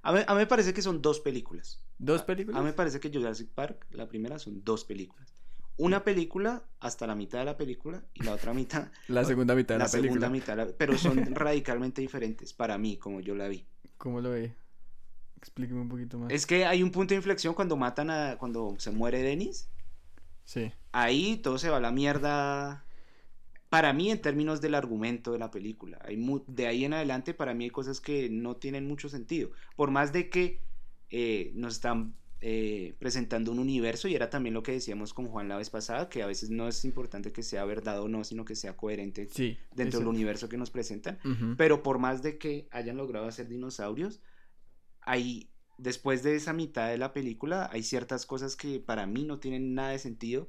A 0.02 0.12
mí, 0.12 0.20
a 0.26 0.32
mí 0.34 0.38
me 0.38 0.46
parece 0.46 0.72
que 0.72 0.82
son 0.82 1.02
dos 1.02 1.20
películas. 1.20 1.84
¿Dos 1.98 2.20
A- 2.22 2.26
películas? 2.26 2.58
A 2.58 2.62
mí 2.62 2.66
me 2.66 2.72
parece 2.72 3.00
que 3.00 3.10
Jurassic 3.12 3.48
Park, 3.50 3.86
la 3.90 4.08
primera, 4.08 4.38
son 4.38 4.62
dos 4.64 4.84
películas. 4.84 5.34
Una 5.76 6.02
película 6.02 6.64
hasta 6.80 7.06
la 7.06 7.14
mitad 7.14 7.38
de 7.40 7.44
la 7.44 7.56
película 7.56 8.04
y 8.14 8.22
la 8.24 8.32
otra 8.34 8.52
mitad, 8.54 8.88
La 9.08 9.24
segunda 9.24 9.54
mitad 9.54 9.74
de 9.74 9.78
la, 9.80 9.84
la, 9.84 9.88
segunda 9.88 10.28
película. 10.28 10.30
mitad, 10.30 10.56
de 10.56 10.72
la- 10.72 10.76
pero 10.78 10.96
son 10.98 11.34
radicalmente 11.34 12.00
diferentes 12.00 12.52
para 12.52 12.78
mí, 12.78 12.96
como 12.98 13.20
yo 13.20 13.34
la 13.34 13.48
vi. 13.48 13.66
¿Cómo 13.96 14.20
lo 14.20 14.30
ve? 14.30 14.54
Explíqueme 15.38 15.80
un 15.80 15.88
poquito 15.88 16.18
más. 16.18 16.32
Es 16.32 16.46
que 16.46 16.66
hay 16.66 16.82
un 16.82 16.90
punto 16.90 17.14
de 17.14 17.16
inflexión 17.16 17.54
cuando 17.54 17.76
matan 17.76 18.10
a, 18.10 18.36
cuando 18.38 18.74
se 18.78 18.90
muere 18.90 19.22
Dennis, 19.22 19.68
Sí, 20.44 20.72
ahí 20.92 21.36
todo 21.36 21.58
se 21.58 21.68
va 21.68 21.76
a 21.76 21.80
la 21.80 21.92
mierda. 21.92 22.84
Para 23.68 23.92
mí, 23.92 24.10
en 24.10 24.22
términos 24.22 24.62
del 24.62 24.74
argumento 24.74 25.30
de 25.32 25.38
la 25.38 25.50
película, 25.50 25.98
hay 26.02 26.16
mu- 26.16 26.42
de 26.46 26.66
ahí 26.66 26.86
en 26.86 26.94
adelante, 26.94 27.34
para 27.34 27.52
mí 27.52 27.64
hay 27.64 27.70
cosas 27.70 28.00
que 28.00 28.30
no 28.30 28.56
tienen 28.56 28.86
mucho 28.86 29.10
sentido. 29.10 29.50
Por 29.76 29.90
más 29.90 30.10
de 30.12 30.30
que 30.30 30.62
eh, 31.10 31.52
nos 31.54 31.74
están 31.74 32.14
eh, 32.40 32.94
presentando 32.98 33.52
un 33.52 33.58
universo, 33.58 34.08
y 34.08 34.14
era 34.14 34.30
también 34.30 34.54
lo 34.54 34.62
que 34.62 34.72
decíamos 34.72 35.12
con 35.12 35.28
Juan 35.28 35.48
la 35.48 35.58
vez 35.58 35.68
pasada, 35.68 36.08
que 36.08 36.22
a 36.22 36.26
veces 36.26 36.48
no 36.48 36.66
es 36.66 36.82
importante 36.86 37.30
que 37.30 37.42
sea 37.42 37.66
verdad 37.66 38.00
o 38.00 38.08
no, 38.08 38.24
sino 38.24 38.46
que 38.46 38.54
sea 38.54 38.74
coherente 38.74 39.28
sí. 39.30 39.58
dentro 39.74 39.98
del 39.98 40.08
universo 40.08 40.48
que 40.48 40.56
nos 40.56 40.70
presentan. 40.70 41.18
Pero 41.58 41.82
por 41.82 41.98
más 41.98 42.22
de 42.22 42.38
que 42.38 42.68
hayan 42.70 42.96
logrado 42.96 43.26
hacer 43.26 43.48
dinosaurios, 43.48 44.22
hay, 45.08 45.48
después 45.78 46.22
de 46.22 46.36
esa 46.36 46.52
mitad 46.52 46.88
de 46.88 46.98
la 46.98 47.12
película, 47.12 47.68
hay 47.72 47.82
ciertas 47.82 48.26
cosas 48.26 48.56
que 48.56 48.80
para 48.80 49.06
mí 49.06 49.24
no 49.24 49.38
tienen 49.40 49.74
nada 49.74 49.90
de 49.90 49.98
sentido 49.98 50.48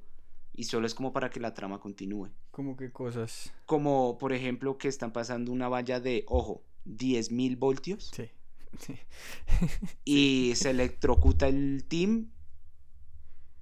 y 0.53 0.65
solo 0.65 0.85
es 0.87 0.93
como 0.93 1.13
para 1.13 1.29
que 1.29 1.39
la 1.39 1.53
trama 1.53 1.79
continúe. 1.79 2.29
¿Cómo 2.51 2.75
qué 2.75 2.91
cosas? 2.91 3.53
Como 3.65 4.17
por 4.17 4.33
ejemplo 4.33 4.77
que 4.77 4.87
están 4.89 5.13
pasando 5.13 5.51
una 5.51 5.69
valla 5.69 5.99
de, 5.99 6.25
ojo, 6.27 6.63
10.000 6.85 7.55
voltios 7.57 8.11
Sí. 8.13 8.29
sí. 8.79 8.95
y 10.05 10.53
se 10.55 10.71
electrocuta 10.71 11.47
el 11.47 11.85
team 11.87 12.31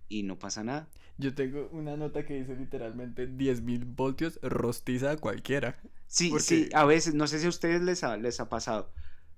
y 0.10 0.24
no 0.24 0.40
pasa 0.40 0.64
nada. 0.64 0.90
Yo 1.18 1.34
tengo 1.34 1.68
una 1.72 1.98
nota 1.98 2.26
que 2.26 2.36
dice 2.36 2.56
literalmente 2.56 3.28
10.000 3.28 3.86
voltios 3.86 4.40
rostiza 4.42 5.12
a 5.12 5.18
cualquiera. 5.18 5.80
Sí, 6.08 6.30
Porque- 6.30 6.44
sí, 6.44 6.70
a 6.74 6.86
veces, 6.86 7.14
no 7.16 7.28
sé 7.28 7.40
si 7.40 7.48
a 7.48 7.50
ustedes 7.50 7.82
les 7.82 8.04
ha, 8.04 8.18
les 8.18 8.40
ha 8.40 8.48
pasado, 8.50 8.92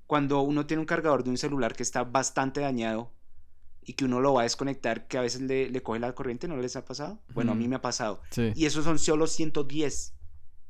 cuando 0.09 0.41
uno 0.41 0.65
tiene 0.65 0.81
un 0.81 0.87
cargador 0.87 1.23
de 1.23 1.29
un 1.29 1.37
celular 1.37 1.75
que 1.75 1.83
está 1.83 2.03
bastante 2.03 2.61
dañado 2.61 3.11
y 3.83 3.93
que 3.93 4.05
uno 4.05 4.19
lo 4.19 4.33
va 4.33 4.41
a 4.41 4.43
desconectar, 4.45 5.07
que 5.07 5.19
a 5.19 5.21
veces 5.21 5.41
le, 5.41 5.69
le 5.69 5.83
coge 5.83 5.99
la 5.99 6.15
corriente, 6.15 6.47
¿no 6.47 6.57
les 6.57 6.75
ha 6.75 6.83
pasado? 6.83 7.19
Bueno, 7.35 7.51
a 7.51 7.55
mí 7.55 7.67
me 7.67 7.75
ha 7.75 7.81
pasado. 7.83 8.19
Sí. 8.31 8.51
Y 8.55 8.65
esos 8.65 8.85
son 8.85 8.97
solo 8.97 9.27
110. 9.27 10.15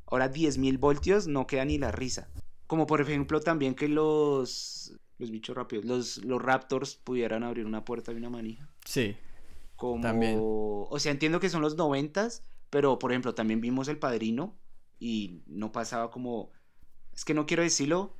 Ahora 0.04 0.30
10.000 0.30 0.78
voltios 0.78 1.26
no 1.26 1.46
queda 1.46 1.64
ni 1.64 1.78
la 1.78 1.90
risa. 1.90 2.28
Como 2.66 2.86
por 2.86 3.00
ejemplo 3.00 3.40
también 3.40 3.74
que 3.74 3.88
los, 3.88 4.92
los 5.16 5.30
bichos 5.30 5.56
rápidos, 5.56 5.86
los, 5.86 6.18
los 6.18 6.42
raptors 6.42 6.96
pudieran 6.96 7.42
abrir 7.42 7.64
una 7.64 7.82
puerta 7.82 8.12
de 8.12 8.18
una 8.18 8.28
manija. 8.28 8.68
Sí. 8.84 9.16
Como, 9.74 10.02
También. 10.02 10.36
o 10.38 10.98
sea, 10.98 11.12
entiendo 11.12 11.40
que 11.40 11.48
son 11.48 11.62
los 11.62 11.76
noventas, 11.76 12.44
pero 12.68 12.98
por 12.98 13.10
ejemplo 13.10 13.34
también 13.34 13.62
vimos 13.62 13.88
El 13.88 13.96
Padrino 13.96 14.54
y 14.98 15.40
no 15.46 15.72
pasaba 15.72 16.10
como, 16.10 16.50
es 17.14 17.24
que 17.24 17.32
no 17.32 17.46
quiero 17.46 17.62
decirlo, 17.62 18.19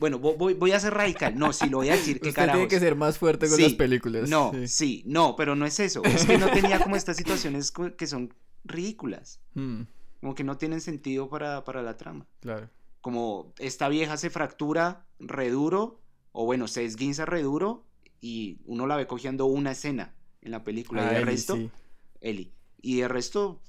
bueno, 0.00 0.18
vo- 0.18 0.36
voy, 0.36 0.54
voy 0.54 0.72
a 0.72 0.80
ser 0.80 0.94
radical, 0.94 1.38
no, 1.38 1.52
sí 1.52 1.68
lo 1.68 1.76
voy 1.78 1.90
a 1.90 1.92
decir, 1.92 2.20
qué 2.20 2.28
Usted 2.30 2.40
tiene 2.40 2.52
carajos. 2.52 2.68
que 2.68 2.80
ser 2.80 2.96
más 2.96 3.18
fuerte 3.18 3.46
con 3.48 3.56
Sí, 3.56 3.62
las 3.62 3.74
películas. 3.74 4.28
No, 4.28 4.50
Sí. 4.52 4.66
sí, 4.68 5.02
no, 5.06 5.36
pero 5.36 5.54
no 5.54 5.66
es 5.66 5.78
eso, 5.78 6.02
es 6.04 6.24
que 6.24 6.38
no 6.38 6.50
tenía 6.50 6.80
como 6.82 6.96
estas 6.96 7.16
situaciones 7.18 7.70
que 7.96 8.06
son 8.08 8.34
ridículas, 8.64 9.40
Mm, 9.54 9.82
como 10.20 10.34
que 10.34 10.42
no 10.44 10.56
tienen 10.58 10.80
sentido 10.80 11.28
para, 11.28 11.62
para 11.64 11.82
la 11.82 11.96
trama. 11.96 12.26
claro. 12.40 12.68
Como 13.02 13.54
esta 13.58 13.88
vieja 13.88 14.16
se 14.18 14.28
fractura 14.28 15.06
reduro, 15.18 16.00
o 16.32 16.44
bueno, 16.44 16.68
se 16.68 16.84
esguinza 16.84 17.24
reduro, 17.24 17.86
y 18.20 18.58
uno 18.66 18.86
la 18.86 18.96
ve 18.96 19.06
cogiendo 19.06 19.46
una 19.46 19.70
escena 19.70 20.14
en 20.42 20.50
la 20.50 20.64
película, 20.64 21.02
Ah, 21.02 21.04
y 21.04 21.08
el 21.08 21.22
Ellie, 21.22 21.24
resto... 21.26 21.56
sí. 21.56 21.70
Eli. 22.20 22.52
Y 22.82 23.00
el 23.00 23.08
resto 23.08 23.60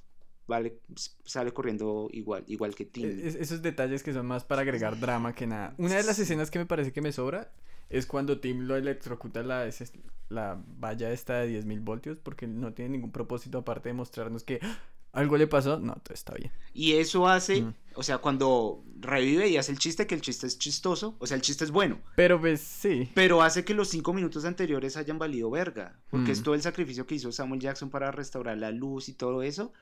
vale, 0.47 0.79
sale 1.25 1.53
corriendo 1.53 2.09
igual, 2.11 2.43
igual 2.47 2.75
que 2.75 2.85
Tim. 2.85 3.05
Es- 3.09 3.35
esos 3.35 3.61
detalles 3.61 4.03
que 4.03 4.13
son 4.13 4.25
más 4.25 4.43
para 4.43 4.61
agregar 4.61 4.99
drama 4.99 5.33
que 5.33 5.47
nada. 5.47 5.73
Una 5.77 5.95
de 5.95 6.03
las 6.03 6.19
escenas 6.19 6.51
que 6.51 6.59
me 6.59 6.65
parece 6.65 6.91
que 6.91 7.01
me 7.01 7.11
sobra 7.11 7.51
es 7.89 8.05
cuando 8.05 8.39
Tim 8.39 8.61
lo 8.61 8.75
electrocuta 8.75 9.43
la, 9.43 9.65
ese- 9.65 9.91
la 10.29 10.61
valla 10.79 11.11
esta 11.11 11.39
de 11.39 11.47
10.000 11.47 11.81
voltios 11.81 12.17
porque 12.19 12.47
no 12.47 12.73
tiene 12.73 12.91
ningún 12.91 13.11
propósito 13.11 13.59
aparte 13.59 13.89
de 13.89 13.93
mostrarnos 13.93 14.43
que 14.43 14.59
¡ah! 14.61 14.77
algo 15.13 15.35
le 15.35 15.45
pasó. 15.45 15.77
No, 15.77 15.93
todo 15.95 16.13
está 16.13 16.33
bien. 16.35 16.51
Y 16.73 16.93
eso 16.93 17.27
hace, 17.27 17.61
Mm. 17.63 17.73
o 17.95 18.03
sea, 18.03 18.19
cuando 18.19 18.81
revive 18.97 19.49
y 19.49 19.57
hace 19.57 19.73
el 19.73 19.77
chiste, 19.77 20.07
que 20.07 20.15
el 20.15 20.21
chiste 20.21 20.47
es 20.47 20.57
chistoso, 20.57 21.17
o 21.19 21.27
sea, 21.27 21.35
el 21.35 21.41
chiste 21.41 21.65
es 21.65 21.71
bueno, 21.71 21.99
Pero 22.15 22.39
pues 22.39 22.61
sí. 22.61 23.09
pero 23.13 23.41
hace 23.41 23.65
que 23.65 23.73
los 23.73 23.89
cinco 23.89 24.13
minutos 24.13 24.45
anteriores 24.45 24.95
hayan 24.95 25.19
valido 25.19 25.49
verga, 25.51 25.99
porque 26.09 26.31
es 26.31 26.39
Mm. 26.39 26.43
todo 26.43 26.55
el 26.55 26.61
sacrificio 26.61 27.05
que 27.05 27.15
hizo 27.15 27.29
Samuel 27.33 27.59
Jackson 27.59 27.89
para 27.89 28.09
restaurar 28.11 28.57
la 28.57 28.71
luz 28.71 29.09
y 29.09 29.13
todo 29.13 29.43
eso, 29.43 29.73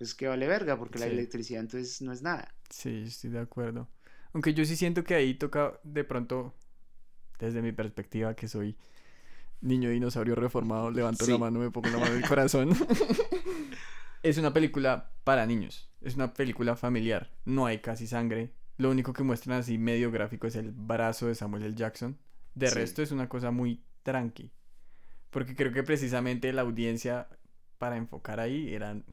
pues 0.00 0.14
que 0.14 0.26
vale 0.28 0.46
verga, 0.46 0.78
porque 0.78 0.98
la 0.98 1.04
electricidad 1.08 1.60
entonces 1.60 2.00
no 2.00 2.10
es 2.10 2.22
nada. 2.22 2.54
Sí, 2.70 3.02
estoy 3.06 3.28
de 3.28 3.38
acuerdo. 3.40 3.86
Aunque 4.32 4.54
yo 4.54 4.64
sí 4.64 4.74
siento 4.74 5.04
que 5.04 5.14
ahí 5.14 5.34
toca 5.34 5.78
de 5.84 6.04
pronto, 6.04 6.54
desde 7.38 7.60
mi 7.60 7.72
perspectiva, 7.72 8.34
que 8.34 8.48
soy 8.48 8.78
niño 9.60 9.90
dinosaurio 9.90 10.36
reformado, 10.36 10.90
levanto 10.90 11.26
Sí. 11.26 11.32
la 11.32 11.36
mano, 11.38 11.58
me 11.58 11.70
pongo 11.70 11.90
la 11.90 11.98
mano 11.98 12.12
en 12.14 12.22
el 12.22 12.28
corazón. 12.28 12.70
es 14.22 14.38
una 14.38 14.54
película 14.54 15.10
para 15.22 15.44
niños, 15.44 15.90
es 16.00 16.14
una 16.14 16.32
película 16.32 16.76
familiar, 16.76 17.30
no 17.44 17.66
hay 17.66 17.80
casi 17.80 18.06
sangre. 18.06 18.54
Lo 18.78 18.90
único 18.90 19.12
que 19.12 19.22
muestran 19.22 19.58
así 19.58 19.76
medio 19.76 20.10
gráfico 20.10 20.46
es 20.46 20.56
el 20.56 20.70
brazo 20.72 21.26
de 21.26 21.34
Samuel 21.34 21.64
L. 21.64 21.74
Jackson. 21.74 22.16
De 22.54 22.68
Sí. 22.68 22.74
resto 22.74 23.02
es 23.02 23.12
una 23.12 23.28
cosa 23.28 23.50
muy 23.50 23.84
tranqui. 24.02 24.50
Porque 25.28 25.54
creo 25.54 25.74
que 25.74 25.82
precisamente 25.82 26.50
la 26.54 26.62
audiencia 26.62 27.28
para 27.76 27.98
enfocar 27.98 28.40
ahí 28.40 28.72
eran 28.74 29.04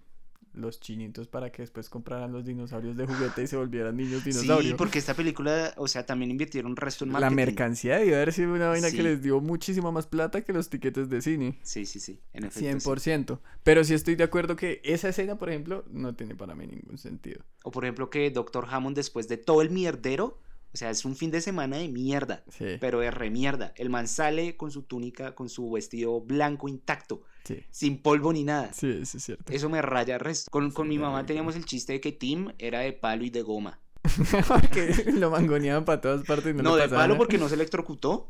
los 0.58 0.80
chinitos 0.80 1.28
para 1.28 1.52
que 1.52 1.62
después 1.62 1.90
compraran 1.90 2.32
los 2.32 2.46
dinosaurios 2.46 2.98
de 2.98 3.06
juguete 3.06 3.44
y 3.44 3.48
se 3.48 3.56
volvieran 3.58 3.96
niños 3.96 4.24
dinosaurios. 4.24 4.72
Sí, 4.72 4.74
porque 4.78 5.00
esta 5.00 5.14
película, 5.14 5.74
o 5.78 5.88
sea, 5.88 6.06
también 6.06 6.32
invirtieron 6.32 6.72
un 6.72 6.78
resto 6.78 7.06
en 7.06 7.12
marketing. 7.12 7.30
La 7.30 7.36
mercancía 7.36 7.98
debió 8.00 8.16
haber 8.16 8.34
sido 8.34 8.54
una 8.54 8.68
vaina 8.70 8.90
Sí. 8.90 8.98
que 8.98 9.04
les 9.04 9.22
dio 9.22 9.40
muchísima 9.40 9.92
más 9.92 10.08
plata 10.08 10.42
que 10.42 10.52
los 10.54 10.70
tiquetes 10.70 11.10
de 11.10 11.22
cine. 11.22 11.60
Sí, 11.64 11.86
sí, 11.86 12.00
sí, 12.00 12.20
en 12.34 12.46
efecto. 12.46 12.60
sí. 12.60 12.66
100%. 12.90 13.40
Pero 13.64 13.84
sí 13.84 13.94
estoy 13.94 14.16
de 14.16 14.24
acuerdo 14.24 14.56
que 14.56 14.82
esa 14.84 15.10
escena, 15.10 15.38
por 15.38 15.50
ejemplo, 15.50 15.86
no 15.92 16.16
tiene 16.16 16.36
para 16.36 16.56
mí 16.56 16.68
ningún 16.68 16.98
sentido. 16.98 17.44
O 17.64 17.72
por 17.72 17.86
ejemplo 17.86 18.10
que 18.10 18.30
Doctor 18.32 18.66
Hammond 18.70 18.96
después 18.96 19.28
de 19.28 19.38
todo 19.38 19.62
el 19.62 19.70
mierdero, 19.70 20.40
o 20.78 20.80
sea, 20.80 20.92
es 20.92 21.06
un 21.06 21.16
fin 21.16 21.32
de 21.32 21.42
semana 21.42 21.78
de 21.78 21.88
mierda, 21.88 22.44
Sí, 22.56 22.78
pero 22.80 23.00
de 23.00 23.10
remierda. 23.10 23.74
El 23.78 23.90
man 23.90 24.08
sale 24.08 24.56
con 24.58 24.70
su 24.70 24.84
túnica, 24.84 25.34
con 25.34 25.50
su 25.50 25.72
vestido 25.72 26.22
blanco 26.22 26.68
intacto, 26.68 27.24
sí. 27.46 27.64
sin 27.72 27.98
polvo 28.00 28.32
ni 28.32 28.44
nada. 28.44 28.72
Sí, 28.74 29.00
eso 29.02 29.18
es 29.18 29.24
cierto. 29.24 29.52
Eso 29.52 29.70
me 29.70 29.82
raya 29.82 30.14
el 30.14 30.20
resto. 30.20 30.52
Con, 30.52 30.70
con 30.70 30.88
mi 30.88 31.00
mamá 31.00 31.26
teníamos 31.26 31.56
el 31.56 31.66
chiste 31.66 31.94
de 31.94 32.00
que 32.02 32.12
Tim 32.12 32.52
era 32.60 32.82
de 32.82 32.94
palo 32.94 33.24
y 33.24 33.32
de 33.32 33.42
goma. 33.42 33.80
que 34.72 35.12
lo 35.14 35.32
mangoneaban 35.32 35.84
para 35.84 36.00
todas 36.00 36.24
partes. 36.28 36.54
y 36.54 36.58
No, 36.58 36.62
No, 36.64 36.76
de 36.76 36.88
palo 36.90 37.08
nada. 37.08 37.18
porque 37.18 37.40
no 37.40 37.50
se 37.50 37.56
electrocutó. 37.60 38.30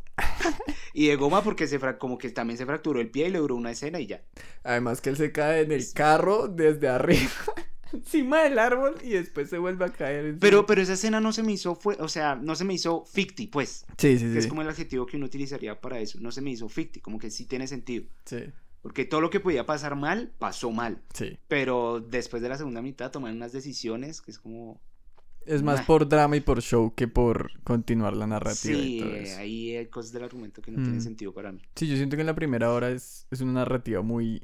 y 0.94 1.08
de 1.08 1.18
goma 1.18 1.44
porque 1.44 1.68
se 1.68 1.80
fra- 1.80 1.98
como 1.98 2.18
que 2.18 2.30
también 2.30 2.58
se 2.58 2.66
fracturó 2.66 3.02
el 3.02 3.10
pie 3.12 3.28
y 3.28 3.32
le 3.32 3.40
duró 3.40 3.56
una 3.58 3.72
escena 3.72 4.00
y 4.00 4.08
ya. 4.08 4.22
Además 4.64 5.02
que 5.02 5.10
él 5.10 5.18
se 5.18 5.34
cae 5.34 5.64
en 5.64 5.74
el 5.74 5.84
carro 5.94 6.48
desde 6.48 6.88
arriba, 6.88 7.30
encima 7.94 8.42
del 8.44 8.60
árbol, 8.60 8.96
y 9.04 9.10
después 9.10 9.50
se 9.50 9.58
vuelve 9.58 9.86
a 9.86 9.90
caer. 9.90 10.26
encima. 10.26 10.40
Pero, 10.40 10.66
pero 10.66 10.82
esa 10.82 10.94
escena 10.94 11.20
no 11.20 11.32
se 11.34 11.44
me 11.44 11.52
hizo, 11.54 11.76
fue, 11.76 11.96
o 12.00 12.08
sea, 12.08 12.36
no 12.36 12.56
se 12.56 12.66
me 12.66 12.74
hizo 12.74 13.06
ficti, 13.06 13.48
pues. 13.48 13.86
Sí, 13.98 14.18
sí, 14.20 14.32
sí. 14.32 14.38
es 14.38 14.48
como 14.48 14.62
el 14.62 14.70
adjetivo 14.70 15.06
que 15.06 15.18
uno 15.18 15.26
utilizaría 15.26 15.80
para 15.80 16.00
eso. 16.00 16.20
No 16.22 16.32
se 16.32 16.42
me 16.42 16.52
hizo 16.52 16.68
ficti, 16.70 17.00
como 17.02 17.20
que 17.20 17.30
sí 17.30 17.46
tiene 17.46 17.68
sentido. 17.68 18.06
Sí, 18.26 18.38
Porque 18.82 19.06
todo 19.06 19.22
lo 19.22 19.30
que 19.30 19.40
podía 19.40 19.66
pasar 19.66 19.96
mal, 19.96 20.32
pasó 20.38 20.72
mal. 20.72 21.02
sí. 21.14 21.38
Pero 21.48 22.00
después 22.00 22.42
de 22.42 22.50
la 22.50 22.58
segunda 22.58 22.82
mitad 22.82 23.12
tomaron 23.12 23.38
unas 23.38 23.52
decisiones 23.52 24.22
que 24.22 24.32
es 24.32 24.40
como... 24.40 24.80
Es 25.46 25.64
más 25.64 25.80
Nah. 25.80 25.86
por 25.86 26.10
drama 26.10 26.36
y 26.36 26.42
por 26.42 26.62
show 26.62 26.94
que 26.94 27.08
por 27.08 27.50
continuar 27.64 28.18
la 28.18 28.28
narrativa 28.28 28.78
y 28.78 28.82
Sí, 28.82 29.00
todo 29.00 29.16
eso. 29.16 29.38
ahí 29.40 29.76
hay 29.78 29.86
cosas 29.88 30.12
del 30.12 30.26
argumento 30.26 30.62
que 30.62 30.72
no 30.72 30.80
Mm. 30.80 30.84
tienen 30.84 31.02
sentido 31.02 31.34
para 31.34 31.54
mí. 31.54 31.62
Sí, 31.74 31.88
yo 31.88 31.96
siento 31.96 32.18
que 32.18 32.22
en 32.22 32.26
la 32.28 32.36
primera 32.36 32.70
hora 32.74 32.90
es, 32.92 33.26
es 33.32 33.40
una 33.40 33.54
narrativa 33.54 34.02
muy, 34.02 34.42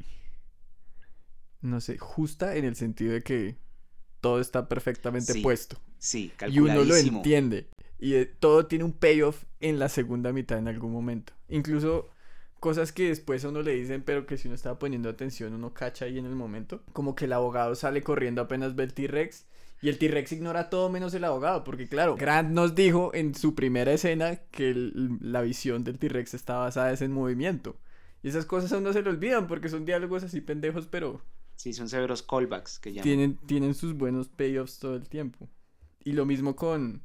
no 1.64 1.82
sé, 1.82 1.98
justa 1.98 2.56
en 2.56 2.66
el 2.66 2.76
sentido 2.76 3.14
de 3.14 3.22
que 3.24 3.56
todo 4.22 4.40
está 4.40 4.70
perfectamente 4.70 5.34
Sí, 5.34 5.42
puesto. 5.42 5.78
Sí, 5.98 6.32
Y 6.50 6.60
uno 6.60 6.84
lo 6.84 6.96
entiende. 6.96 7.68
Y 8.00 8.16
eh, 8.16 8.26
todo 8.26 8.68
tiene 8.68 8.84
un 8.84 8.92
payoff 8.94 9.44
en 9.62 9.80
la 9.80 9.90
segunda 9.90 10.34
mitad 10.34 10.58
en 10.60 10.68
algún 10.68 10.92
momento. 10.92 11.34
Incluso 11.48 12.10
cosas 12.60 12.92
que 12.92 13.08
después 13.10 13.44
a 13.46 13.50
uno 13.50 13.62
le 13.62 13.74
dicen, 13.76 14.04
pero 14.04 14.26
que 14.26 14.38
si 14.38 14.48
uno 14.48 14.56
estaba 14.56 14.78
poniendo 14.78 15.10
atención, 15.10 15.54
uno 15.54 15.74
cacha 15.74 16.06
ahí 16.06 16.20
en 16.20 16.26
el 16.26 16.36
momento. 16.36 16.84
Como 16.94 17.16
que 17.16 17.26
el 17.26 17.34
abogado 17.34 17.76
sale 17.76 18.02
corriendo 18.04 18.42
apenas 18.42 18.76
ve 18.76 18.84
el 18.84 18.94
T-Rex. 18.94 19.46
Y 19.82 19.90
el 19.90 19.98
T-Rex 19.98 20.32
ignora 20.34 20.70
todo 20.70 20.90
menos 20.90 21.14
el 21.14 21.24
abogado. 21.26 21.64
Porque 21.64 21.88
claro, 21.88 22.16
Grant 22.16 22.52
nos 22.52 22.76
dijo 22.76 23.12
en 23.14 23.36
su 23.36 23.56
primera 23.56 23.92
escena 23.94 24.38
que 24.52 24.70
el- 24.72 25.18
la 25.22 25.42
visión 25.42 25.84
del 25.84 25.98
T-Rex 26.00 26.34
está 26.34 26.58
basada 26.58 26.94
en 26.94 27.12
movimiento. 27.12 27.78
Y 28.22 28.30
esas 28.30 28.46
cosas 28.46 28.72
a 28.72 28.78
uno 28.78 28.94
se 28.94 29.02
le 29.02 29.10
olvidan 29.10 29.48
porque 29.48 29.68
son 29.70 29.84
diálogos 29.86 30.24
así 30.24 30.40
pendejos, 30.40 30.88
pero 30.88 31.22
Sí, 31.56 31.74
son 31.74 31.88
severos 31.90 32.24
callbacks 32.24 32.80
que 32.80 32.92
llaman. 32.92 33.04
tienen, 33.04 33.38
tienen 33.46 33.74
sus 33.74 33.94
buenos 33.94 34.28
payoffs 34.30 34.80
todo 34.80 34.96
el 34.96 35.08
tiempo. 35.08 35.50
Y 36.04 36.14
lo 36.14 36.26
mismo 36.26 36.56
con, 36.56 37.02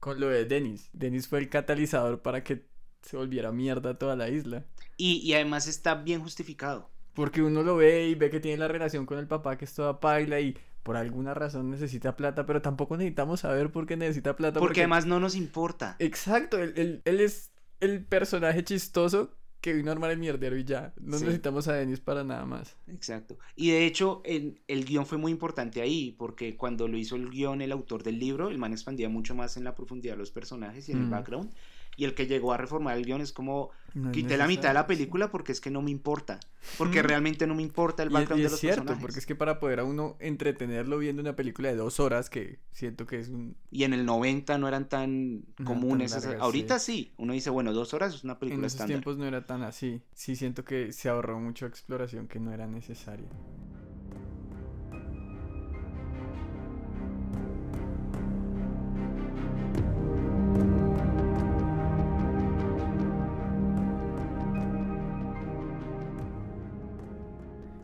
con 0.00 0.18
lo 0.20 0.28
de 0.28 0.44
Dennis. 0.44 0.90
Dennis 0.92 1.28
fue 1.28 1.38
el 1.38 1.48
catalizador 1.48 2.22
para 2.22 2.42
que 2.42 2.66
se 3.02 3.16
volviera 3.16 3.52
mierda 3.52 3.98
toda 3.98 4.16
la 4.16 4.28
isla. 4.28 4.64
Y, 4.96 5.16
y 5.18 5.34
además 5.34 5.66
está 5.68 5.94
bien 5.94 6.20
justificado. 6.22 6.90
Porque 7.14 7.42
uno 7.42 7.62
lo 7.62 7.76
ve 7.76 8.08
y 8.08 8.14
ve 8.14 8.30
que 8.30 8.40
tiene 8.40 8.58
la 8.58 8.68
relación 8.68 9.06
con 9.06 9.18
el 9.18 9.26
papá 9.28 9.56
que 9.58 9.66
es 9.66 9.74
toda 9.74 10.00
paila 10.00 10.40
y 10.40 10.56
por 10.82 10.96
alguna 10.96 11.34
razón 11.34 11.70
necesita 11.70 12.16
plata, 12.16 12.44
pero 12.46 12.60
tampoco 12.62 12.96
necesitamos 12.96 13.40
saber 13.40 13.70
por 13.70 13.86
qué 13.86 13.96
necesita 13.96 14.34
plata. 14.34 14.58
Porque 14.58 14.80
además 14.80 15.06
no 15.06 15.20
nos 15.20 15.36
importa. 15.36 15.94
Exacto, 16.00 16.58
él, 16.58 16.72
él- 16.76 17.02
él 17.04 17.20
es 17.20 17.52
el 17.80 18.04
personaje 18.04 18.64
chistoso 18.64 19.36
que 19.62 19.72
vino 19.72 19.90
a 19.90 19.94
armar 19.94 20.10
el 20.10 20.18
mierdero 20.18 20.58
y 20.58 20.64
ya. 20.64 20.92
No 21.00 21.16
Sí. 21.16 21.24
necesitamos 21.24 21.68
a 21.68 21.74
Dennis 21.74 22.00
para 22.00 22.24
nada 22.24 22.44
más. 22.44 22.76
Exacto. 22.88 23.38
Y 23.56 23.70
de 23.70 23.86
hecho, 23.86 24.20
en- 24.24 24.60
el 24.68 24.84
guion 24.84 25.06
fue 25.06 25.16
muy 25.18 25.30
importante 25.32 25.80
ahí, 25.80 26.14
porque 26.18 26.56
cuando 26.56 26.88
lo 26.88 26.98
hizo 26.98 27.14
el 27.16 27.30
guion 27.30 27.62
el 27.62 27.70
autor 27.72 28.02
del 28.02 28.18
libro, 28.18 28.48
el 28.50 28.58
man 28.58 28.72
expandía 28.72 29.08
mucho 29.08 29.34
más 29.36 29.56
en 29.56 29.64
la 29.64 29.74
profundidad 29.74 30.14
de 30.14 30.18
los 30.18 30.32
personajes 30.32 30.88
y 30.88 30.92
en 30.92 30.98
el 30.98 31.06
Mm. 31.06 31.10
background. 31.10 31.50
Y 31.96 32.04
el 32.04 32.14
que 32.14 32.26
llegó 32.26 32.52
a 32.52 32.56
reformar 32.56 32.96
el 32.96 33.04
guion 33.04 33.20
es 33.20 33.32
como, 33.32 33.70
No 33.92 34.08
es 34.10 34.14
quité 34.14 34.38
la 34.38 34.46
mitad 34.46 34.68
de 34.68 34.74
la 34.74 34.80
sí. 34.82 34.86
película 34.88 35.30
porque 35.30 35.52
es 35.52 35.60
que 35.60 35.70
no 35.70 35.82
me 35.82 35.90
importa. 35.90 36.40
Porque 36.78 37.00
Ujú. 37.00 37.08
realmente 37.08 37.46
no 37.46 37.54
me 37.54 37.62
importa 37.62 38.02
el 38.02 38.08
Y 38.08 38.12
es- 38.12 38.14
background 38.14 38.38
y 38.38 38.42
de 38.42 38.46
es 38.46 38.52
los 38.52 38.60
cierto, 38.60 38.76
personajes. 38.82 39.02
porque 39.02 39.18
es 39.18 39.26
que 39.26 39.34
para 39.34 39.60
poder 39.60 39.80
a 39.80 39.84
uno 39.84 40.16
entretenerlo 40.20 40.96
viendo 40.98 41.20
una 41.20 41.36
película 41.36 41.68
de 41.68 41.76
dos 41.76 42.00
horas, 42.00 42.30
que 42.30 42.60
siento 42.70 43.04
que 43.06 43.18
es 43.18 43.28
un... 43.28 43.56
Y 43.70 43.84
en 43.84 43.92
el 43.92 44.06
90 44.06 44.56
no 44.56 44.68
eran 44.68 44.88
tan 44.88 45.40
No 45.58 45.64
comunes. 45.64 46.12
tan 46.12 46.18
esas- 46.20 46.30
largas, 46.30 46.44
Ahorita 46.44 46.78
sí. 46.78 47.12
Uno 47.18 47.34
dice, 47.34 47.50
bueno, 47.50 47.72
dos 47.74 47.92
horas 47.92 48.14
es 48.14 48.24
una 48.24 48.32
En 48.34 48.38
película 48.38 48.66
esos 48.66 48.76
estándar. 48.76 48.94
tiempos 48.94 49.18
no 49.18 49.26
era 49.26 49.44
tan 49.44 49.62
así. 49.62 50.00
Sí 50.14 50.34
siento 50.34 50.64
que 50.64 50.92
se 50.92 51.10
ahorró 51.10 51.38
mucha 51.40 51.66
exploración 51.66 52.26
que 52.26 52.40
no 52.40 52.52
era 52.52 52.66
necesaria. 52.66 53.28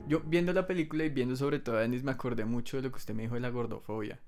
Yo 0.09 0.21
viendo 0.21 0.53
la 0.53 0.67
película 0.67 1.05
y 1.05 1.09
viendo 1.11 1.37
sobre 1.37 1.59
todo 1.59 1.77
a 1.77 1.81
Dennis 1.81 2.03
me 2.03 2.11
acordé 2.13 2.45
mucho 2.45 2.77
de 2.79 2.85
lo 2.85 2.91
que 2.91 2.97
usted 2.99 3.15
me 3.15 3.23
dijo 3.23 3.35
de 3.35 3.41
la 3.41 3.51
gordofobia. 3.51 4.21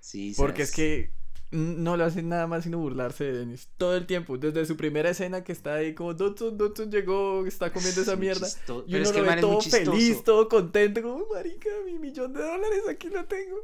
Sí, 0.00 0.34
Porque 0.36 0.62
es 0.62 0.72
que 0.72 1.12
no 1.52 1.96
lo 1.96 2.04
hacen 2.04 2.28
nada 2.28 2.46
más 2.46 2.64
sino 2.64 2.78
burlarse 2.78 3.24
de 3.24 3.32
Dennis 3.40 3.68
todo 3.76 3.96
el 3.96 4.06
tiempo. 4.06 4.38
Desde 4.38 4.64
su 4.64 4.76
primera 4.76 5.10
escena 5.10 5.44
que 5.44 5.52
está 5.52 5.74
ahí 5.74 5.94
como 5.94 6.14
Dodson, 6.14 6.56
Dodson 6.58 6.90
llegó, 6.90 7.46
está 7.46 7.72
comiendo 7.72 8.00
esa 8.00 8.14
Es 8.14 8.18
mierda. 8.18 8.46
chisto- 8.48 8.84
Y 8.86 8.92
Pero 8.92 9.04
es 9.04 9.12
que 9.12 9.18
lo 9.20 9.24
ve 9.26 9.34
es 9.34 9.40
todo 9.40 9.60
feliz, 9.60 10.24
todo 10.24 10.48
contento, 10.48 11.02
como 11.02 11.26
marica, 11.32 11.68
mi 11.84 11.98
millón 11.98 12.32
de 12.32 12.40
dólares 12.42 12.82
aquí 12.90 13.08
lo 13.10 13.24
tengo. 13.26 13.56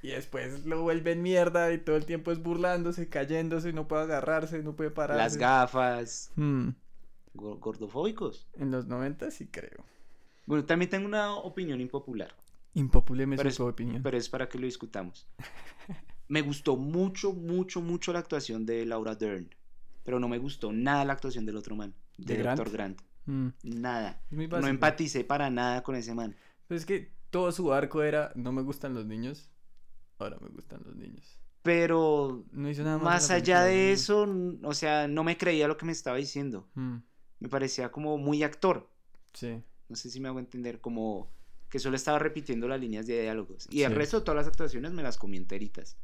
Y 0.00 0.08
después 0.08 0.64
lo 0.64 0.82
vuelven 0.82 1.22
mierda 1.22 1.72
y 1.72 1.78
todo 1.78 1.96
el 1.96 2.06
tiempo 2.06 2.30
es 2.32 2.40
burlándose, 2.42 3.08
cayéndose, 3.08 3.72
no 3.72 3.88
puede 3.88 4.04
agarrarse, 4.04 4.62
no 4.62 4.74
puede 4.74 4.90
pararse. 4.90 5.22
Las 5.22 5.36
gafas. 5.36 6.30
Hmm, 6.36 6.70
go- 7.34 7.56
Gordofóbicos. 7.58 8.48
En 8.54 8.70
los 8.70 8.86
90 8.86 9.30
sí 9.30 9.48
creo. 9.48 9.84
Bueno, 10.48 10.64
también 10.64 10.88
tengo 10.90 11.04
una 11.06 11.34
opinión 11.34 11.78
impopular. 11.78 12.34
Impopular 12.72 13.26
me 13.26 13.36
Pero 13.36 13.50
su 13.50 13.66
opinión. 13.66 14.02
Pero 14.02 14.16
es 14.16 14.30
para 14.30 14.48
que 14.48 14.58
lo 14.58 14.64
discutamos. 14.64 15.28
Me 16.28 16.40
gustó 16.40 16.76
mucho, 16.76 17.34
mucho, 17.34 17.82
mucho 17.82 18.14
la 18.14 18.20
actuación 18.20 18.64
de 18.64 18.86
Laura 18.86 19.14
Dern. 19.14 19.48
Pero 20.04 20.18
no 20.18 20.26
me 20.28 20.38
gustó 20.38 20.72
nada 20.72 21.04
la 21.04 21.12
actuación 21.12 21.44
del 21.44 21.56
otro 21.56 21.76
man. 21.76 21.94
¿De 22.16 22.34
De 22.34 22.42
Grant? 22.42 22.58
Dr. 22.58 22.72
Grant. 22.72 23.00
Hmm, 23.26 23.48
Nada. 23.62 24.22
es 24.30 24.48
No 24.48 24.66
empaticé 24.68 25.24
para 25.24 25.50
nada 25.50 25.82
con 25.82 25.96
ese 25.96 26.14
man. 26.14 26.34
Pero 26.66 26.78
es 26.78 26.86
que 26.86 27.12
todo 27.28 27.52
su 27.52 27.70
arco 27.72 28.02
era, 28.02 28.32
no 28.34 28.52
me 28.52 28.62
gustan 28.62 28.94
los 28.94 29.04
niños, 29.04 29.50
ahora 30.18 30.38
me 30.40 30.48
gustan 30.48 30.80
los 30.84 30.96
niños. 30.96 31.38
Pero 31.62 32.44
No 32.52 32.70
hizo 32.70 32.84
nada 32.84 32.96
más. 32.96 33.30
allá 33.30 33.64
de 33.64 33.92
eso, 33.92 34.26
o 34.62 34.74
sea, 34.74 35.08
no 35.08 35.24
me 35.24 35.36
creía 35.36 35.68
lo 35.68 35.76
que 35.76 35.84
me 35.86 35.92
estaba 35.92 36.16
diciendo. 36.16 36.68
Hmm, 36.74 36.98
Me 37.40 37.48
parecía 37.50 37.90
como 37.92 38.16
muy 38.16 38.42
actor. 38.42 38.88
sí. 39.34 39.62
No 39.88 39.96
sé 39.96 40.10
si 40.10 40.20
me 40.20 40.28
hago 40.28 40.38
entender, 40.38 40.80
como 40.80 41.30
que 41.68 41.78
solo 41.78 41.96
estaba 41.96 42.18
repitiendo 42.18 42.66
las 42.66 42.80
líneas 42.80 43.06
de 43.06 43.20
diálogos. 43.22 43.68
Y 43.70 43.82
el 43.82 43.94
resto 43.94 44.18
de 44.20 44.24
todas 44.24 44.36
las 44.38 44.46
actuaciones 44.46 44.92
me 44.92 45.02
las 45.02 45.18
comí 45.18 45.36
enteritas. 45.36 45.98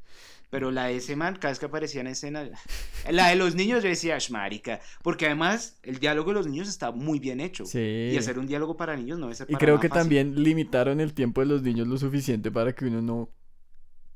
Pero 0.51 0.70
la 0.70 0.87
de 0.87 0.97
ese 0.97 1.16
man, 1.16 1.37
cada 1.37 1.53
vez 1.53 1.59
que 1.59 1.66
aparecía 1.66 2.03
en 2.03 2.07
escena, 2.09 2.51
la 3.11 3.29
de 3.29 3.37
los 3.37 3.55
niños 3.55 3.83
yo 3.83 3.88
decía, 3.88 4.16
"Ash, 4.16 4.31
marica, 4.31 4.81
porque 5.03 5.25
además 5.27 5.79
el 5.83 5.99
diálogo 5.99 6.31
de 6.31 6.35
los 6.35 6.47
niños 6.47 6.68
está 6.68 6.90
muy 6.92 7.18
bien 7.18 7.40
hecho. 7.40 7.64
Sí. 7.64 8.11
Y 8.12 8.16
hacer 8.16 8.38
un 8.38 8.47
diálogo 8.47 8.77
para 8.77 8.94
niños 8.97 9.18
no 9.18 9.31
es 9.31 9.40
Y 9.49 9.55
creo 9.55 9.81
que 9.81 9.88
fácil. 9.88 10.03
también 10.03 10.42
limitaron 10.42 11.01
el 11.01 11.14
tiempo 11.14 11.40
de 11.40 11.47
los 11.47 11.62
niños 11.62 11.88
lo 11.88 11.97
suficiente 11.97 12.51
para 12.51 12.75
que 12.75 12.85
uno 12.85 13.01
no 13.01 13.31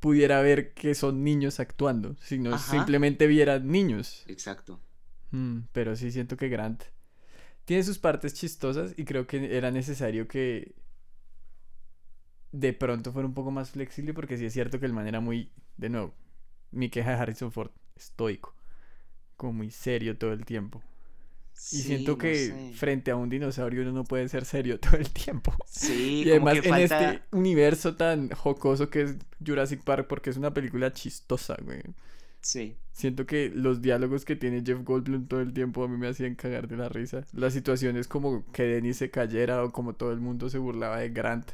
pudiera 0.00 0.40
ver 0.42 0.74
que 0.74 0.94
son 0.94 1.24
niños 1.24 1.60
actuando, 1.60 2.14
sino 2.20 2.54
Ajá. 2.54 2.70
simplemente 2.72 3.26
viera 3.26 3.58
niños. 3.58 4.22
Exacto. 4.28 4.80
Mm, 5.30 5.60
pero 5.72 5.96
sí 5.96 6.10
siento 6.12 6.36
que 6.36 6.48
Grant 6.48 6.84
tiene 7.68 7.82
sus 7.84 7.98
partes 7.98 8.32
chistosas 8.32 8.94
y 8.96 9.04
creo 9.04 9.26
que 9.26 9.54
era 9.58 9.70
necesario 9.70 10.26
que 10.26 10.74
de 12.52 12.72
pronto 12.72 13.12
fuera 13.12 13.28
un 13.28 13.34
poco 13.34 13.50
más 13.50 13.70
flexible 13.70 14.14
porque 14.14 14.38
sí 14.38 14.46
es 14.46 14.54
cierto 14.54 14.80
que 14.80 14.86
el 14.86 14.92
man 14.94 15.06
era 15.06 15.20
muy, 15.20 15.52
de 15.76 15.90
nuevo, 15.90 16.14
mi 16.70 16.88
queja 16.88 17.10
de 17.10 17.16
Harrison 17.18 17.52
Ford, 17.52 17.70
estoico, 17.94 18.56
como 19.36 19.52
muy 19.54 19.70
serio 19.70 20.18
todo 20.18 20.32
el 20.32 20.44
tiempo. 20.46 20.82
Y 21.70 21.82
siento 21.82 22.16
no 22.16 22.18
que 22.18 22.34
sé. 22.36 22.72
frente 22.72 23.10
a 23.10 23.16
un 23.16 23.28
dinosaurio 23.28 23.82
uno 23.82 23.92
no 23.92 24.04
puede 24.04 24.28
ser 24.28 24.44
serio 24.46 24.80
todo 24.80 24.96
el 24.96 25.10
tiempo. 25.10 25.54
Sí, 25.64 26.24
Y 26.24 26.30
como 26.30 26.48
además 26.48 26.60
que 26.60 26.62
en 26.64 26.64
falta... 26.64 27.12
este 27.14 27.22
universo 27.32 27.96
tan 27.96 28.30
jocoso 28.30 28.90
que 28.90 29.02
es 29.02 29.16
Jurassic 29.44 29.82
Park, 29.84 30.06
porque 30.08 30.30
es 30.30 30.36
una 30.36 30.54
película 30.54 30.92
chistosa, 30.92 31.56
güey. 31.62 31.82
Sí. 32.42 32.76
Siento 32.98 33.26
que 33.26 33.48
los 33.54 33.80
diálogos 33.80 34.24
que 34.24 34.34
tiene 34.34 34.60
Jeff 34.66 34.82
Goldblum 34.82 35.28
todo 35.28 35.40
el 35.40 35.52
tiempo 35.52 35.84
a 35.84 35.88
mí 35.88 35.96
me 35.96 36.08
hacían 36.08 36.34
cagar 36.34 36.66
de 36.66 36.76
la 36.76 36.88
risa. 36.88 37.24
Las 37.32 37.52
situaciones 37.52 38.08
como 38.08 38.44
que 38.50 38.64
Dennis 38.64 38.96
se 38.96 39.08
cayera 39.10 39.62
o 39.62 39.70
como 39.70 39.94
todo 39.94 40.10
el 40.12 40.18
mundo 40.18 40.50
se 40.50 40.58
burlaba 40.58 40.98
de 40.98 41.10
Grant. 41.10 41.52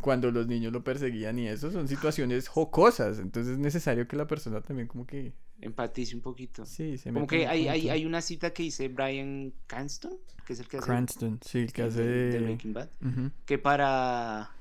cuando 0.00 0.30
los 0.30 0.46
niños 0.46 0.72
lo 0.72 0.84
perseguían 0.84 1.36
y 1.40 1.48
eso 1.48 1.72
son 1.72 1.88
situaciones 1.88 2.46
jocosas. 2.46 3.18
Entonces 3.18 3.54
es 3.54 3.58
necesario 3.58 4.06
que 4.06 4.14
la 4.16 4.28
persona 4.28 4.60
también 4.60 4.86
como 4.86 5.04
que... 5.04 5.32
Empatice 5.60 6.14
un 6.14 6.22
poquito. 6.22 6.64
Sí, 6.64 6.96
se 6.96 7.08
Como 7.08 7.22
meta 7.22 7.30
que 7.36 7.46
hay, 7.48 7.66
hay, 7.66 8.06
una 8.06 8.20
cita 8.22 8.52
que 8.52 8.62
dice 8.62 8.86
Brian 8.86 9.52
Cranston, 9.66 10.12
que 10.46 10.52
es 10.52 10.60
el 10.60 10.68
que 10.68 10.76
hace 10.76 10.86
Cranston, 10.86 11.40
sí, 11.44 11.58
el 11.58 11.72
que 11.72 11.82
hace 11.82 12.02
de- 12.04 12.30
de. 12.30 12.38
Breaking 12.38 12.72
Bad, 12.74 12.88
Ujú. 13.04 13.32
que 13.44 13.58
para... 13.58 14.52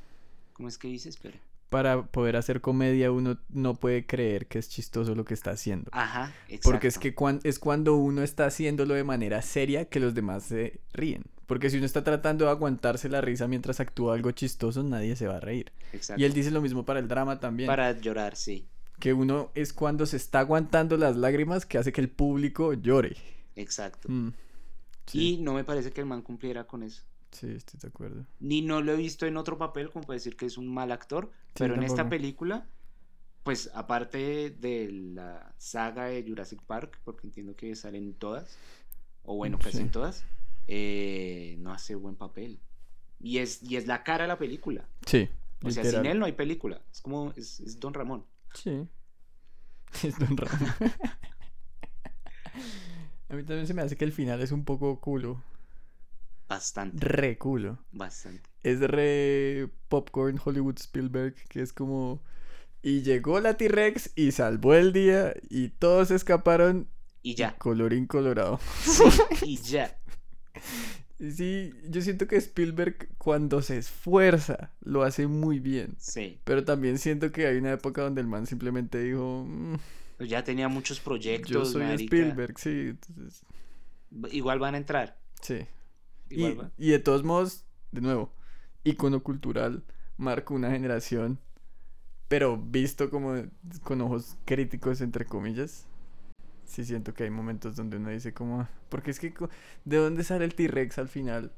¿Cómo 0.53 0.67
es 0.67 0.79
que 0.79 0.87
dice? 0.87 1.09
Espera. 1.09 1.37
Para 1.69 2.03
poder 2.03 2.37
hacer 2.37 2.61
comedia 2.61 3.11
uno 3.11 3.37
no 3.49 3.75
puede 3.75 4.05
creer 4.05 4.47
que 4.47 4.57
es 4.59 4.69
chistoso 4.69 5.15
lo 5.15 5.25
que 5.25 5.33
está 5.33 5.51
haciendo. 5.51 5.89
Ajá, 5.93 6.33
exacto. 6.47 6.69
Porque 6.71 6.87
es 6.87 6.97
que 6.97 7.13
cuan- 7.13 7.41
es 7.43 7.59
cuando 7.59 7.95
uno 7.95 8.23
está 8.23 8.45
haciéndolo 8.45 8.93
de 8.93 9.03
manera 9.03 9.41
seria 9.41 9.85
que 9.85 9.99
los 9.99 10.13
demás 10.13 10.43
se 10.43 10.79
ríen. 10.93 11.23
Porque 11.45 11.69
si 11.69 11.77
uno 11.77 11.85
está 11.85 12.03
tratando 12.03 12.45
de 12.45 12.51
aguantarse 12.51 13.09
la 13.09 13.19
risa 13.21 13.47
mientras 13.47 13.79
actúa 13.79 14.13
algo 14.13 14.31
chistoso, 14.31 14.81
nadie 14.83 15.15
se 15.15 15.27
va 15.27 15.37
a 15.37 15.39
reír. 15.41 15.71
Exacto. 15.93 16.21
Y 16.21 16.25
él 16.25 16.33
dice 16.33 16.51
lo 16.51 16.61
mismo 16.61 16.85
para 16.85 16.99
el 16.99 17.07
drama 17.07 17.39
también. 17.39 17.67
Para 17.67 17.91
llorar, 17.99 18.35
sí. 18.35 18.65
Que 18.99 19.13
uno 19.13 19.51
es 19.53 19.73
cuando 19.73 20.05
se 20.05 20.17
está 20.17 20.39
aguantando 20.39 20.97
las 20.97 21.15
lágrimas 21.17 21.65
que 21.65 21.77
hace 21.77 21.91
que 21.91 22.01
el 22.01 22.09
público 22.09 22.73
llore. 22.73 23.15
Exacto. 23.55 24.09
Mm, 24.09 24.29
Sí, 25.05 25.35
Y 25.35 25.37
no 25.37 25.53
me 25.53 25.63
parece 25.63 25.91
que 25.91 26.01
el 26.01 26.07
man 26.07 26.21
cumpliera 26.21 26.65
con 26.65 26.83
eso. 26.83 27.03
Sí, 27.31 27.47
estoy 27.51 27.79
de 27.79 27.87
acuerdo. 27.87 28.25
Ni 28.39 28.61
no 28.61 28.81
lo 28.81 28.93
he 28.93 28.97
visto 28.97 29.25
en 29.25 29.37
otro 29.37 29.57
papel, 29.57 29.89
como 29.91 30.05
para 30.05 30.15
decir 30.15 30.35
que 30.35 30.45
es 30.45 30.57
un 30.57 30.67
mal 30.73 30.91
actor. 30.91 31.31
pero 31.53 31.73
en 31.75 31.83
esta 31.83 32.07
película, 32.09 32.67
pues 33.43 33.69
aparte 33.73 34.49
de 34.51 34.91
la 34.91 35.53
saga 35.57 36.05
de 36.05 36.23
Jurassic 36.27 36.61
Park, 36.63 36.99
porque 37.03 37.25
entiendo 37.27 37.55
que 37.55 37.75
salen 37.75 38.13
todas, 38.13 38.57
o 39.23 39.35
bueno, 39.35 39.57
casi 39.57 39.77
Sí. 39.77 39.83
en 39.83 39.91
todas, 39.91 40.25
eh, 40.67 41.55
no 41.59 41.71
hace 41.73 41.95
buen 41.95 42.15
papel. 42.15 42.59
Y 43.19 43.39
es, 43.39 43.63
y 43.63 43.77
es 43.77 43.87
la 43.87 44.03
cara 44.03 44.23
de 44.25 44.27
la 44.27 44.37
película. 44.37 44.87
Sí. 45.05 45.29
O 45.63 45.71
sea, 45.71 45.83
sin 45.83 46.05
él 46.05 46.19
no 46.19 46.25
hay 46.25 46.33
película. 46.33 46.81
Es 46.91 47.01
como, 47.01 47.33
es, 47.35 47.59
es 47.61 47.79
Don 47.79 47.93
Ramón. 47.93 48.25
Sí. 48.53 48.87
Es 50.03 50.19
Don 50.19 50.35
Ramón. 50.37 50.73
A 53.29 53.33
mí 53.35 53.43
también 53.43 53.67
se 53.67 53.73
me 53.73 53.81
hace 53.81 53.95
que 53.97 54.05
el 54.05 54.11
final 54.13 54.41
es 54.41 54.51
un 54.51 54.63
poco 54.63 54.99
culo. 54.99 55.41
Bastante, 56.47 56.97
Re 57.05 57.37
culo. 57.37 57.79
bastante. 57.91 58.49
Es 58.63 58.79
re 58.79 59.69
popcorn 59.89 60.39
Hollywood 60.43 60.77
Spielberg, 60.79 61.35
que 61.49 61.61
es 61.61 61.73
como... 61.73 62.21
Y 62.81 63.01
llegó 63.01 63.39
la 63.41 63.57
T-Rex 63.57 64.11
y 64.15 64.31
salvó 64.31 64.73
el 64.75 64.93
día 64.93 65.33
y 65.49 65.69
todos 65.69 66.11
escaparon. 66.11 66.87
Y 67.21 67.35
ya, 67.35 67.57
Colorín 67.57 68.05
colorado. 68.05 68.59
y 69.45 69.57
ya. 69.57 69.97
Y 71.19 71.31
Sí, 71.31 71.73
yo 71.89 72.01
siento 72.01 72.27
que 72.27 72.35
Spielberg 72.37 73.09
cuando 73.17 73.61
se 73.61 73.77
esfuerza 73.77 74.71
lo 74.81 75.01
hace 75.03 75.27
muy 75.27 75.59
bien. 75.59 75.95
Sí. 75.97 76.39
Pero 76.43 76.63
también 76.63 76.97
siento 76.99 77.31
que 77.31 77.47
hay 77.47 77.57
una 77.57 77.73
época 77.73 78.03
donde 78.03 78.21
el 78.21 78.27
man 78.27 78.45
simplemente 78.45 78.99
dijo... 79.03 79.43
"Mm, 79.47 79.75
Pues 80.17 80.29
ya 80.29 80.43
tenía 80.43 80.67
muchos 80.69 80.99
proyectos. 80.99 81.51
yo 81.51 81.65
soy 81.65 81.83
marica. 81.83 82.03
Spielberg, 82.15 82.59
sí. 82.59 82.69
entonces, 82.89 83.41
Igual 84.31 84.59
van 84.59 84.75
a 84.75 84.77
entrar. 84.77 85.17
sí. 85.41 85.65
Y, 86.29 86.45
Igual 86.45 86.59
va- 86.65 86.71
y 86.77 86.89
de 86.91 86.99
todos 86.99 87.23
modos, 87.23 87.65
de 87.91 88.01
nuevo, 88.01 88.31
icono 88.83 89.21
cultural, 89.23 89.83
marcó 90.17 90.53
una 90.53 90.71
generación, 90.71 91.39
pero 92.27 92.57
visto 92.57 93.09
como 93.09 93.35
con 93.83 94.01
ojos 94.01 94.35
críticos, 94.45 95.01
entre 95.01 95.25
comillas. 95.25 95.85
Sí 96.65 96.83
siento 96.83 97.13
que 97.13 97.23
hay 97.23 97.29
momentos 97.29 97.75
donde 97.77 97.95
uno 97.97 98.09
dice 98.09 98.33
como... 98.33 98.67
Porque 98.89 99.11
es 99.11 99.19
que, 99.19 99.33
¿de 99.85 99.97
dónde 99.97 100.23
sale 100.25 100.43
el 100.43 100.53
T-Rex 100.53 100.97
al 100.97 101.07
final? 101.07 101.53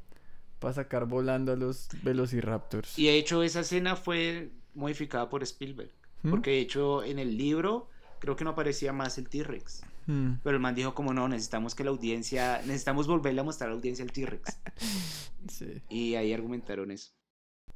Para 0.59 0.75
sacar 0.75 1.05
volando 1.07 1.51
a 1.51 1.55
los 1.55 1.87
Velociraptors. 2.03 2.99
Y 2.99 3.05
de 3.07 3.17
hecho 3.17 3.41
esa 3.41 3.61
escena 3.61 3.95
fue 3.95 4.51
modificada 4.75 5.27
por 5.29 5.41
Spielberg. 5.41 5.89
¿Mm? 6.21 6.29
Porque 6.29 6.51
de 6.51 6.59
hecho 6.59 7.03
en 7.03 7.17
el 7.17 7.37
libro 7.37 7.89
creo 8.19 8.35
que 8.35 8.43
no 8.43 8.51
aparecía 8.51 8.93
más 8.93 9.17
el 9.17 9.29
T-Rex. 9.29 9.81
Mm. 10.09 10.39
Pero 10.43 10.55
el 10.55 10.61
man 10.61 10.73
dijo 10.73 10.95
como 10.95 11.13
no, 11.13 11.27
necesitamos 11.27 11.75
que 11.75 11.83
la 11.83 11.91
audiencia, 11.91 12.61
necesitamos 12.65 13.05
volverle 13.07 13.41
a 13.41 13.43
mostrar 13.43 13.67
a 13.69 13.73
la 13.73 13.77
audiencia 13.77 14.03
el 14.03 14.11
T-Rex. 14.11 14.57
Sí. 15.47 15.81
Y 15.87 16.15
ahí 16.15 16.33
argumentaron 16.33 16.91
eso. 16.91 17.11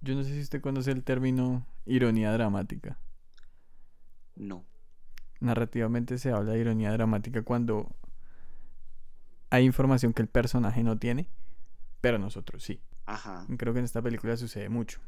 Yo 0.02 0.16
no 0.16 0.24
sé 0.24 0.34
si 0.34 0.42
usted 0.42 0.62
conoce 0.62 0.92
el 0.92 1.04
término 1.04 1.66
ironía 1.86 2.32
dramática. 2.34 3.00
No. 4.36 4.66
Narrativamente 5.40 6.18
se 6.18 6.32
habla 6.32 6.52
de 6.54 6.60
ironía 6.60 6.92
dramática 6.92 7.42
cuando 7.44 7.96
hay 9.50 9.64
información 9.66 10.12
que 10.14 10.22
el 10.24 10.28
personaje 10.28 10.84
no 10.84 10.98
tiene, 11.00 11.30
pero 12.02 12.18
nosotros 12.20 12.64
sí. 12.64 12.82
Ajá. 13.06 13.46
Creo 13.58 13.74
que 13.74 13.80
en 13.80 13.86
esta 13.86 14.02
película 14.02 14.36
sucede 14.38 14.68
mucho. 14.70 15.00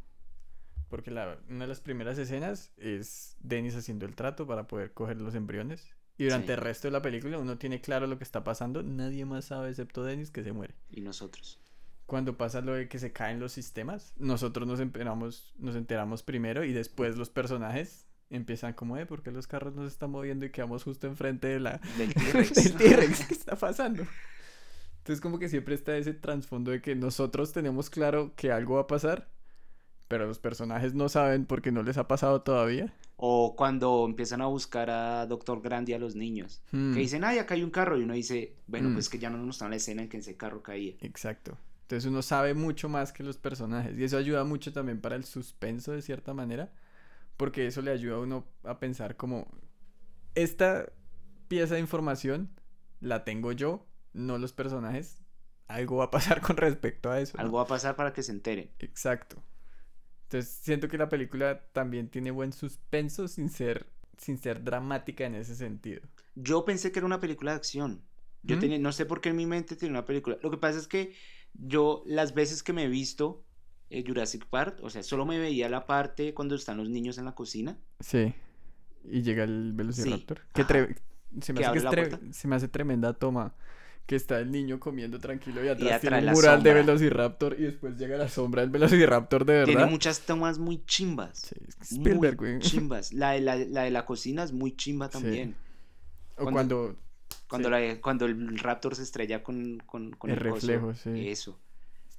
Porque 0.89 1.11
la- 1.11 1.37
una 1.49 1.61
de 1.65 1.67
las 1.67 1.81
primeras 1.81 2.17
escenas 2.17 2.71
es 2.77 3.35
Dennis 3.41 3.75
haciendo 3.75 4.05
el 4.05 4.15
trato 4.15 4.45
para 4.47 4.67
poder 4.67 4.93
coger 4.93 5.17
los 5.19 5.35
embriones. 5.35 5.93
Y 6.17 6.25
durante 6.25 6.47
Sí. 6.47 6.53
el 6.53 6.57
resto 6.59 6.87
de 6.87 6.91
la 6.93 7.01
película 7.01 7.37
uno 7.37 7.57
tiene 7.57 7.81
claro 7.81 8.07
lo 8.07 8.17
que 8.17 8.23
está 8.23 8.43
pasando. 8.43 8.83
Nadie 8.83 9.25
más 9.25 9.45
sabe 9.45 9.69
excepto 9.69 10.03
Dennis 10.03 10.31
que 10.31 10.43
se 10.43 10.53
muere. 10.53 10.75
Y 10.89 11.01
nosotros. 11.01 11.59
Cuando 12.05 12.37
pasa 12.37 12.61
lo 12.61 12.73
de 12.73 12.87
que 12.87 12.99
se 12.99 13.11
caen 13.11 13.39
los 13.39 13.51
sistemas, 13.51 14.13
nosotros 14.17 14.67
nos 14.67 14.79
enteramos, 14.79 15.53
nos 15.57 15.75
enteramos 15.75 16.23
primero 16.23 16.63
y 16.63 16.71
después 16.71 17.17
los 17.17 17.29
personajes 17.29 18.05
empiezan 18.29 18.73
como, 18.73 18.97
eh, 18.97 19.05
¿por 19.05 19.23
qué 19.23 19.31
los 19.31 19.47
carros 19.47 19.75
no 19.75 19.81
se 19.83 19.89
están 19.89 20.11
moviendo 20.11 20.45
y 20.45 20.51
quedamos 20.51 20.83
justo 20.83 21.07
enfrente 21.07 21.47
de 21.47 21.59
la, 21.59 21.79
Del. 21.97 22.13
T-Rex? 22.77 23.25
¿Qué 23.25 23.33
está 23.33 23.55
pasando? 23.55 24.05
Entonces 24.99 25.21
como 25.21 25.37
que 25.39 25.49
siempre 25.49 25.75
está 25.75 25.97
ese 25.97 26.13
trasfondo 26.13 26.71
de 26.71 26.81
que 26.81 26.95
nosotros 26.95 27.51
tenemos 27.53 27.89
claro 27.89 28.33
que 28.35 28.51
algo 28.51 28.75
va 28.75 28.81
a 28.81 28.87
pasar, 28.87 29.27
pero 30.07 30.27
los 30.27 30.39
personajes 30.39 30.93
no 30.93 31.09
saben 31.09 31.45
porque 31.45 31.71
no 31.71 31.83
les 31.83 31.97
ha 31.97 32.07
pasado 32.07 32.41
todavía. 32.41 32.93
O 33.17 33.55
cuando 33.55 34.05
empiezan 34.05 34.41
a 34.41 34.45
buscar 34.47 34.89
a 34.89 35.25
Doctor 35.25 35.61
Grandi 35.61 35.93
a 35.93 35.99
los 35.99 36.15
niños. 36.15 36.61
Hmm, 36.71 36.93
Que 36.93 36.99
dicen, 36.99 37.23
ay, 37.23 37.39
acá 37.39 37.53
hay 37.55 37.63
un 37.63 37.71
carro. 37.71 37.97
Y 37.97 38.03
uno 38.03 38.13
dice, 38.13 38.55
bueno, 38.67 38.89
Mm. 38.89 38.93
pues 38.93 39.09
que 39.09 39.19
ya 39.19 39.29
no 39.29 39.37
nos 39.37 39.47
mostraron 39.47 39.71
la 39.71 39.77
escena 39.77 40.01
en 40.03 40.09
que 40.09 40.17
ese 40.17 40.35
carro 40.37 40.61
caía. 40.61 40.95
Exacto. 41.01 41.57
Entonces 41.83 42.09
uno 42.09 42.21
sabe 42.21 42.53
mucho 42.55 42.89
más 42.89 43.11
que 43.13 43.23
los 43.23 43.37
personajes 43.37 43.97
y 43.97 44.03
eso 44.03 44.17
ayuda 44.17 44.43
mucho 44.43 44.73
también 44.73 44.99
para 45.01 45.15
el 45.15 45.23
suspenso 45.23 45.91
de 45.91 46.01
cierta 46.01 46.33
manera, 46.33 46.71
porque 47.37 47.67
eso 47.67 47.81
le 47.83 47.91
ayuda 47.91 48.15
a 48.15 48.19
uno 48.19 48.45
a 48.63 48.79
pensar 48.79 49.15
como 49.17 49.47
esta 50.33 50.87
pieza 51.47 51.75
de 51.75 51.81
información 51.81 52.49
la 53.01 53.23
tengo 53.23 53.51
yo, 53.51 53.85
no 54.13 54.37
los 54.37 54.51
personajes. 54.53 55.21
Algo 55.67 55.97
va 55.97 56.05
a 56.05 56.11
pasar 56.11 56.41
con 56.41 56.57
respecto 56.57 57.11
a 57.11 57.19
eso. 57.19 57.37
¿no? 57.37 57.43
Algo 57.43 57.57
va 57.57 57.63
a 57.63 57.67
pasar 57.67 57.95
para 57.95 58.13
que 58.13 58.23
se 58.23 58.31
enteren. 58.31 58.71
Exacto. 58.79 59.41
Entonces 60.25 60.51
siento 60.61 60.87
que 60.87 60.97
la 60.97 61.09
película 61.09 61.61
también 61.71 62.09
tiene 62.09 62.31
buen 62.31 62.51
suspenso 62.53 63.27
sin 63.27 63.49
ser 63.49 63.87
sin 64.17 64.37
ser 64.37 64.63
dramática 64.63 65.25
en 65.25 65.35
ese 65.35 65.55
sentido. 65.55 66.01
Yo 66.35 66.63
pensé 66.63 66.91
que 66.91 66.99
era 66.99 67.05
una 67.05 67.19
película 67.19 67.51
de 67.51 67.57
acción. 67.57 68.01
Yo 68.43 68.55
¿Mm? 68.55 68.59
tenía, 68.59 68.79
no 68.79 68.91
sé 68.91 69.05
por 69.05 69.19
qué 69.19 69.29
en 69.29 69.35
mi 69.35 69.45
mente 69.45 69.75
tenía 69.75 69.91
una 69.91 70.05
película. 70.05 70.37
Lo 70.41 70.49
que 70.51 70.57
pasa 70.57 70.79
es 70.79 70.87
que 70.87 71.13
yo, 71.53 72.01
las 72.05 72.33
veces 72.33 72.63
que 72.63 72.71
me 72.73 72.83
he 72.85 72.87
visto 72.87 73.43
eh, 73.89 74.03
Jurassic 74.07 74.45
Park, 74.45 74.79
o 74.81 74.89
sea, 74.89 75.03
solo 75.03 75.25
me 75.25 75.37
veía 75.37 75.67
la 75.69 75.85
parte 75.85 76.33
cuando 76.33 76.55
están 76.55 76.77
los 76.77 76.89
niños 76.89 77.17
en 77.17 77.25
la 77.25 77.35
cocina. 77.35 77.77
Sí. 77.99 78.33
Y 79.03 79.21
llega 79.21 79.43
el 79.43 79.73
Velociraptor. 79.73 80.39
Sí, 80.39 80.45
Que 80.53 80.63
me 81.53 81.65
hace 81.65 81.87
tre- 81.87 82.31
se 82.31 82.47
me 82.47 82.55
hace 82.55 82.67
tremenda 82.67 83.13
toma. 83.13 83.53
Que 84.05 84.15
está 84.15 84.39
el 84.39 84.51
niño 84.51 84.79
comiendo 84.79 85.19
tranquilo 85.19 85.63
y 85.65 85.67
atrás 85.67 85.99
tiene 86.01 86.17
atrás 86.17 86.35
un 86.37 86.41
mural 86.43 86.61
de. 86.63 86.73
Velociraptor 86.75 87.55
y 87.59 87.63
después 87.63 87.97
llega 87.97 88.17
la 88.17 88.29
sombra 88.29 88.61
del 88.61 88.69
Velociraptor 88.69 89.45
de 89.45 89.53
verdad. 89.53 89.65
Tiene 89.65 89.85
muchas 89.87 90.19
tomas 90.21 90.59
muy 90.59 90.83
chimbas. 90.85 91.39
Sí, 91.81 91.95
Spielberg, 91.95 92.39
muy 92.39 92.49
güey. 92.51 92.59
chimbas. 92.61 93.13
La 93.13 93.31
de 93.31 93.41
la, 93.41 93.55
la 93.55 93.81
de 93.83 93.89
la 93.91 94.05
cocina 94.05 94.43
es 94.43 94.51
muy 94.51 94.75
chimba 94.75 95.07
Sí. 95.07 95.13
también. 95.13 95.55
O 96.37 96.43
cuando- 96.43 96.53
cuando 96.53 96.97
Cuando, 97.47 97.67
Sí. 97.69 97.71
la- 97.71 98.01
cuando 98.01 98.25
el 98.25 98.57
Raptor 98.59 98.95
se 98.95 99.03
estrella 99.03 99.41
con, 99.43 99.77
con, 99.85 100.11
con 100.11 100.29
El 100.29 100.37
reflejo, 100.37 100.93
sí. 100.93 101.27
Eso. 101.29 101.59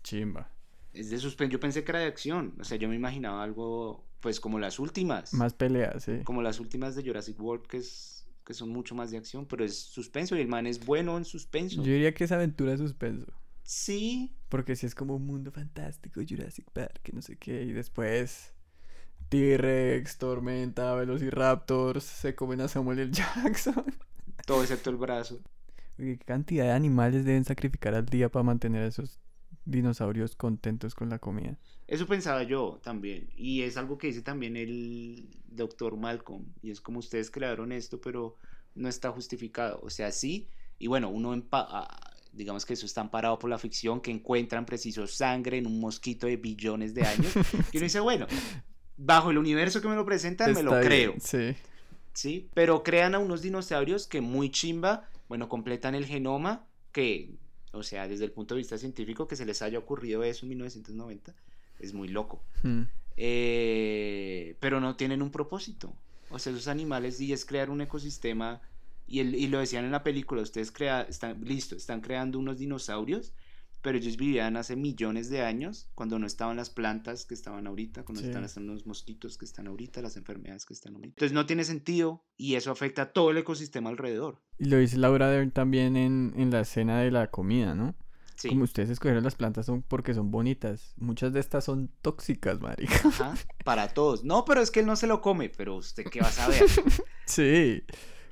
chimba. 0.02 0.48
Es 0.92 1.11
de 1.11 1.18
suspenso. 1.18 1.52
Yo 1.52 1.61
pensé 1.61 1.84
que 1.84 1.92
era 1.92 1.98
de 2.00 2.06
acción. 2.06 2.54
O 2.61 2.64
sea, 2.64 2.78
yo 2.78 2.88
me 2.88 2.94
imaginaba 2.96 3.42
algo, 3.42 4.04
pues 4.20 4.40
como 4.40 4.58
las 4.58 4.78
últimas. 4.78 5.34
Más 5.34 5.52
peleas, 5.52 6.04
sí. 6.04 6.20
Como 6.24 6.42
las 6.42 6.58
últimas 6.61 6.94
de 6.96 7.02
Jurassic 7.02 7.38
World, 7.40 7.66
que, 7.66 7.76
es, 7.78 8.15
que 8.47 8.55
son 8.55 8.70
mucho 8.70 8.94
más 8.94 9.11
de 9.11 9.18
acción, 9.18 9.44
pero 9.47 9.64
es 9.64 9.76
suspenso 9.76 10.36
y 10.36 10.40
el 10.40 10.49
man 10.49 10.66
es 10.66 10.86
bueno 10.86 11.18
en 11.18 11.24
suspenso. 11.24 11.82
Yo 11.82 11.92
diría 11.92 12.14
que 12.14 12.24
es 12.24 12.32
aventura 12.32 12.70
de 12.72 12.78
suspenso. 12.78 13.32
Sí, 13.64 14.32
Porque 14.49 14.76
si 14.76 14.86
es 14.86 14.94
como 14.94 15.16
un 15.16 15.26
mundo 15.26 15.51
fantástico, 15.51 16.20
Jurassic 16.26 16.70
Park, 16.70 17.01
que 17.03 17.12
no 17.12 17.20
sé 17.20 17.36
qué, 17.36 17.64
y 17.64 17.72
después 17.72 18.55
T-Rex, 19.28 20.18
Tormenta, 20.18 20.94
Velociraptors, 20.94 22.05
se 22.05 22.36
comen 22.36 22.61
a 22.61 22.68
Samuel 22.68 23.01
L. 23.01 23.11
Jackson. 23.44 23.84
todo 24.47 24.62
excepto 24.62 24.90
el 24.90 24.97
brazo. 24.97 25.40
¿Qué 25.97 26.18
cantidad 26.18 26.66
de 26.66 26.72
animales 26.72 27.24
deben 27.24 27.44
sacrificar 27.44 27.94
al 27.94 28.07
día 28.07 28.28
para 28.30 28.44
mantener 28.44 28.84
a 28.84 28.86
esos 28.86 29.18
dinosaurios 29.64 30.36
contentos 30.36 30.94
con 30.94 31.09
la 31.11 31.18
comida? 31.18 31.59
Eso 31.89 32.07
pensaba 32.07 32.43
yo 32.43 32.80
también. 32.82 33.28
Y 33.37 33.62
es 33.62 33.76
algo 33.76 33.97
que 33.99 34.09
dice 34.09 34.22
también 34.22 34.57
el 34.57 35.28
doctor 35.49 35.97
Malcolm. 35.97 36.45
Y 36.62 36.70
es 36.70 36.80
como 36.80 36.99
ustedes 36.99 37.30
crearon 37.30 37.70
esto, 37.72 38.01
pero 38.01 38.37
no 38.74 38.89
está 38.89 39.11
justificado. 39.12 39.80
O 39.82 39.91
sea, 39.91 40.11
sí. 40.12 40.49
Y 40.78 40.89
bueno, 40.89 41.09
uno 41.09 41.34
empa- 41.34 41.66
ah, 41.70 42.12
digamos 42.32 42.66
que 42.66 42.74
eso 42.74 42.87
está 42.87 43.01
amparado 43.03 43.39
por 43.39 43.49
la 43.51 43.59
ficción, 43.59 44.01
que 44.01 44.11
encuentran 44.11 44.66
preciso 44.66 45.07
sangre 45.07 45.59
en 45.59 45.66
un 45.66 45.80
mosquito 45.80 46.26
de 46.26 46.37
billones 46.37 46.93
de 46.95 47.03
años. 47.07 47.32
Y 47.72 47.76
uno 47.78 47.84
dice, 47.84 48.01
bueno, 48.01 48.26
bajo 48.97 49.30
el 49.30 49.39
universo 49.39 49.80
que 49.80 49.89
me 49.89 49.95
lo 49.95 50.05
presentan, 50.05 50.53
me 50.55 50.62
lo 50.62 50.72
creo. 50.80 51.12
bien, 51.12 51.20
Sí. 51.20 51.55
¿sí? 52.12 52.49
Pero 52.53 52.82
crean 52.82 53.14
a 53.14 53.18
unos 53.20 53.43
dinosaurios 53.43 54.07
que 54.07 54.20
muy 54.20 54.51
chimba, 54.51 55.09
bueno, 55.28 55.49
completan 55.49 55.95
el 55.95 56.05
genoma, 56.05 56.66
que, 56.93 57.37
o 57.72 57.82
sea, 57.82 58.09
desde 58.09 58.24
el 58.24 58.32
punto 58.32 58.55
de 58.55 58.59
vista 58.59 58.76
científico, 58.76 59.26
que 59.28 59.37
se 59.37 59.45
les 59.47 59.62
haya 59.62 59.78
ocurrido 59.78 60.22
eso 60.24 60.45
en 60.45 60.51
1990, 60.51 61.34
es 61.80 61.92
muy 61.94 62.08
loco. 62.08 62.42
Hmm. 62.62 62.82
Eh, 63.16 64.56
pero 64.60 64.80
no 64.80 64.96
tienen 64.96 65.22
un 65.22 65.30
propósito. 65.30 65.96
O 66.30 66.38
sea, 66.38 66.52
esos 66.52 66.68
animales 66.68 67.20
y 67.20 67.32
es 67.32 67.44
crear 67.44 67.70
un 67.70 67.80
ecosistema, 67.80 68.60
y, 69.06 69.20
el- 69.20 69.34
y 69.34 69.46
lo 69.46 69.60
decían 69.60 69.84
en 69.84 69.92
la 69.92 70.02
película, 70.02 70.42
ustedes 70.42 70.72
crea, 70.72 71.02
están, 71.02 71.42
listo, 71.44 71.76
están 71.76 72.00
creando 72.00 72.38
unos 72.38 72.58
dinosaurios, 72.58 73.32
pero 73.82 73.98
ellos 73.98 74.16
vivían 74.16 74.56
hace 74.56 74.74
millones 74.74 75.30
de 75.30 75.42
años, 75.42 75.88
cuando 75.94 76.18
no 76.18 76.26
estaban 76.26 76.56
las 76.56 76.70
plantas 76.70 77.24
que 77.24 77.34
estaban 77.34 77.68
ahorita, 77.68 78.02
cuando 78.04 78.20
Sí. 78.22 78.26
están 78.28 78.42
están 78.42 78.66
los 78.66 78.84
mosquitos 78.84 79.38
que 79.38 79.44
están 79.44 79.68
ahorita, 79.68 80.02
las 80.02 80.16
enfermedades 80.16 80.66
que 80.66 80.74
están 80.74 80.94
ahorita. 80.96 81.14
Entonces 81.14 81.32
no 81.32 81.46
tiene 81.46 81.62
sentido 81.62 82.24
y 82.36 82.56
eso 82.56 82.72
afecta 82.72 83.02
a 83.02 83.12
todo 83.12 83.30
el 83.30 83.38
ecosistema 83.38 83.88
alrededor. 83.90 84.42
Y 84.58 84.64
lo 84.64 84.78
dice 84.78 84.96
Laura 84.98 85.30
Dern 85.30 85.52
también 85.52 85.96
en, 85.96 86.32
en 86.36 86.50
la 86.50 86.60
escena 86.62 87.00
de 87.00 87.12
la 87.12 87.30
comida, 87.30 87.76
¿no? 87.76 87.94
Sí. 88.37 88.49
Como 88.51 88.64
ustedes 88.64 88.91
escogieron 88.91 89.24
las 89.24 89.34
plantas 89.34 89.66
son 89.66 89.82
porque 89.82 90.12
son 90.14 90.30
bonitas. 90.30 90.93
Muchas 90.97 91.32
de 91.32 91.41
estas 91.41 91.64
son 91.64 91.91
tóxicas, 92.03 92.61
marica. 92.61 93.09
Ajá, 93.09 93.34
para 93.64 93.89
todos. 93.89 94.24
No, 94.24 94.45
pero 94.45 94.61
es 94.61 94.70
que 94.70 94.80
él 94.80 94.87
no 94.87 94.95
se 94.97 95.07
lo 95.07 95.20
come, 95.22 95.49
pero 95.49 95.76
usted 95.76 96.05
qué 96.05 96.20
va 96.20 96.28
a 96.28 96.32
saber. 96.32 96.62
Sí. 97.26 97.82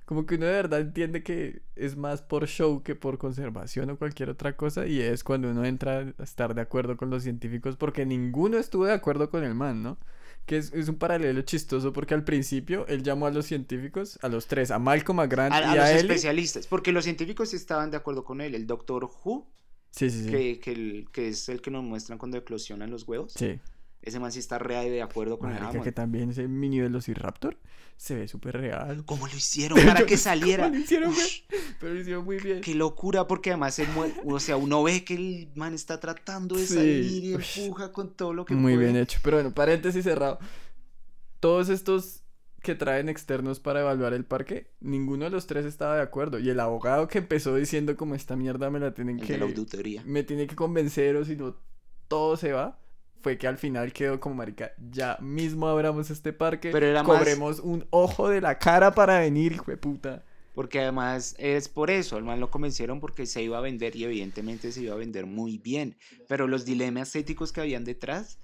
Como 0.05 0.27
que 0.27 0.35
uno 0.35 0.45
de 0.45 0.53
verdad 0.53 0.81
entiende 0.81 1.23
que 1.23 1.63
es 1.77 1.97
más 1.97 2.21
por 2.21 2.47
show 2.47 2.83
que 2.83 2.95
por 2.95 3.17
conservación 3.17 3.89
o 3.89 3.97
cualquier 3.99 4.29
otra 4.29 4.55
cosa. 4.57 4.87
Y 4.87 5.01
es 5.01 5.25
cuando 5.25 5.51
uno 5.51 5.65
entra 5.65 6.13
a 6.19 6.23
estar 6.23 6.55
de 6.55 6.61
acuerdo 6.61 6.97
con 6.99 7.09
los 7.09 7.23
científicos 7.23 7.77
porque 7.77 8.05
ninguno 8.05 8.59
estuvo 8.59 8.85
de 8.85 8.93
acuerdo 8.93 9.31
con 9.31 9.43
el 9.45 9.55
man, 9.55 9.83
¿no? 9.83 9.99
Que 10.45 10.59
es, 10.59 10.75
es 10.75 10.91
un 10.91 10.97
paralelo 10.97 11.41
chistoso 11.41 11.95
porque 11.95 12.13
al 12.13 12.23
principio 12.23 12.87
él 12.87 13.03
llamó 13.03 13.27
a 13.27 13.31
los 13.31 13.47
científicos, 13.47 14.19
a 14.21 14.29
los 14.29 14.47
tres, 14.47 14.71
a 14.71 14.79
Malcolm, 14.79 15.21
a 15.21 15.27
Grant 15.27 15.55
A, 15.55 15.71
a 15.71 15.75
y 15.75 15.77
los 15.79 15.85
a 15.87 15.99
Ellie. 15.99 16.01
especialistas, 16.01 16.67
porque 16.67 16.93
los 16.93 17.05
científicos 17.05 17.55
estaban 17.55 17.91
de 17.91 17.97
acuerdo 17.97 18.25
con 18.25 18.43
él. 18.43 18.55
El 18.55 18.67
doctor 18.67 19.05
Who, 19.25 19.51
Sí, 19.95 20.11
sí, 20.11 20.25
sí. 20.25 20.31
que, 20.31 20.59
que, 20.61 20.73
el- 20.73 21.07
que 21.13 21.29
es 21.29 21.49
el 21.49 21.61
que 21.61 21.71
nos 21.71 21.85
muestran 21.85 22.19
cuando 22.19 22.37
eclosionan 22.37 22.91
los 22.91 23.07
huevos. 23.07 23.33
Sí. 23.37 23.61
Ese 24.03 24.19
man 24.21 24.33
sí 24.33 24.39
está 24.39 24.59
re 24.59 24.91
de 24.91 25.01
acuerdo 25.03 25.39
con 25.39 25.49
el 25.51 25.55
Marica, 25.55 25.69
Hammond. 25.71 25.85
que 25.85 25.93
también 25.93 26.31
ese 26.31 26.47
mini 26.49 26.81
velociraptor 26.81 27.57
se 27.97 28.15
ve 28.17 28.29
súper 28.29 28.57
real. 28.59 29.05
¿Cómo 29.07 29.27
lo 29.29 29.35
hicieron 29.35 29.79
para 29.87 30.05
que 30.05 30.17
saliera? 30.19 30.65
¿Cómo 30.65 30.75
lo 30.77 30.81
hicieron? 30.83 31.11
Ush, 31.11 31.43
Pero 31.81 31.95
lo 31.95 32.01
hicieron 32.01 32.25
muy 32.25 32.39
bien. 32.39 32.61
qué 32.61 32.75
locura, 32.75 33.27
porque 33.27 33.51
además 33.51 33.77
se 33.77 33.87
o 34.27 34.41
sea, 34.41 34.57
uno 34.57 34.83
ve 34.83 35.05
que 35.05 35.15
el 35.15 35.49
man 35.55 35.73
está 35.75 36.01
tratando 36.01 36.57
de 36.57 36.67
Sí. 36.67 36.75
salir 36.75 37.25
y 37.25 37.35
empuja 37.35 37.93
con 37.93 38.13
todo 38.13 38.35
lo 38.35 38.45
que 38.45 38.55
Muy 38.55 38.75
puede. 38.75 38.91
bien 38.93 39.03
hecho. 39.03 39.21
Pero 39.23 39.37
bueno, 39.39 39.55
paréntesis 39.55 40.03
cerrado. 40.05 40.39
Todos 41.41 41.69
estos 41.69 42.24
que 42.65 42.75
traen 42.75 43.09
externos 43.09 43.61
para 43.61 43.81
evaluar 43.83 44.13
el 44.15 44.25
parque, 44.25 44.73
ninguno 44.81 45.25
de 45.27 45.31
los 45.31 45.47
tres 45.47 45.65
estaba 45.65 45.95
de 45.95 46.03
acuerdo. 46.03 46.41
Y 46.41 46.51
el 46.51 46.59
abogado 46.59 47.07
que 47.07 47.19
empezó 47.19 47.55
diciendo 47.55 47.97
como 47.97 48.17
esta 48.17 48.35
mierda 48.35 48.71
me 48.71 48.81
la 48.81 48.93
tienen 48.93 49.21
El 49.21 49.27
que... 49.27 49.35
de 49.35 49.39
la 49.39 49.45
auditoría. 49.45 50.03
Me 50.05 50.25
tiene 50.25 50.49
que 50.49 50.57
convencer 50.57 51.15
o 51.15 51.25
si 51.25 51.37
no 51.37 51.55
todo 52.09 52.37
se 52.37 52.51
va. 52.53 52.81
Fue 53.23 53.39
que 53.39 53.47
al 53.47 53.57
final 53.57 53.93
quedó 53.93 54.21
como 54.21 54.35
marica, 54.35 54.73
ya 54.91 55.17
mismo 55.21 55.67
abramos 55.69 56.11
este 56.11 56.33
parque, 56.35 56.71
Pero 56.73 56.85
era 56.87 57.03
más- 57.03 57.19
cobremos 57.19 57.61
un 57.61 57.87
ojo 57.89 58.29
de 58.29 58.41
la 58.43 58.59
cara 58.59 58.93
para 58.93 59.21
venir, 59.21 59.53
hijo 59.53 59.71
de 59.71 59.77
puta. 59.79 60.25
Porque 60.55 60.81
además 60.81 61.35
es 61.39 61.69
por 61.69 61.91
eso, 61.91 62.17
al 62.17 62.23
man 62.23 62.39
lo 62.39 62.51
convencieron 62.51 63.01
porque 63.01 63.25
se 63.27 63.43
iba 63.43 63.57
a 63.59 63.63
vender 63.63 63.97
y 63.97 64.05
evidentemente 64.05 64.71
se 64.73 64.83
iba 64.83 64.95
a 64.95 64.99
vender 64.99 65.25
muy 65.27 65.57
bien. 65.59 65.97
Pero 66.29 66.47
los 66.47 66.65
dilemas 66.67 67.17
éticos 67.17 67.51
que 67.51 67.61
habían 67.63 67.85
detrás, 67.85 68.39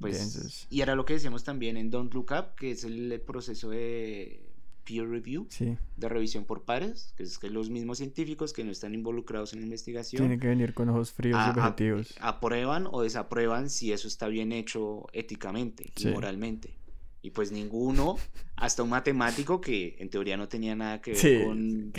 pues... 0.00 0.66
Y 0.70 0.80
era 0.80 0.94
lo 0.94 1.04
que 1.04 1.14
decíamos 1.14 1.44
también 1.44 1.76
en 1.76 1.90
Don't 1.90 2.12
Look 2.14 2.32
Up, 2.32 2.54
que 2.56 2.72
es 2.72 2.84
el 2.84 3.20
proceso 3.26 3.70
de 3.70 4.42
peer 4.84 5.08
review, 5.08 5.46
Sí, 5.50 5.76
de 5.96 6.08
revisión 6.08 6.44
por 6.44 6.62
pares, 6.64 7.12
que 7.16 7.24
es 7.24 7.38
que 7.38 7.50
los 7.50 7.70
mismos 7.70 7.98
científicos 7.98 8.52
que 8.52 8.62
no 8.62 8.70
están 8.70 8.94
involucrados 8.94 9.52
en 9.52 9.58
la 9.60 9.64
investigación 9.64 10.20
tiene 10.20 10.38
que 10.38 10.46
venir 10.46 10.74
con 10.74 10.88
ojos 10.90 11.12
fríos 11.12 11.38
a- 11.40 11.46
y 11.46 11.48
a- 11.48 11.50
objetivos. 11.64 12.14
aprueban 12.20 12.86
o 12.92 13.02
desaprueban 13.02 13.68
si 13.68 13.90
eso 13.92 14.06
está 14.06 14.28
bien 14.28 14.52
hecho 14.52 15.06
éticamente 15.12 15.90
Sí. 15.96 16.08
y 16.08 16.12
moralmente. 16.12 16.76
Y 17.20 17.30
pues 17.30 17.50
ninguno, 17.50 18.16
hasta 18.54 18.84
un 18.84 18.90
matemático 18.90 19.60
que 19.60 19.96
en 19.98 20.08
teoría 20.08 20.36
no 20.36 20.46
tenía 20.46 20.76
nada 20.76 21.00
que 21.00 21.10
ver 21.12 21.20
Sí. 21.20 21.42
con, 21.44 21.92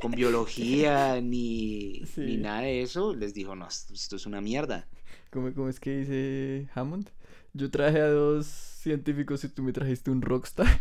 con 0.00 0.12
biología 0.12 1.20
ni, 1.20 2.04
ni 2.16 2.36
nada 2.36 2.60
de 2.60 2.82
eso, 2.82 3.12
les 3.16 3.34
dijo, 3.34 3.56
no, 3.56 3.66
esto, 3.66 3.92
esto 3.94 4.14
es 4.14 4.26
una 4.26 4.40
mierda. 4.40 4.86
¿Cómo, 5.30 5.52
cómo 5.52 5.68
es 5.68 5.80
que 5.80 5.98
dice 5.98 6.68
Hammond? 6.74 7.10
Yo 7.52 7.70
traje 7.70 8.00
a 8.00 8.08
dos 8.08 8.46
científicos 8.46 9.42
y 9.44 9.48
tú 9.48 9.62
me 9.62 9.72
trajiste 9.72 10.10
un 10.10 10.22
rockstar. 10.22 10.66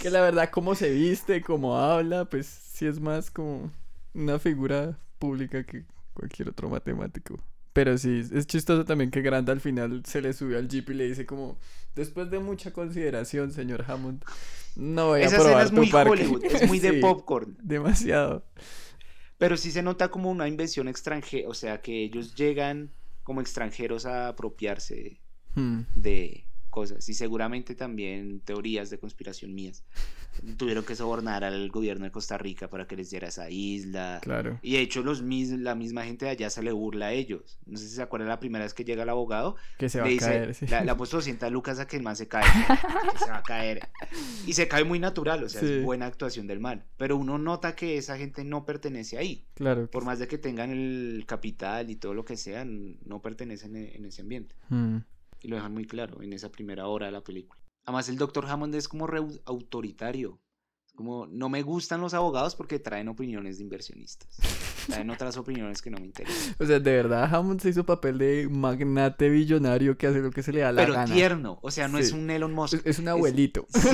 que 0.00 0.10
la 0.10 0.20
verdad, 0.20 0.50
cómo 0.50 0.74
se 0.74 0.90
viste, 0.90 1.42
cómo 1.42 1.78
habla, 1.78 2.24
pues 2.24 2.46
sí 2.46 2.86
es 2.86 3.00
más 3.00 3.30
como 3.30 3.70
una 4.14 4.38
figura 4.38 4.98
pública 5.18 5.64
que 5.64 5.84
cualquier 6.14 6.48
otro 6.48 6.68
matemático. 6.68 7.38
Pero 7.72 7.98
sí, 7.98 8.22
es 8.32 8.46
chistoso 8.46 8.84
también 8.84 9.10
que 9.10 9.20
Grant 9.20 9.48
al 9.48 9.60
final 9.60 10.02
se 10.06 10.20
le 10.20 10.32
subió 10.32 10.58
al 10.58 10.68
jeep 10.68 10.90
y 10.90 10.94
le 10.94 11.08
dice 11.08 11.26
como, 11.26 11.58
después 11.96 12.30
de 12.30 12.38
mucha 12.38 12.72
consideración, 12.72 13.52
señor 13.52 13.84
Hammond, 13.88 14.24
no 14.76 15.08
voy 15.08 15.22
a 15.22 15.24
Esa 15.24 15.36
escena 15.36 15.44
probar 15.44 15.64
es 15.64 15.70
tu 15.70 15.76
muy 15.76 15.90
parque". 15.90 16.10
Hollywood, 16.12 16.44
es 16.44 16.62
muy 16.68 16.78
de 16.78 16.90
Sí, 16.92 17.00
popcorn. 17.00 17.56
Demasiado. 17.62 18.44
Pero 19.38 19.56
sí 19.56 19.72
se 19.72 19.82
nota 19.82 20.08
como 20.08 20.30
una 20.30 20.46
invención 20.46 20.86
extranjera, 20.86 21.48
o 21.48 21.54
sea, 21.54 21.82
que 21.82 22.04
ellos 22.04 22.36
llegan 22.36 22.92
como 23.24 23.40
extranjeros 23.40 24.06
a 24.06 24.28
apropiarse 24.28 25.20
Hmm, 25.56 25.82
de 25.94 26.46
cosas 26.74 27.08
y 27.08 27.14
seguramente 27.14 27.76
también 27.76 28.40
teorías 28.40 28.90
de 28.90 28.98
conspiración 28.98 29.54
mías. 29.54 29.84
Tuvieron 30.58 30.84
que 30.84 30.96
sobornar 30.96 31.44
al 31.44 31.70
gobierno 31.70 32.04
de 32.04 32.10
Costa 32.10 32.36
Rica 32.36 32.68
para 32.68 32.88
que 32.88 32.96
les 32.96 33.08
diera 33.10 33.28
esa 33.28 33.48
isla. 33.48 34.18
claro. 34.20 34.58
Y 34.62 34.72
de 34.72 34.80
hecho 34.80 35.02
los 35.04 35.22
mis- 35.22 35.50
la 35.52 35.76
misma 35.76 36.02
gente 36.04 36.24
de 36.24 36.32
allá 36.32 36.50
se 36.50 36.60
le 36.64 36.72
burla 36.72 37.06
a 37.06 37.12
ellos. 37.12 37.60
No 37.66 37.78
sé 37.78 37.86
si 37.88 37.94
se 37.94 38.02
acuerdan 38.02 38.28
la 38.28 38.40
primera 38.40 38.64
vez 38.64 38.74
que 38.74 38.84
llega 38.84 39.04
el 39.04 39.08
abogado, 39.08 39.54
Que 39.78 39.88
se 39.88 40.00
va 40.00 40.06
le 40.06 40.10
a 40.10 40.12
dice, 40.14 40.26
caer, 40.26 40.54
sí. 40.54 40.66
le, 40.66 40.84
le 40.84 40.90
ha 40.90 40.96
puesto 40.96 41.18
200 41.18 41.52
lucas 41.52 41.78
a 41.78 41.86
que 41.86 41.96
el 41.96 42.02
man 42.02 42.16
se 42.16 42.26
cae, 42.26 42.42
que 43.12 43.18
se 43.24 43.30
va 43.30 43.38
a 43.38 43.42
caer. 43.44 43.88
Y 44.44 44.54
se 44.54 44.66
cae 44.66 44.82
muy 44.82 44.98
natural, 44.98 45.44
o 45.44 45.48
sea, 45.48 45.60
Sí. 45.60 45.66
es 45.74 45.84
buena 45.84 46.06
actuación 46.06 46.48
del 46.48 46.58
man. 46.58 46.84
Pero 46.96 47.16
uno 47.16 47.38
nota 47.38 47.76
que 47.76 47.96
esa 47.96 48.18
gente 48.18 48.42
no 48.42 48.66
pertenece 48.66 49.16
ahí. 49.18 49.46
Claro. 49.54 49.88
Por 49.88 50.04
más 50.04 50.18
de 50.18 50.26
que 50.26 50.38
tengan 50.38 50.70
el 50.72 51.24
capital 51.28 51.90
y 51.90 51.94
todo 51.96 52.12
lo 52.12 52.24
que 52.24 52.36
sea, 52.36 52.64
no 52.64 53.22
pertenecen 53.22 53.76
en- 53.76 53.94
en 53.94 54.04
ese 54.06 54.22
ambiente. 54.22 54.56
Hmm. 54.68 54.98
Y 55.44 55.48
lo 55.48 55.56
dejan 55.56 55.74
muy 55.74 55.84
claro 55.86 56.22
en 56.22 56.32
esa 56.32 56.50
primera 56.50 56.86
hora 56.86 57.04
de 57.06 57.12
la 57.12 57.22
película. 57.22 57.60
Además, 57.84 58.08
el 58.08 58.16
Dr. 58.16 58.46
Hammond 58.46 58.74
es 58.76 58.88
como 58.88 59.06
re 59.06 59.20
autoritario. 59.44 60.40
Es 60.86 60.94
Como, 60.94 61.26
no 61.26 61.50
me 61.50 61.60
gustan 61.60 62.00
los 62.00 62.14
abogados 62.14 62.56
porque 62.56 62.78
traen 62.78 63.08
opiniones 63.08 63.58
de 63.58 63.64
inversionistas. 63.64 64.38
Traen 64.86 65.10
otras 65.10 65.36
opiniones 65.36 65.82
que 65.82 65.90
no 65.90 65.98
me 65.98 66.06
interesan. 66.06 66.54
O 66.58 66.64
sea, 66.64 66.80
de 66.80 66.90
verdad, 66.92 67.34
Hammond 67.34 67.60
se 67.60 67.68
hizo 67.68 67.84
papel 67.84 68.16
de 68.16 68.48
magnate 68.50 69.28
billonario 69.28 69.98
que 69.98 70.06
hace 70.06 70.20
lo 70.20 70.30
que 70.30 70.42
se 70.42 70.50
le 70.54 70.60
da 70.60 70.72
la 70.72 70.80
Pero 70.80 70.94
gana. 70.94 71.12
tierno. 71.14 71.58
O 71.60 71.70
sea, 71.70 71.88
no 71.88 71.98
es 71.98 72.12
un 72.12 72.30
Elon 72.30 72.54
Musk. 72.54 72.74
Es, 72.76 72.86
es 72.86 72.98
un 73.00 73.08
abuelito. 73.08 73.66
Sí, 73.74 73.88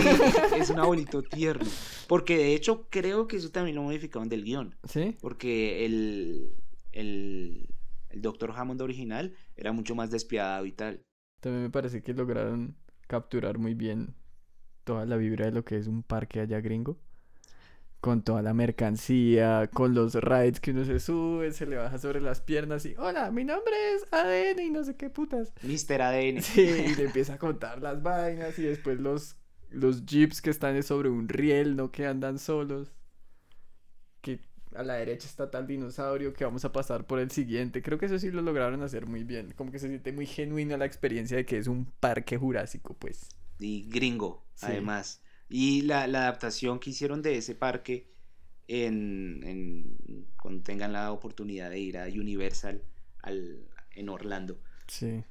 es 0.57 0.71
un 0.71 0.79
abuelito 0.85 1.23
tierno. 1.23 1.67
Porque 2.07 2.37
de 2.39 2.55
hecho 2.55 2.87
creo 2.91 3.27
que 3.27 3.39
eso 3.39 3.51
también 3.51 3.75
lo 3.75 3.83
modificaron 3.83 4.29
del 4.29 4.45
guion. 4.45 4.77
¿Sí? 4.89 5.17
Porque 5.21 5.85
el, 5.85 6.53
el, 6.93 7.69
el 8.11 8.23
Dr. 8.23 8.53
Hammond 8.55 8.83
original 8.83 9.35
era 9.57 9.73
mucho 9.73 9.97
más 9.97 10.13
despiadado 10.13 10.65
y 10.67 10.73
tal. 10.73 11.05
También 11.41 11.65
me 11.65 11.71
parece 11.71 12.03
que 12.03 12.15
lograron 12.15 12.77
capturar 13.07 13.59
muy 13.59 13.75
bien 13.75 14.15
toda 14.85 15.07
la 15.07 15.17
vibra 15.17 15.47
de 15.47 15.53
lo 15.53 15.65
que 15.65 15.77
es 15.77 15.87
un 15.87 16.03
parque 16.03 16.41
allá 16.41 16.61
gringo. 16.61 16.99
Con 18.01 18.23
toda 18.23 18.41
la 18.41 18.55
mercancía, 18.55 19.69
con 19.73 19.95
los 19.95 20.15
rides 20.15 20.59
que 20.61 20.71
uno 20.71 20.85
se 20.85 21.01
sube, 21.01 21.53
se 21.53 21.67
le 21.67 21.77
baja 21.77 21.99
sobre 21.99 22.21
las 22.21 22.41
piernas 22.41 22.87
y 22.87 22.95
hola, 22.97 23.31
mi 23.31 23.45
nombre 23.45 23.75
es 23.95 24.11
ADN 24.11 24.61
y 24.63 24.71
no 24.71 24.85
sé 24.85 24.97
qué 24.97 25.11
putas. 25.11 25.53
Mr. 25.63 26.01
ADN. 26.01 26.41
Sí, 26.43 26.63
y 26.63 26.95
le 26.95 27.05
empieza 27.05 27.35
a 27.35 27.39
contar 27.39 27.83
las 27.83 28.03
vainas 28.03 28.59
y 28.59 28.63
después 28.63 28.99
los, 29.01 29.37
los 29.69 30.07
jeeps 30.07 30.41
que 30.41 30.49
están 30.49 30.83
sobre 30.83 31.11
un 31.11 31.29
riel, 31.29 31.77
no 31.77 31.91
que 31.93 32.07
andan 32.07 32.39
solos. 32.39 32.91
A 34.75 34.83
la 34.85 34.95
derecha 34.95 35.27
está 35.27 35.51
tal 35.51 35.67
dinosaurio 35.67 36.33
que 36.33 36.45
vamos 36.45 36.65
a 36.65 36.73
pasar 36.73 37.07
por 37.07 37.19
el 37.19 37.31
siguiente. 37.33 37.83
Creo 37.83 37.99
que 37.99 38.07
eso 38.07 38.19
sí 38.19 38.31
lo 38.31 38.41
lograron 38.43 38.83
hacer 38.83 39.07
muy 39.07 39.25
bien. 39.25 39.53
Como 39.57 39.73
que 39.73 39.79
se 39.81 39.89
siente 39.89 40.13
muy 40.13 40.27
genuina 40.27 40.77
la 40.77 40.85
experiencia 40.87 41.37
de 41.37 41.45
que 41.45 41.59
es 41.59 41.67
un 41.67 41.87
parque 41.99 42.37
jurásico, 42.39 42.95
pues. 42.95 43.29
y 43.59 43.83
gringo, 43.91 44.45
Sí. 44.55 44.67
además. 44.67 45.21
Y 45.49 45.83
la, 45.83 46.07
la 46.07 46.21
adaptación 46.23 46.79
que 46.79 46.91
hicieron 46.91 47.21
de 47.21 47.37
ese 47.37 47.55
parque 47.55 48.09
en, 48.69 49.43
en- 49.45 50.27
cuando 50.41 50.63
tengan 50.63 50.93
la 50.93 51.11
oportunidad 51.13 51.69
de 51.71 51.79
ir 51.81 51.99
a 51.99 52.05
Universal 52.07 52.83
al, 53.23 53.67
en 53.97 54.09
Orlando 54.09 54.59
Sí. 54.87 55.25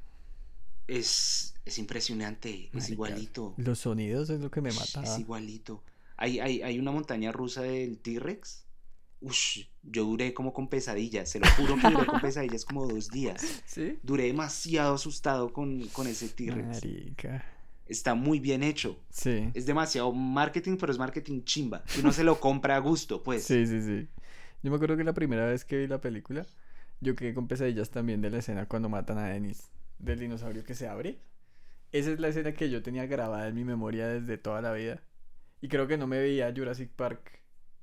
es, 0.87 1.55
es 1.65 1.79
impresionante, 1.79 2.69
es 2.73 2.89
igualito. 2.89 3.53
Los 3.57 3.79
sonidos 3.79 4.29
es 4.29 4.41
lo 4.41 4.51
que 4.51 4.61
me 4.61 4.71
mataba. 4.71 5.05
Es 5.05 5.17
igualito. 5.19 5.83
Hay, 6.17 6.39
hay, 6.39 6.61
hay 6.61 6.77
una 6.79 6.91
montaña 6.91 7.31
rusa 7.31 7.61
del 7.61 7.97
T-Rex 7.99 8.65
Ush, 9.21 9.65
yo 9.83 10.05
duré 10.05 10.33
como 10.33 10.53
con 10.53 10.69
pesadillas, 10.69 11.29
se 11.29 11.39
lo 11.39 11.47
juro 11.57 11.75
que 11.75 11.89
duré 11.89 12.05
con 12.05 12.21
pesadillas 12.21 12.63
como 12.63 12.87
dos 12.87 13.09
días. 13.09 13.63
¿Sí? 13.65 13.99
Duré 14.01 14.25
demasiado 14.25 14.95
asustado 14.95 15.51
con, 15.51 15.87
con 15.89 16.07
ese 16.07 16.29
T-Rex. 16.29 16.81
Está 17.85 18.13
muy 18.13 18.39
bien 18.39 18.63
hecho. 18.63 18.99
Sí. 19.09 19.49
Es 19.53 19.65
demasiado 19.65 20.11
marketing, 20.11 20.77
pero 20.77 20.91
es 20.91 20.99
marketing 20.99 21.43
chimba. 21.43 21.83
Uno 21.99 22.11
se 22.11 22.23
lo 22.23 22.39
compra 22.39 22.75
a 22.75 22.79
gusto, 22.79 23.23
pues. 23.23 23.43
Sí, 23.43 23.65
sí, 23.65 23.81
sí. 23.81 24.07
Yo 24.61 24.69
me 24.69 24.75
acuerdo 24.75 24.95
que 24.95 25.03
la 25.03 25.13
primera 25.13 25.45
vez 25.45 25.65
que 25.65 25.77
vi 25.77 25.87
la 25.87 25.99
película, 25.99 26.45
yo 27.01 27.15
quedé 27.15 27.33
con 27.33 27.47
pesadillas 27.47 27.89
también 27.89 28.21
de 28.21 28.29
la 28.29 28.39
escena 28.39 28.67
cuando 28.67 28.89
matan 28.89 29.17
a 29.17 29.27
Dennis, 29.27 29.71
del 29.97 30.19
dinosaurio 30.19 30.63
que 30.63 30.75
se 30.75 30.87
abre. 30.87 31.19
Esa 31.91 32.11
es 32.11 32.19
la 32.19 32.27
escena 32.27 32.53
que 32.53 32.69
yo 32.69 32.83
tenía 32.83 33.07
grabada 33.07 33.47
en 33.47 33.55
mi 33.55 33.63
memoria 33.63 34.07
desde 34.07 34.37
toda 34.37 34.61
la 34.61 34.71
vida. 34.73 35.01
Y 35.61 35.67
creo 35.67 35.87
que 35.87 35.97
no 35.97 36.07
me 36.07 36.19
veía 36.19 36.53
Jurassic 36.55 36.91
Park, 36.91 37.38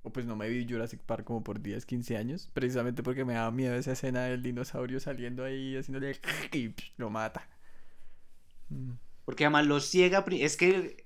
o 0.06 0.10
pues 0.10 0.24
no 0.24 0.36
me 0.36 0.48
vi 0.48 0.64
Jurassic 0.68 1.00
Park 1.00 1.24
como 1.24 1.42
por 1.42 1.60
10, 1.60 1.84
15 1.84 2.16
años, 2.16 2.48
precisamente 2.52 3.02
porque 3.02 3.24
me 3.24 3.34
daba 3.34 3.50
miedo 3.50 3.74
esa 3.74 3.90
escena 3.90 4.22
del 4.26 4.40
dinosaurio 4.40 5.00
saliendo 5.00 5.42
ahí 5.42 5.76
haciéndole 5.76 6.16
y 6.52 6.72
lo 6.96 7.10
mata. 7.10 7.48
Mm, 8.68 8.92
Porque 9.24 9.44
además 9.44 9.66
lo 9.66 9.80
ciega, 9.80 10.24
es 10.30 10.56
que 10.56 10.96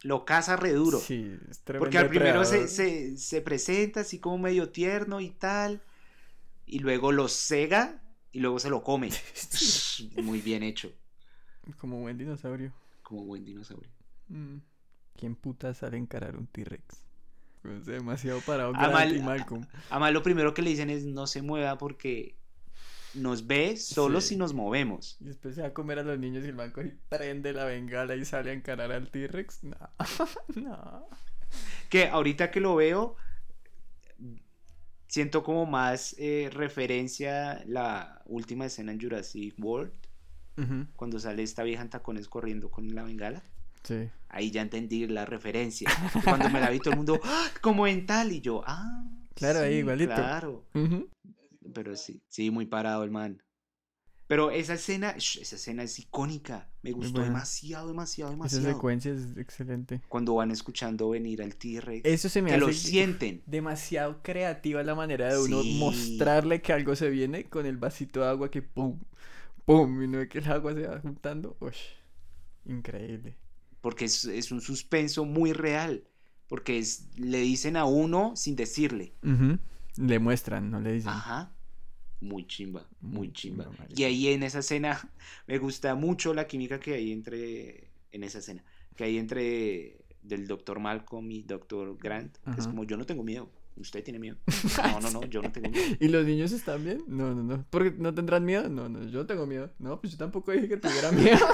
lo 0.00 0.24
caza 0.24 0.56
re 0.56 0.72
duro. 0.72 0.98
Sí, 0.98 1.38
es 1.50 1.58
Porque 1.58 1.98
tremendo 1.98 1.98
al 1.98 2.08
primero 2.08 2.44
se, 2.46 3.18
se 3.18 3.42
presenta 3.42 4.00
así 4.00 4.20
como 4.20 4.38
medio 4.38 4.70
tierno 4.70 5.20
y 5.20 5.28
tal. 5.32 5.82
Y 6.64 6.78
luego 6.78 7.12
lo 7.12 7.28
cega 7.28 8.00
y 8.32 8.40
luego 8.40 8.58
se 8.58 8.70
lo 8.70 8.82
come. 8.82 9.10
Muy 10.22 10.40
bien 10.40 10.62
hecho. 10.62 10.90
Como 11.76 12.00
buen 12.00 12.16
dinosaurio. 12.16 12.72
Como 13.02 13.26
buen 13.26 13.44
dinosaurio. 13.44 13.90
Mm. 14.28 14.60
¿Quién 15.14 15.34
puta 15.36 15.74
sale 15.74 15.98
a 15.98 16.00
encarar 16.00 16.36
un 16.36 16.46
T-Rex? 16.46 17.05
Es 17.72 17.86
demasiado 17.86 18.40
parado 18.40 18.72
Ah, 18.74 18.88
Grant 18.88 18.94
mal- 18.94 19.16
y 19.16 19.20
Malcolm. 19.20 19.66
Además, 19.90 20.12
lo 20.12 20.22
primero 20.22 20.54
que 20.54 20.62
le 20.62 20.70
dicen 20.70 20.90
es 20.90 21.04
no 21.04 21.26
se 21.26 21.42
mueva 21.42 21.78
porque 21.78 22.36
nos 23.14 23.46
ve 23.46 23.76
solo 23.76 24.20
Sí. 24.20 24.28
si 24.28 24.36
nos 24.36 24.52
movemos. 24.52 25.16
Y 25.20 25.24
después 25.24 25.54
se 25.54 25.62
va 25.62 25.68
a 25.68 25.72
comer 25.74 25.98
a 25.98 26.02
los 26.02 26.18
niños 26.18 26.44
y 26.44 26.48
el 26.48 26.54
banco 26.56 26.82
y 26.82 26.92
prende 27.08 27.52
la 27.52 27.64
bengala 27.64 28.14
y 28.14 28.24
sale 28.24 28.50
a 28.50 28.52
encarar 28.54 28.92
al 28.92 29.08
T-Rex. 29.10 29.60
No. 29.64 29.76
no. 30.56 31.08
Que 31.88 32.08
ahorita 32.08 32.50
que 32.50 32.60
lo 32.60 32.74
veo, 32.76 33.16
siento 35.08 35.42
como 35.42 35.66
más 35.66 36.14
eh, 36.18 36.50
referencia 36.52 37.62
la 37.66 38.22
última 38.26 38.66
escena 38.66 38.92
en 38.92 39.00
Jurassic 39.00 39.54
World, 39.58 39.92
cuando 40.96 41.18
sale 41.20 41.42
esta 41.42 41.62
vieja 41.62 41.82
en 41.82 41.90
tacones 41.90 42.28
corriendo 42.28 42.70
con 42.70 42.94
la 42.94 43.02
bengala. 43.02 43.42
Sí. 43.86 44.08
Ahí 44.28 44.50
ya 44.50 44.62
entendí 44.62 45.06
la 45.06 45.24
referencia. 45.24 45.88
Cuando 46.24 46.50
me 46.50 46.60
la 46.60 46.70
vi 46.70 46.78
todo 46.78 46.90
el 46.90 46.96
mundo, 46.96 47.20
¡Ah! 47.24 47.48
como 47.60 47.86
en 47.86 48.04
tal, 48.06 48.32
y 48.32 48.40
yo, 48.40 48.62
ah. 48.66 49.06
Claro, 49.34 49.60
ahí 49.60 49.76
igualito. 49.76 50.14
Claro. 50.14 50.64
Pero 51.74 51.94
sí, 51.96 52.22
sí, 52.28 52.50
muy 52.50 52.66
parado 52.66 53.04
el 53.04 53.10
man. 53.10 53.42
Pero 54.28 54.50
esa 54.50 54.74
escena, 54.74 55.10
esa 55.10 55.54
escena 55.56 55.84
es 55.84 55.98
icónica. 56.00 56.68
Me 56.82 56.90
gustó 56.90 57.20
buena. 57.20 57.26
demasiado, 57.28 57.86
demasiado, 57.86 58.30
Esa 58.32 58.36
demasiado. 58.36 58.66
secuencia 58.74 59.12
es 59.12 59.36
excelente. 59.36 60.00
Cuando 60.08 60.34
van 60.34 60.50
escuchando 60.50 61.10
venir 61.10 61.42
al 61.42 61.54
T-Rex. 61.54 62.04
Eso 62.04 62.28
se 62.28 62.42
me 62.42 62.48
que 62.48 62.56
hace 62.56 62.66
lo 62.66 62.72
sienten. 62.72 63.42
demasiado 63.46 64.22
creativa 64.24 64.82
la 64.82 64.96
manera 64.96 65.32
de 65.32 65.38
uno 65.40 65.62
Sí. 65.62 65.78
mostrarle 65.78 66.60
que 66.60 66.72
algo 66.72 66.96
se 66.96 67.08
viene 67.08 67.44
con 67.44 67.66
el 67.66 67.76
vasito 67.76 68.20
de 68.22 68.26
agua 68.28 68.50
que 68.50 68.62
pum, 68.62 68.98
pum, 69.64 70.02
y 70.02 70.08
no 70.08 70.18
ve 70.18 70.28
que 70.28 70.38
el 70.38 70.50
agua 70.50 70.74
se 70.74 70.88
va 70.88 70.98
juntando. 71.00 71.56
Uy, 71.60 71.72
increíble. 72.64 73.36
Porque 73.86 74.06
es, 74.06 74.24
es 74.24 74.50
un 74.50 74.60
suspenso 74.60 75.24
muy 75.24 75.52
real. 75.52 76.02
Porque 76.48 76.76
es, 76.76 77.06
le 77.16 77.38
dicen 77.38 77.76
a 77.76 77.84
uno 77.84 78.34
sin 78.34 78.56
decirle. 78.56 79.12
Ujú. 79.22 79.60
Le 79.96 80.18
muestran, 80.18 80.72
no 80.72 80.80
le 80.80 80.94
dicen. 80.94 81.10
Ajá. 81.10 81.52
Muy 82.20 82.48
chimba, 82.48 82.88
muy 83.00 83.28
Muy 83.28 83.32
chimba. 83.32 83.70
Y 83.94 84.02
ahí 84.02 84.26
en 84.26 84.42
esa 84.42 84.58
escena 84.58 85.08
me 85.46 85.58
gusta 85.58 85.94
mucho 85.94 86.34
la 86.34 86.48
química 86.48 86.80
que 86.80 86.94
hay 86.94 87.12
entre, 87.12 87.92
en 88.10 88.24
esa 88.24 88.40
escena, 88.40 88.64
que 88.96 89.04
hay 89.04 89.18
entre 89.18 89.98
del 90.20 90.48
doctor 90.48 90.80
Malcolm 90.80 91.30
y 91.30 91.44
doctor 91.44 91.96
Grant, 91.96 92.38
es 92.58 92.66
como 92.66 92.82
yo 92.82 92.96
no 92.96 93.06
tengo 93.06 93.22
miedo, 93.22 93.48
usted 93.76 94.02
tiene 94.02 94.18
miedo. 94.18 94.36
No, 94.82 94.98
no, 94.98 95.10
no, 95.12 95.24
yo 95.26 95.42
no 95.42 95.52
tengo 95.52 95.70
miedo. 95.70 95.96
¿Y 96.00 96.08
los 96.08 96.26
niños 96.26 96.50
están 96.50 96.82
bien? 96.82 97.04
No, 97.06 97.32
no, 97.36 97.44
no. 97.44 97.64
¿Porque 97.70 97.92
no 97.96 98.12
tendrán 98.12 98.44
miedo? 98.44 98.68
No, 98.68 98.88
no, 98.88 99.04
yo 99.04 99.26
tengo 99.26 99.46
miedo. 99.46 99.70
No, 99.78 100.00
pues 100.00 100.10
yo 100.10 100.18
tampoco 100.18 100.50
dije 100.50 100.68
que 100.68 100.76
tuviera 100.76 101.12
miedo. 101.12 101.46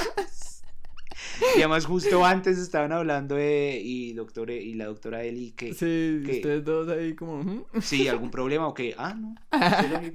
Y 1.56 1.58
además 1.58 1.86
justo 1.86 2.24
antes 2.24 2.58
estaban 2.58 2.92
hablando 2.92 3.34
de, 3.36 3.80
y, 3.82 4.12
doctor, 4.12 4.50
y 4.50 4.74
la 4.74 4.86
doctora 4.86 5.22
Eli 5.24 5.52
que 5.52 5.72
Sí, 5.74 6.22
¿Qué? 6.24 6.32
ustedes 6.36 6.64
dos 6.64 6.88
ahí 6.88 7.14
como... 7.14 7.66
sí, 7.80 8.08
algún 8.08 8.30
problema 8.30 8.66
o 8.66 8.74
que, 8.74 8.94
ah, 8.98 9.14
no. 9.14 9.34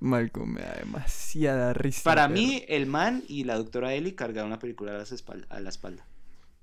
Malcolm 0.00 0.54
me 0.54 0.60
da 0.62 0.74
demasiada 0.80 1.72
risa. 1.74 2.02
Para 2.04 2.28
mí, 2.28 2.64
el 2.68 2.86
man 2.86 3.22
y 3.28 3.44
la 3.44 3.56
doctora 3.56 3.94
Eli 3.94 4.12
cargaron 4.12 4.50
la 4.50 4.58
película 4.58 4.92
a, 4.92 4.98
las 4.98 5.12
espal- 5.12 5.46
a 5.50 5.60
la 5.60 5.68
espalda. 5.68 6.06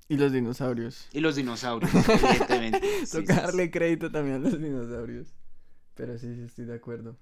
Y 0.07 0.17
los 0.17 0.31
dinosaurios. 0.31 1.07
Y 1.13 1.19
los 1.19 1.35
dinosaurios, 1.35 1.91
evidentemente. 2.09 2.79
Sí, 2.81 3.05
sí, 3.07 3.17
Toca 3.21 3.35
sí. 3.35 3.41
darle 3.41 3.71
crédito 3.71 4.11
también 4.11 4.35
a 4.37 4.39
los 4.39 4.61
dinosaurios. 4.61 5.33
Pero 5.95 6.17
sí, 6.17 6.33
sí, 6.35 6.41
estoy 6.43 6.65
de 6.65 6.75
acuerdo. 6.75 7.17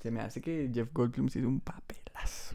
Se 0.00 0.10
me 0.10 0.20
hace 0.20 0.40
que 0.40 0.70
Jeff 0.72 0.88
Goldblum 0.94 1.26
hizo 1.26 1.40
un 1.40 1.60
papelazo. 1.60 2.54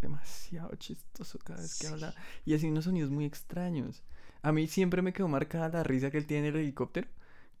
Demasiado 0.00 0.74
chistoso 0.76 1.38
cada 1.38 1.60
vez 1.60 1.78
que 1.78 1.86
habla. 1.86 2.14
Y 2.44 2.54
así 2.54 2.68
unos 2.68 2.84
sonidos 2.84 3.10
muy 3.10 3.24
extraños. 3.24 4.02
A 4.42 4.52
mí 4.52 4.66
siempre 4.68 5.02
me 5.02 5.12
quedó 5.12 5.28
marcada 5.28 5.68
la 5.68 5.82
risa 5.82 6.10
que 6.10 6.18
él 6.18 6.26
tiene 6.26 6.48
en 6.48 6.54
el 6.54 6.60
helicóptero. 6.60 7.08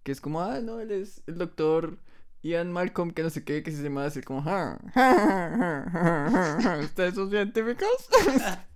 Que 0.02 0.12
es 0.12 0.20
como, 0.20 0.40
ah, 0.40 0.60
no, 0.60 0.80
él 0.80 0.90
es 0.90 1.22
el 1.26 1.38
doctor 1.38 1.98
Ian 2.42 2.72
Malcolm, 2.72 3.10
que 3.10 3.22
no 3.22 3.30
sé 3.30 3.44
qué, 3.44 3.62
que 3.62 3.72
se 3.72 3.82
llama 3.82 4.06
así 4.06 4.22
como, 4.22 4.42
"Ja, 4.42 4.78
ja, 4.94 5.14
ja, 5.14 5.90
ja, 5.90 6.30
ja, 6.30 6.60
ja". 6.62 6.78
¿ustedes 6.78 7.14
son 7.14 7.30
científicos? 7.30 8.08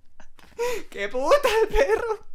¡Qué 0.91 1.09
puta 1.09 1.49
el 1.63 1.69
perro! 1.69 2.32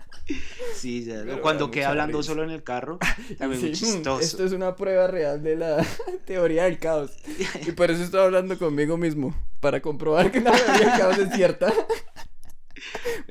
Sí, 0.75 1.03
ya, 1.05 1.21
Pero 1.23 1.41
cuando 1.41 1.65
da 1.67 1.71
queda 1.71 1.89
hablando 1.89 2.17
risa. 2.19 2.31
solo 2.31 2.43
en 2.43 2.49
el 2.51 2.63
carro, 2.63 2.99
también 3.37 3.61
muy 3.61 3.75
Sí, 3.75 3.85
mm, 3.85 3.93
chistoso. 3.93 4.19
Esto 4.21 4.45
es 4.45 4.51
una 4.51 4.75
prueba 4.75 5.07
real 5.07 5.41
de 5.41 5.55
la 5.55 5.85
teoría 6.25 6.65
del 6.65 6.79
caos. 6.79 7.11
Y 7.65 7.71
por 7.71 7.89
eso 7.91 8.03
estoy 8.03 8.21
hablando 8.21 8.57
conmigo 8.57 8.97
mismo. 8.97 9.35
Para 9.59 9.81
comprobar 9.81 10.31
que 10.31 10.41
la 10.41 10.51
teoría 10.51 10.77
del 10.89 10.99
caos 10.99 11.17
es 11.17 11.33
cierta. 11.33 11.73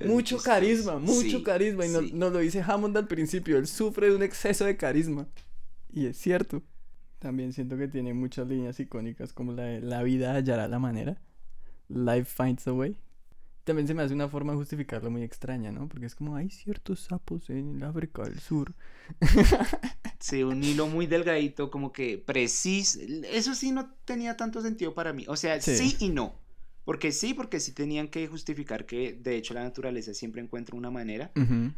Mucho 0.05 0.37
chistoso. 0.37 0.45
carisma, 0.45 0.99
mucho 0.99 1.21
Sí, 1.39 1.43
carisma. 1.43 1.87
Y 1.87 1.89
no- 1.89 2.01
sí. 2.01 2.11
nos 2.13 2.33
lo 2.33 2.39
dice 2.41 2.63
Hammond 2.67 2.97
al 2.97 3.07
principio. 3.07 3.57
Él 3.59 3.67
sufre 3.67 4.11
de 4.11 4.17
un 4.17 4.23
exceso 4.23 4.65
de 4.65 4.77
carisma. 4.77 5.27
Y 5.93 6.07
es 6.07 6.19
cierto. 6.19 6.63
También 7.19 7.53
siento 7.53 7.77
que 7.79 7.89
tiene 7.89 8.13
muchas 8.13 8.47
líneas 8.49 8.79
icónicas 8.81 9.33
como 9.33 9.53
la 9.53 9.63
de 9.65 9.81
La 9.81 10.03
vida 10.03 10.35
hallará 10.35 10.69
la 10.69 10.79
manera. 10.79 11.17
Life 11.89 12.25
finds 12.45 12.67
a 12.67 12.73
way. 12.73 12.97
También 13.67 13.89
se 13.89 13.95
me 13.95 14.03
hace 14.05 14.15
una 14.15 14.29
forma 14.29 14.53
de 14.53 14.59
justificarlo 14.59 15.11
muy 15.11 15.25
extraña, 15.25 15.73
¿no? 15.73 15.89
Porque 15.89 16.07
es 16.07 16.15
como 16.15 16.37
hay 16.37 16.51
ciertos 16.51 17.01
sapos 17.01 17.51
en 17.51 17.77
el 17.77 17.83
África 17.83 18.23
del 18.23 18.39
Sur. 18.39 18.73
Sí, 20.19 20.43
un 20.43 20.65
hilo 20.65 20.87
muy 20.87 21.07
delgadito, 21.07 21.71
como 21.71 21.93
que 21.93 22.17
preciso. 22.17 22.99
Eso 23.31 23.55
sí 23.55 23.71
no 23.71 23.91
tenía 24.05 24.37
tanto 24.37 24.63
sentido 24.63 24.95
para 24.95 25.13
mí. 25.13 25.25
O 25.29 25.37
sea, 25.37 25.61
Sí. 25.61 25.77
sí, 25.77 25.97
y 26.01 26.09
no. 26.09 26.41
Porque 26.85 27.13
sí, 27.13 27.35
porque 27.35 27.61
sí 27.61 27.73
tenían 27.73 28.09
que 28.09 28.27
justificar 28.29 28.87
que 28.87 29.13
de 29.13 29.37
hecho 29.37 29.53
la 29.53 29.63
naturaleza 29.65 30.15
siempre 30.15 30.41
encuentra 30.41 30.77
una 30.77 30.91
manera. 30.91 31.33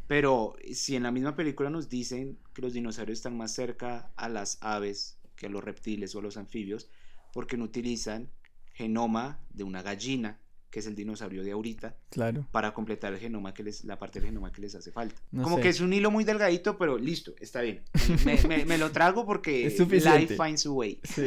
Pero 0.06 0.54
si 0.72 0.94
en 0.94 1.02
la 1.02 1.10
misma 1.10 1.34
película 1.34 1.68
nos 1.70 1.88
dicen 1.88 2.38
que 2.54 2.62
los 2.62 2.74
dinosaurios 2.74 3.18
están 3.18 3.36
más 3.36 3.52
cerca 3.54 4.12
a 4.16 4.28
las 4.28 4.58
aves 4.60 5.18
que 5.34 5.46
a 5.46 5.48
los 5.48 5.64
reptiles 5.64 6.14
o 6.14 6.18
a 6.18 6.22
los 6.22 6.36
anfibios, 6.36 6.90
porque 7.32 7.56
no 7.56 7.64
utilizan 7.64 8.30
genoma 8.74 9.40
de 9.50 9.64
una 9.64 9.82
gallina, 9.82 10.38
que 10.70 10.80
es 10.80 10.86
el 10.86 10.94
dinosaurio 10.94 11.42
de 11.42 11.52
ahorita, 11.52 11.96
Claro. 12.10 12.46
para 12.52 12.74
completar 12.74 13.12
el 13.14 13.18
genoma 13.18 13.54
que 13.54 13.62
les, 13.62 13.84
la 13.84 13.98
parte 13.98 14.20
del 14.20 14.28
genoma 14.28 14.52
que 14.52 14.60
les 14.60 14.74
hace 14.74 14.92
falta. 14.92 15.20
No 15.30 15.42
Como 15.42 15.56
sé. 15.56 15.62
que 15.62 15.68
es 15.70 15.80
un 15.80 15.92
hilo 15.92 16.10
muy 16.10 16.24
delgadito, 16.24 16.76
pero 16.76 16.98
listo, 16.98 17.34
está 17.40 17.62
bien. 17.62 17.82
Me, 18.24 18.36
me- 18.44 18.64
me 18.66 18.78
lo 18.78 18.90
trago 18.90 19.24
porque 19.24 19.66
Es 19.66 19.78
life 19.78 20.36
finds 20.36 20.66
a 20.66 20.70
way. 20.70 21.00
Sí. 21.04 21.26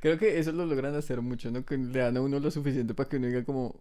Creo 0.00 0.18
que 0.18 0.38
eso 0.40 0.50
lo 0.50 0.66
logran 0.66 0.94
hacer 0.96 1.20
mucho, 1.22 1.50
¿no? 1.52 1.64
Que 1.64 1.76
le 1.78 2.00
dan 2.00 2.16
a 2.16 2.20
uno 2.20 2.40
lo 2.40 2.50
suficiente 2.50 2.92
para 2.94 3.08
que 3.08 3.16
uno 3.18 3.28
diga 3.28 3.44
como... 3.44 3.80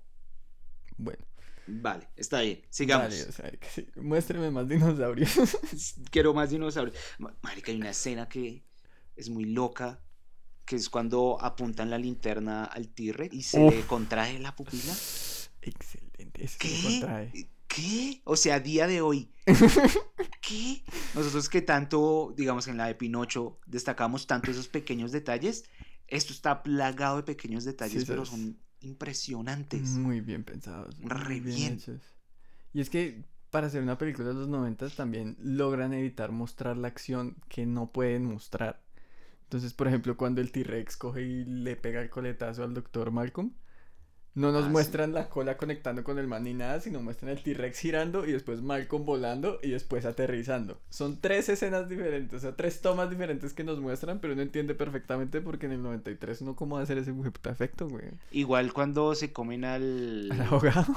Bueno, 0.97 1.26
Vale, 1.68 2.07
está 2.16 2.41
bien. 2.41 2.62
Sigamos. 2.70 3.07
vale, 3.09 3.24
o 3.24 3.32
sea, 3.32 3.49
que 3.51 3.68
sí, 3.70 3.88
muéstreme 3.95 4.51
más 4.51 4.68
dinosaurios. 4.68 5.32
Quiero 6.12 6.34
más 6.34 6.49
dinosaurios. 6.51 6.95
Ma- 7.18 7.36
Marica, 7.41 7.72
hay 7.72 7.78
una 7.78 7.91
escena 7.91 8.28
que 8.28 8.64
es 9.16 9.30
muy 9.30 9.45
loca, 9.45 10.01
que 10.66 10.76
es 10.76 10.89
cuando 10.89 11.38
apuntan 11.41 11.89
la 11.89 11.97
linterna 11.97 12.64
al 12.66 12.88
T-Rex 12.89 13.34
y 13.34 13.41
se 13.43 13.59
Uf. 13.59 13.74
le 13.74 13.86
contrae 13.86 14.39
la 14.39 14.55
pupila. 14.55 14.93
Excelente, 15.62 16.47
se 16.47 16.57
¿Qué? 16.57 16.80
contrae. 16.84 17.49
¿Qué? 17.68 18.22
O 18.26 18.36
sea, 18.36 18.55
a 18.55 18.59
día 18.59 18.88
de 18.88 19.01
hoy. 19.01 19.32
¿Qué? 20.41 20.84
Nosotros 21.14 21.47
que 21.49 21.62
tanto, 21.62 22.34
digamos, 22.36 22.68
en 22.68 22.78
la 22.78 22.88
de 22.88 22.95
Pinocho 22.95 23.59
destacamos 23.66 24.28
tanto 24.28 24.51
esos 24.51 24.68
pequeños 24.68 25.12
detalles, 25.12 25.64
esto 26.07 26.34
está 26.34 26.64
plagado 26.64 27.18
de 27.18 27.24
pequeños 27.24 27.64
detalles, 27.64 28.01
Sí, 28.01 28.07
pero 28.07 28.26
son 28.26 28.59
impresionantes. 28.82 29.91
Muy 29.91 30.22
bien 30.22 30.43
pensados. 30.43 30.95
Re 30.99 31.39
bien 31.39 31.55
bien. 31.55 31.74
hechos. 31.74 32.01
Y 32.74 32.82
es 32.82 32.89
que 32.89 33.24
para 33.49 33.68
hacer 33.68 33.82
una 33.84 33.97
película 33.97 34.30
de 34.30 34.34
los 34.34 34.47
noventas 34.47 34.95
también 34.95 35.38
logran 35.39 35.93
evitar 35.93 36.32
mostrar 36.32 36.78
la 36.78 36.88
acción 36.88 37.38
que 37.49 37.66
no 37.66 37.91
pueden 37.91 38.26
mostrar. 38.26 38.82
Entonces, 39.52 39.74
por 39.74 39.89
ejemplo, 39.89 40.16
cuando 40.16 40.39
el 40.39 40.49
T-Rex 40.54 40.95
coge 40.95 41.24
y 41.24 41.43
le 41.43 41.76
pega 41.76 42.02
el 42.02 42.10
coletazo 42.10 42.64
al 42.64 42.74
doctor 42.74 43.12
Malcolm, 43.12 43.52
no 44.34 44.54
nos 44.54 44.62
Ah, 44.64 44.68
sí. 44.68 44.72
muestran 44.72 45.12
la 45.12 45.28
cola 45.28 45.58
conectando 45.58 46.06
con 46.06 46.18
el 46.20 46.26
man 46.26 46.45
ni 46.45 46.54
nada, 46.54 46.80
sino 46.80 47.02
muestran 47.02 47.32
el 47.32 47.43
T-Rex 47.43 47.78
girando 47.80 48.26
y 48.26 48.32
después 48.32 48.62
Malcolm 48.62 49.04
volando 49.04 49.60
y 49.62 49.72
después 49.72 50.06
aterrizando. 50.06 50.80
Son 50.89 51.20
tres 51.20 51.49
escenas 51.49 51.89
diferentes, 51.89 52.38
o 52.38 52.39
sea, 52.39 52.56
tres 52.56 52.80
tomas 52.80 53.10
diferentes 53.10 53.52
que 53.52 53.66
nos 53.66 53.82
muestran, 53.82 54.22
pero 54.22 54.32
uno 54.32 54.41
entiende 54.41 54.74
perfectamente 54.74 55.41
porque 55.41 55.66
en 55.66 55.74
el 55.74 55.84
93 55.84 56.39
uno 56.43 56.56
cómo 56.56 56.76
va 56.76 56.80
a 56.80 56.84
hacer 56.86 56.97
ese 56.97 57.14
efecto, 57.49 57.89
güey. 57.89 58.06
Igual 58.32 58.72
cuando 58.72 59.14
se 59.16 59.34
comen 59.34 59.66
al, 59.66 60.30
Al 60.32 60.41
abogado. 60.43 60.95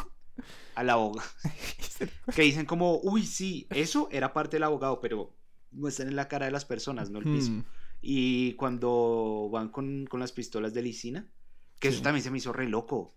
al 0.77 0.91
abogado. 0.91 1.29
Que 2.37 2.43
dicen 2.43 2.67
como, 2.67 3.01
uy, 3.03 3.27
sí, 3.27 3.67
eso 3.71 4.09
era 4.13 4.33
parte 4.33 4.59
del 4.59 4.63
abogado, 4.63 5.01
pero 5.01 5.35
muestran 5.73 6.07
en 6.07 6.15
la 6.15 6.29
cara 6.29 6.47
de 6.47 6.53
las 6.53 6.65
personas, 6.65 7.11
no 7.11 7.19
el 7.19 7.25
piso. 7.25 7.51
Hmm. 7.51 7.65
Y 8.07 8.53
cuando 8.55 9.49
van 9.51 9.71
con, 9.71 10.05
con 10.07 10.21
las 10.21 10.31
pistolas 10.33 10.75
de 10.75 10.83
lisina, 10.83 11.27
que 11.81 11.89
eso 11.89 12.03
también 12.03 12.23
se 12.23 12.31
me 12.31 12.37
hizo 12.39 12.53
re 12.53 12.69
loco. 12.69 13.15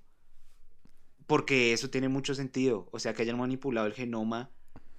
Porque 1.26 1.74
eso 1.74 1.90
tiene 1.90 2.08
mucho 2.08 2.34
sentido. 2.36 2.88
O 2.92 3.00
sea, 3.00 3.14
que 3.14 3.24
hayan 3.24 3.38
manipulado 3.38 3.86
el 3.88 3.94
genoma 3.94 4.50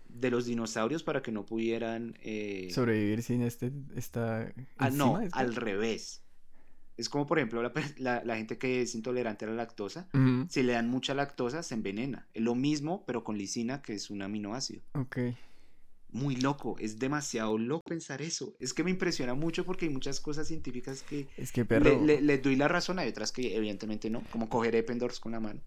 de 0.08 0.30
los 0.30 0.44
dinosaurios 0.44 1.02
para 1.02 1.22
que 1.22 1.32
no 1.32 1.46
pudieran... 1.46 2.18
eh, 2.20 2.68
Sobrevivir 2.70 3.22
sin 3.22 3.40
este, 3.42 3.72
esta... 3.94 4.52
ah, 4.76 4.90
no, 4.90 5.16
al 5.32 5.54
revés. 5.54 6.22
Es 6.98 7.08
como, 7.08 7.26
por 7.26 7.38
ejemplo, 7.38 7.62
la, 7.62 7.72
la- 7.98 8.24
la 8.24 8.36
gente 8.36 8.58
que 8.58 8.82
es 8.82 8.94
intolerante 8.94 9.44
a 9.46 9.48
la 9.48 9.54
lactosa. 9.54 10.08
Si 10.50 10.62
le 10.62 10.72
dan 10.74 10.90
mucha 10.90 11.14
lactosa, 11.14 11.62
se 11.62 11.74
envenena. 11.74 12.28
Es 12.34 12.42
lo 12.42 12.54
mismo, 12.54 13.04
pero 13.06 13.24
con 13.24 13.38
lisina, 13.38 13.80
que 13.80 13.94
es 13.94 14.10
un 14.10 14.20
aminoácido. 14.20 14.82
Ok. 14.94 15.16
Muy 16.10 16.36
loco, 16.36 16.76
es 16.78 16.98
demasiado 16.98 17.58
loco 17.58 17.82
pensar 17.88 18.22
eso. 18.22 18.54
Es 18.60 18.72
que 18.72 18.82
me 18.82 18.90
impresiona 18.90 19.34
mucho 19.34 19.64
porque 19.64 19.84
hay 19.86 19.92
muchas 19.92 20.20
cosas 20.20 20.48
científicas 20.48 21.02
que 21.02 21.28
Es 21.36 21.52
que 21.52 21.64
perro... 21.66 22.02
le- 22.04 22.22
le 22.22 22.38
doy 22.38 22.56
la 22.56 22.66
razón, 22.66 22.98
hay 22.98 23.08
otras 23.10 23.30
que 23.30 23.54
evidentemente 23.56 24.08
no, 24.08 24.22
como 24.30 24.48
coger 24.48 24.74
Eppendorf 24.74 25.18
con 25.20 25.32
la 25.32 25.40
mano. 25.40 25.60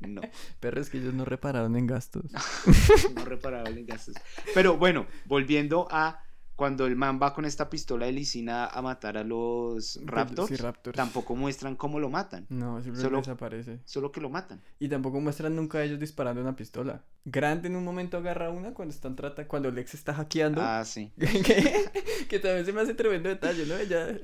No, 0.00 0.20
Perro, 0.60 0.80
es 0.80 0.88
que 0.90 0.98
ellos 0.98 1.14
no 1.14 1.24
repararon 1.24 1.76
en 1.76 1.86
gastos. 1.86 2.24
no 3.14 3.24
reparable 3.24 3.80
en 3.80 3.86
gastos. 3.86 4.14
Pero 4.54 4.76
bueno, 4.78 5.06
volviendo 5.26 5.88
a 5.90 6.22
cuando 6.56 6.86
el 6.86 6.96
man 6.96 7.20
va 7.22 7.34
con 7.34 7.44
esta 7.44 7.68
pistola 7.70 8.06
de 8.06 8.12
lisina 8.12 8.66
a 8.66 8.80
matar 8.82 9.16
a 9.18 9.24
los 9.24 10.00
raptors, 10.04 10.48
Sí, 10.48 10.56
Raptors. 10.56 10.96
tampoco 10.96 11.36
muestran 11.36 11.76
cómo 11.76 12.00
lo 12.00 12.08
matan, 12.10 12.46
No, 12.48 12.80
siempre 12.82 13.02
Solo- 13.02 13.18
desaparece. 13.18 13.80
solo 13.84 14.10
que 14.10 14.20
lo 14.22 14.30
matan. 14.30 14.62
Y 14.78 14.88
tampoco 14.88 15.20
muestran 15.20 15.54
nunca 15.54 15.78
a 15.78 15.84
ellos 15.84 16.00
disparando 16.00 16.40
una 16.40 16.56
pistola. 16.56 17.04
Grant 17.26 17.64
en 17.66 17.76
un 17.76 17.84
momento 17.84 18.16
agarra 18.16 18.50
una 18.50 18.72
cuando 18.72 18.94
están 18.94 19.16
trata, 19.16 19.46
cuando 19.46 19.70
Lex 19.70 19.94
está 19.94 20.14
hackeando. 20.14 20.62
Ah, 20.62 20.84
sí. 20.84 21.12
que, 22.28 22.38
también 22.38 22.64
se 22.64 22.72
me 22.72 22.80
hace 22.80 22.94
tremendo 22.94 23.28
detalle, 23.28 23.66
¿no? 23.66 23.76
Ella, 23.76 24.16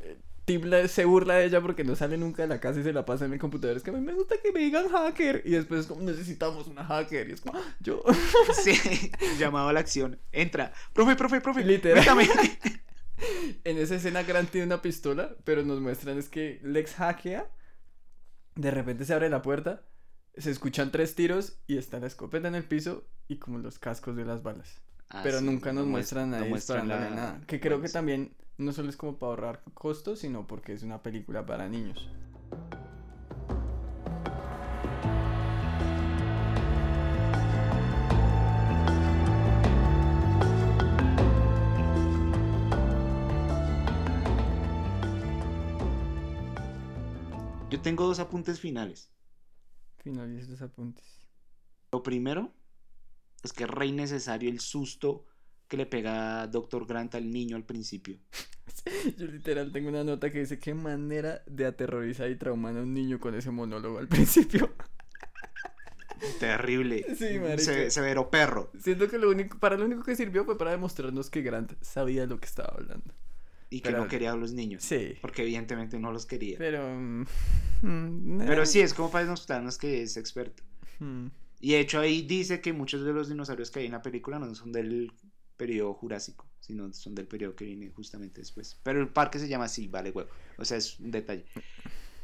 Tim 0.61 0.65
la- 0.69 0.89
se 0.89 1.05
burla 1.05 1.35
de 1.35 1.45
ella 1.47 1.61
porque 1.61 1.85
no 1.85 1.97
sale 1.97 2.17
nunca 2.19 2.43
de 2.43 2.49
la 2.49 2.61
casa 2.61 2.81
y 2.81 2.83
se 2.83 2.93
la 2.93 3.05
pasa 3.05 3.25
en 3.25 3.33
el 3.33 3.39
computador. 3.39 3.77
Es 3.77 3.83
que 3.83 3.91
a 3.91 3.95
mí 3.95 4.01
me 4.01 4.13
gusta 4.13 4.35
que 4.43 4.53
me 4.53 4.61
digan 4.61 4.89
hacker. 4.89 5.43
Y 5.45 5.51
después 5.53 5.81
es 5.83 5.87
como, 5.87 6.03
necesitamos 6.03 6.67
una 6.67 6.85
hacker. 6.85 7.29
Y 7.29 7.33
es 7.33 7.41
como, 7.41 7.59
"Ah, 7.59 7.75
yo. 7.81 8.03
Sí, 8.65 9.11
llamado 9.39 9.69
a 9.69 9.73
la 9.73 9.81
acción. 9.81 10.19
Entra. 10.33 10.73
Profe, 10.93 11.17
profe, 11.17 11.41
profe. 11.41 11.65
Literal. 11.65 12.05
métame. 12.17 12.29
En 13.65 13.79
esa 13.79 13.95
escena 13.95 14.25
Grant 14.25 14.51
tiene 14.51 14.67
una 14.67 14.83
pistola, 14.83 15.37
pero 15.45 15.63
nos 15.63 15.81
muestran 15.81 16.19
es 16.19 16.29
que 16.29 16.59
Lex 16.65 16.95
hackea. 16.95 17.49
De 18.57 18.71
repente 18.73 19.05
se 19.05 19.15
abre 19.15 19.31
la 19.31 19.43
puerta, 19.43 19.83
se 20.37 20.51
escuchan 20.51 20.91
tres 20.91 21.15
tiros 21.15 21.59
y 21.67 21.77
está 21.79 22.01
la 22.01 22.09
escopeta 22.09 22.49
en 22.49 22.55
el 22.57 22.65
piso 22.65 23.07
y 23.29 23.39
como 23.39 23.59
los 23.59 23.79
cascos 23.79 24.17
de 24.17 24.25
las 24.25 24.43
balas. 24.43 24.83
Ah, 25.09 25.21
pero 25.23 25.39
sí, 25.39 25.45
nunca 25.45 25.73
nos 25.73 25.85
no 25.85 25.91
muest- 25.91 25.93
muestran 25.93 26.31
no 26.31 26.37
ahí 26.37 26.49
muestran 26.49 26.83
disparándole 26.83 27.11
la- 27.17 27.17
nada. 27.33 27.41
Que 27.47 27.61
creo 27.61 27.81
que 27.81 27.89
también 27.89 28.35
no 28.63 28.73
solo 28.73 28.89
es 28.89 28.97
como 28.97 29.19
para 29.19 29.31
ahorrar 29.31 29.63
costos, 29.75 30.21
sino 30.21 30.47
porque 30.47 30.73
es 30.73 30.83
una 30.83 31.03
película 31.03 31.45
para 31.45 31.69
niños. 31.69 32.09
Yo 47.71 47.81
tengo 47.81 48.07
dos 48.07 48.19
apuntes 48.19 48.61
finales. 48.61 49.11
Finalizo 49.97 50.51
los 50.51 50.63
apuntes. 50.63 51.27
Lo 51.91 52.03
primero 52.03 52.53
es 53.43 53.53
que 53.53 53.65
es 53.65 53.71
re 53.71 53.87
innecesario 53.87 54.51
el 54.51 54.61
susto 54.61 55.25
que 55.73 55.79
le 55.79 55.87
pega 55.87 56.47
Doctor 56.49 56.87
Grant 56.87 57.15
al 57.15 57.31
niño 57.31 57.57
al 57.57 57.65
principio. 57.65 58.19
Yo 59.17 59.25
literal 59.27 59.73
tengo 59.73 59.89
una 59.89 60.05
nota 60.05 60.31
que 60.31 60.41
dice 60.41 60.59
qué 60.59 60.75
manera 60.75 61.43
de 61.47 61.65
aterrorizar 61.65 62.31
y 62.31 62.37
traumar 62.37 62.77
a 62.77 62.83
un 62.83 62.93
niño 62.93 63.19
con 63.19 63.35
ese 63.35 63.51
monólogo 63.51 63.99
al 63.99 64.07
principio. 64.17 64.71
Terrible. 66.39 67.05
Sí. 67.17 67.39
Se- 67.65 67.91
severo 67.91 68.29
perro. 68.31 68.71
Siento 68.79 69.09
que 69.09 69.17
lo 69.19 69.31
único, 69.31 69.59
para 69.59 69.77
lo 69.79 69.87
único 69.87 70.03
que 70.03 70.15
sirvió 70.15 70.45
fue 70.45 70.59
para 70.59 70.73
demostrarnos 70.73 71.31
que 71.31 71.41
Grant 71.41 71.73
sabía 71.81 72.27
lo 72.27 72.39
que 72.39 72.47
estaba 72.47 72.75
hablando. 72.77 73.15
Y 73.71 73.81
que 73.81 73.89
Pero- 73.91 74.03
no 74.03 74.09
quería 74.09 74.33
a 74.33 74.37
los 74.37 74.53
niños. 74.53 74.85
Sí. 74.85 75.15
Porque 75.23 75.43
evidentemente 75.43 75.99
no 75.99 76.13
los 76.13 76.27
quería. 76.27 76.59
Pero. 76.59 76.87
mm, 76.95 77.25
mm, 77.81 78.39
Pero 78.47 78.63
eh, 78.63 78.67
sí, 78.67 78.81
es 78.81 78.93
como 78.93 79.11
para 79.11 79.25
demostrarnos 79.25 79.79
que 79.79 80.03
es 80.03 80.19
experto. 80.19 80.63
mm. 80.99 81.29
Y 81.65 81.73
de 81.73 81.81
hecho 81.81 82.01
ahí 82.01 82.23
dice 82.23 82.61
que 82.61 82.73
muchos 82.73 83.05
de 83.05 83.13
los 83.13 83.29
dinosaurios 83.29 83.71
que 83.71 83.79
hay 83.81 83.87
en 83.87 83.93
la 83.93 84.03
película 84.03 84.39
no 84.41 84.53
son 84.55 84.73
del 84.73 85.13
periodo 85.57 85.95
jurásico, 85.95 86.47
sino 86.61 86.93
son 86.93 87.15
del 87.15 87.27
periodo 87.27 87.55
que 87.55 87.65
viene 87.65 87.91
justamente 87.91 88.41
después. 88.41 88.79
Pero 88.83 89.01
el 89.01 89.09
parque 89.09 89.39
se 89.39 89.49
llama 89.49 89.65
así, 89.65 89.89
vale 89.89 90.11
huevo. 90.11 90.31
O 90.59 90.65
sea, 90.65 90.77
es 90.77 90.99
un 91.01 91.11
detalle. 91.11 91.45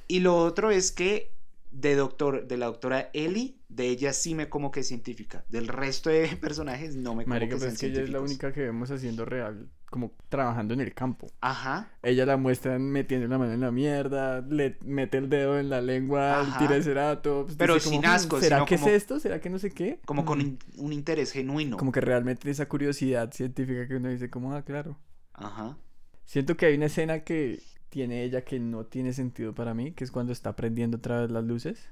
Y 0.07 0.20
lo 0.20 0.37
otro 0.39 0.70
es 0.70 0.93
que 0.93 1.38
de 1.71 1.95
doctor, 1.97 2.47
de 2.49 2.57
la 2.57 2.66
doctora 2.66 3.11
Ellie, 3.12 3.57
de 3.69 3.89
ella 3.89 4.12
sí 4.12 4.35
me 4.35 4.49
como 4.49 4.71
que 4.71 4.81
es 4.81 4.89
científica. 4.89 5.45
Del 5.49 5.69
resto 5.69 6.11
de 6.11 6.27
personajes 6.41 6.97
no 6.97 7.14
me 7.14 7.25
como 7.25 7.35
Marica, 7.35 7.57
que 7.57 7.61
pues 7.61 7.62
sean 7.62 7.73
es 7.75 7.81
que 7.81 7.87
ella 7.87 8.03
es 8.03 8.11
la 8.11 8.21
única 8.21 8.53
que 8.53 8.61
vemos 8.62 8.91
haciendo 8.91 9.25
real, 9.25 9.69
como 9.91 10.12
trabajando 10.29 10.73
en 10.75 10.81
el 10.81 10.95
campo. 10.95 11.27
Ajá. 11.41 11.91
Ella 12.03 12.25
la 12.27 12.37
muestra 12.37 12.79
metiendo 12.79 13.27
la 13.29 13.39
mano 13.39 13.53
en 13.53 13.61
la 13.61 13.71
mierda, 13.71 14.41
le 14.41 14.79
mete 14.83 15.19
el 15.19 15.29
dedo 15.29 15.59
en 15.59 15.69
la 15.71 15.81
lengua 15.83 16.41
al. 16.41 16.66
Triceratops. 16.66 17.55
Pero 17.57 17.75
dice 17.75 17.89
sin 17.91 18.01
como, 18.01 18.12
"Hmm, 18.12 18.14
asco, 18.16 18.41
¿Será 18.41 18.64
que 18.64 18.77
como- 18.77 18.89
es 18.89 18.95
esto? 18.95 19.21
¿Será 19.21 19.41
que 19.41 19.51
no 19.51 19.59
sé 19.59 19.71
qué? 19.71 20.01
Como 20.07 20.25
con 20.25 20.39
Mm. 20.39 20.43
in- 20.43 20.59
un 20.79 20.93
interés 20.93 21.33
genuino. 21.33 21.77
Como 21.77 21.93
que 21.93 22.01
realmente 22.01 22.51
esa 22.51 22.66
curiosidad 22.69 23.33
científica 23.33 23.87
que 23.87 23.97
uno 23.97 24.09
dice, 24.09 24.31
como, 24.31 24.55
ah, 24.55 24.62
claro. 24.62 24.99
Ajá. 25.35 25.77
Siento 26.25 26.57
que 26.57 26.66
hay 26.66 26.75
una 26.77 26.87
escena 26.87 27.21
que 27.21 27.61
tiene 27.89 28.24
ella 28.24 28.43
que 28.45 28.59
no 28.59 28.84
tiene 28.84 29.12
sentido 29.12 29.55
para 29.55 29.74
mí, 29.74 29.93
que 29.93 30.05
es 30.05 30.11
cuando 30.11 30.32
está 30.32 30.57
prendiendo 30.57 30.99
otra 30.99 31.22
vez 31.22 31.30
las 31.30 31.45
luces. 31.45 31.89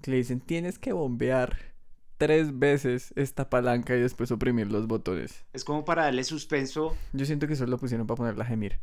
Que 0.00 0.10
le 0.10 0.16
dicen, 0.18 0.40
tienes 0.40 0.78
que 0.78 0.92
bombear 0.92 1.56
tres 2.18 2.58
veces 2.58 3.12
esta 3.16 3.50
palanca 3.50 3.96
y 3.96 4.00
después 4.00 4.30
oprimir 4.30 4.70
los 4.70 4.86
botones. 4.86 5.44
Es 5.52 5.64
como 5.64 5.84
para 5.84 6.04
darle 6.04 6.24
suspenso. 6.24 6.96
Yo 7.12 7.26
siento 7.26 7.46
que 7.46 7.54
eso 7.54 7.66
lo 7.66 7.78
pusieron 7.78 8.06
para 8.06 8.16
ponerla 8.16 8.44
a 8.44 8.46
gemir. 8.46 8.80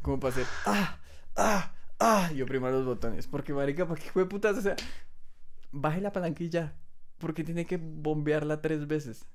Como 0.00 0.20
para 0.20 0.34
hacer, 0.34 0.46
ah, 0.66 0.98
ah, 1.36 1.74
ah, 1.98 2.30
y 2.34 2.42
oprimir 2.42 2.70
los 2.70 2.84
botones. 2.84 3.26
Porque, 3.26 3.52
marica, 3.52 3.86
¿para 3.86 4.00
qué 4.00 4.10
fue 4.10 4.28
putas? 4.28 4.58
O 4.58 4.62
sea, 4.62 4.76
baje 5.70 6.00
la 6.00 6.12
ya. 6.50 6.76
Porque 7.18 7.44
tiene 7.44 7.66
que 7.66 7.78
bombearla 7.78 8.60
tres 8.62 8.86
veces. 8.86 9.26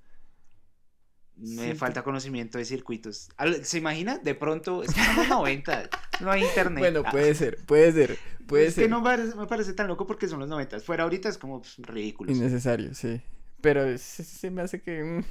Me 1.40 1.76
falta 1.76 2.04
conocimiento 2.04 2.58
de 2.58 2.66
circuitos. 2.66 3.30
¿Se 3.64 3.78
imagina? 3.78 4.18
De 4.18 4.34
pronto, 4.36 4.82
es 4.84 4.94
que 4.94 5.04
son 5.04 5.16
los 5.18 5.28
90, 5.30 5.90
no 6.22 6.32
hay 6.32 6.44
internet. 6.44 6.80
Bueno, 6.80 7.04
Ah, 7.06 7.12
puede 7.12 7.36
ser, 7.36 7.58
puede 7.66 7.92
ser, 7.92 8.18
puede 8.48 8.66
es 8.68 8.74
ser. 8.74 8.86
que 8.86 8.90
no 8.90 9.02
me 9.02 9.46
parece 9.48 9.74
tan 9.74 9.88
loco 9.88 10.08
porque 10.08 10.28
son 10.28 10.40
los 10.40 10.50
90. 10.50 10.80
Fuera 10.80 11.04
ahorita 11.04 11.30
es 11.30 11.38
como 11.38 11.62
pues, 11.62 11.78
ridículo. 11.78 12.32
Innecesario, 12.32 12.94
sí. 12.96 13.22
Pero 13.62 13.98
se, 13.98 14.24
se 14.24 14.50
me 14.52 14.62
hace 14.64 14.82
que... 14.82 15.04
mm, 15.04 15.24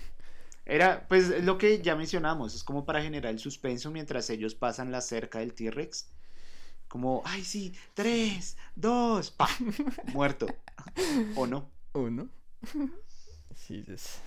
Era, 0.64 1.06
pues, 1.08 1.30
es 1.30 1.44
lo 1.44 1.58
que 1.58 1.80
ya 1.82 1.96
mencionamos. 1.96 2.54
Es 2.54 2.62
como 2.64 2.84
para 2.84 3.02
generar 3.02 3.32
el 3.32 3.38
suspenso 3.40 3.90
mientras 3.90 4.30
ellos 4.30 4.54
pasan 4.54 4.92
la 4.92 5.00
cerca 5.00 5.40
del 5.40 5.54
T-Rex. 5.54 6.08
Como, 6.88 7.22
ay, 7.24 7.44
sí, 7.44 7.72
tres, 7.94 8.56
dos, 8.76 9.32
pa, 9.32 9.48
muerto. 10.12 10.46
¿O 11.34 11.46
no? 11.48 11.68
Uno. 11.94 12.28
Sí, 13.56 13.82
es- 13.88 14.20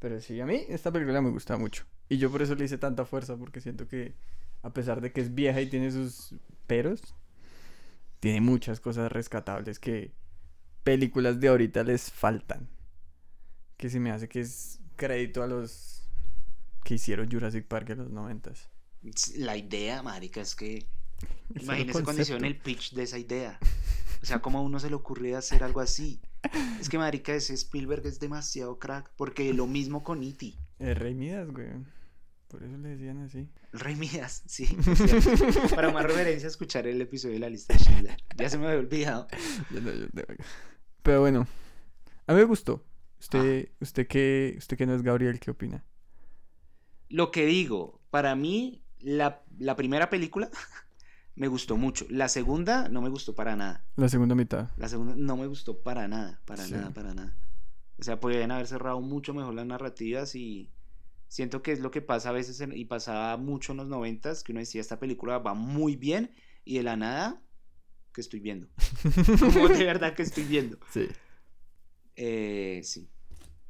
Pero 0.00 0.20
sí, 0.20 0.40
a 0.40 0.46
mí 0.46 0.64
esta 0.68 0.90
película 0.90 1.20
me 1.20 1.30
gusta 1.30 1.56
mucho. 1.56 1.84
Y 2.08 2.18
yo 2.18 2.30
por 2.30 2.42
eso 2.42 2.54
le 2.56 2.64
hice 2.64 2.78
tanta 2.78 3.04
fuerza, 3.04 3.36
porque 3.36 3.60
siento 3.60 3.86
que 3.86 4.14
a 4.62 4.72
pesar 4.72 5.00
de 5.00 5.12
que 5.12 5.20
es 5.20 5.34
vieja 5.34 5.60
y 5.60 5.68
tiene 5.68 5.92
sus 5.92 6.34
peros, 6.66 7.14
tiene 8.18 8.40
muchas 8.40 8.80
cosas 8.80 9.12
rescatables 9.12 9.78
que 9.78 10.12
películas 10.82 11.38
de 11.38 11.48
ahorita 11.48 11.84
les 11.84 12.10
faltan. 12.10 12.68
Que 13.76 13.88
se 13.88 14.00
me 14.00 14.10
hace 14.10 14.28
que 14.28 14.40
es 14.40 14.80
crédito 14.96 15.42
a 15.42 15.46
los 15.46 16.08
que 16.84 16.94
hicieron 16.94 17.30
Jurassic 17.30 17.66
Park 17.66 17.90
en 17.90 17.98
los 17.98 18.10
noventas. 18.10 18.68
La 19.36 19.56
idea, 19.56 20.02
marica, 20.02 20.40
es 20.40 20.54
que 20.54 20.86
Imagínese 21.54 22.02
cuando 22.02 22.22
hicieron 22.22 22.44
el 22.44 22.56
pitch 22.56 22.92
de 22.92 23.02
esa 23.02 23.18
idea. 23.18 23.58
O 24.22 24.26
sea, 24.26 24.40
¿cómo 24.40 24.58
a 24.58 24.62
uno 24.62 24.78
se 24.78 24.88
le 24.88 24.94
ocurrió 24.94 25.38
hacer 25.38 25.62
algo 25.62 25.80
así? 25.80 26.20
Es 26.80 26.88
que, 26.88 26.98
marica, 26.98 27.34
ese 27.34 27.54
Spielberg 27.54 28.06
es 28.06 28.20
demasiado 28.20 28.78
crack. 28.78 29.10
Porque 29.16 29.52
lo 29.52 29.66
mismo 29.66 30.02
con 30.02 30.22
E.T. 30.22 30.54
El 30.78 30.96
Rey 30.96 31.14
Midas, 31.14 31.50
güey. 31.50 31.68
Por 32.48 32.64
eso 32.64 32.76
le 32.78 32.88
decían 32.88 33.22
así. 33.22 33.48
Rey 33.72 33.94
Midas, 33.94 34.42
sí. 34.46 34.66
Para 35.74 35.92
más 35.92 36.04
referencia, 36.04 36.48
escuchar 36.48 36.86
el 36.88 37.00
episodio 37.00 37.34
de 37.34 37.40
la 37.40 37.48
lista 37.48 37.74
de 37.74 37.78
Schindler. 37.78 38.16
Ya 38.36 38.50
se 38.50 38.58
me 38.58 38.66
había 38.66 38.80
olvidado. 38.80 39.28
Pero 41.02 41.20
bueno, 41.20 41.46
a 42.26 42.32
mí 42.32 42.38
me 42.38 42.44
gustó. 42.44 42.84
Usted, 43.20 43.68
usted 43.80 44.06
que, 44.08 44.54
usted 44.58 44.76
que 44.76 44.86
no 44.86 44.94
es 44.94 45.02
Gabriel, 45.02 45.38
¿qué 45.38 45.50
opina? 45.50 45.84
Lo 47.08 47.30
que 47.30 47.46
digo, 47.46 48.00
para 48.10 48.34
mí, 48.34 48.82
la, 48.98 49.42
la 49.58 49.76
primera 49.76 50.10
película 50.10 50.50
me 51.36 51.48
gustó 51.48 51.76
mucho. 51.76 52.06
La 52.10 52.28
segunda 52.28 52.88
no 52.88 53.00
me 53.02 53.08
gustó 53.08 53.34
para 53.34 53.56
nada. 53.56 53.84
La 53.96 54.08
segunda 54.08 54.34
mitad. 54.34 54.68
La 54.76 54.88
segunda 54.88 55.14
no 55.16 55.36
me 55.36 55.46
gustó 55.46 55.78
para 55.82 56.06
nada, 56.08 56.40
para 56.44 56.64
Sí. 56.64 56.72
nada, 56.72 56.90
para 56.90 57.14
nada. 57.14 57.34
O 57.98 58.02
sea, 58.02 58.18
podrían 58.20 58.50
haber 58.50 58.66
cerrado 58.66 59.00
mucho 59.00 59.34
mejor 59.34 59.54
las 59.54 59.66
narrativas 59.66 60.34
y 60.34 60.70
siento 61.28 61.62
que 61.62 61.72
es 61.72 61.80
lo 61.80 61.90
que 61.90 62.00
pasa 62.02 62.30
a 62.30 62.32
veces 62.32 62.60
en- 62.60 62.76
y 62.76 62.84
pasaba 62.86 63.36
mucho 63.36 63.72
en 63.72 63.78
los 63.78 63.88
noventas, 63.88 64.42
que 64.42 64.52
uno 64.52 64.60
decía, 64.60 64.80
esta 64.80 64.98
película 64.98 65.38
va 65.38 65.54
muy 65.54 65.96
bien 65.96 66.30
y 66.64 66.76
de 66.78 66.82
la 66.82 66.96
nada, 66.96 67.42
que 68.12 68.20
estoy 68.20 68.40
viendo? 68.40 68.68
Como 69.40 69.68
de 69.68 69.84
verdad 69.84 70.14
que 70.14 70.22
estoy 70.22 70.44
viendo. 70.44 70.78
Sí. 70.92 71.08
Eh, 72.16 72.80
sí. 72.84 73.08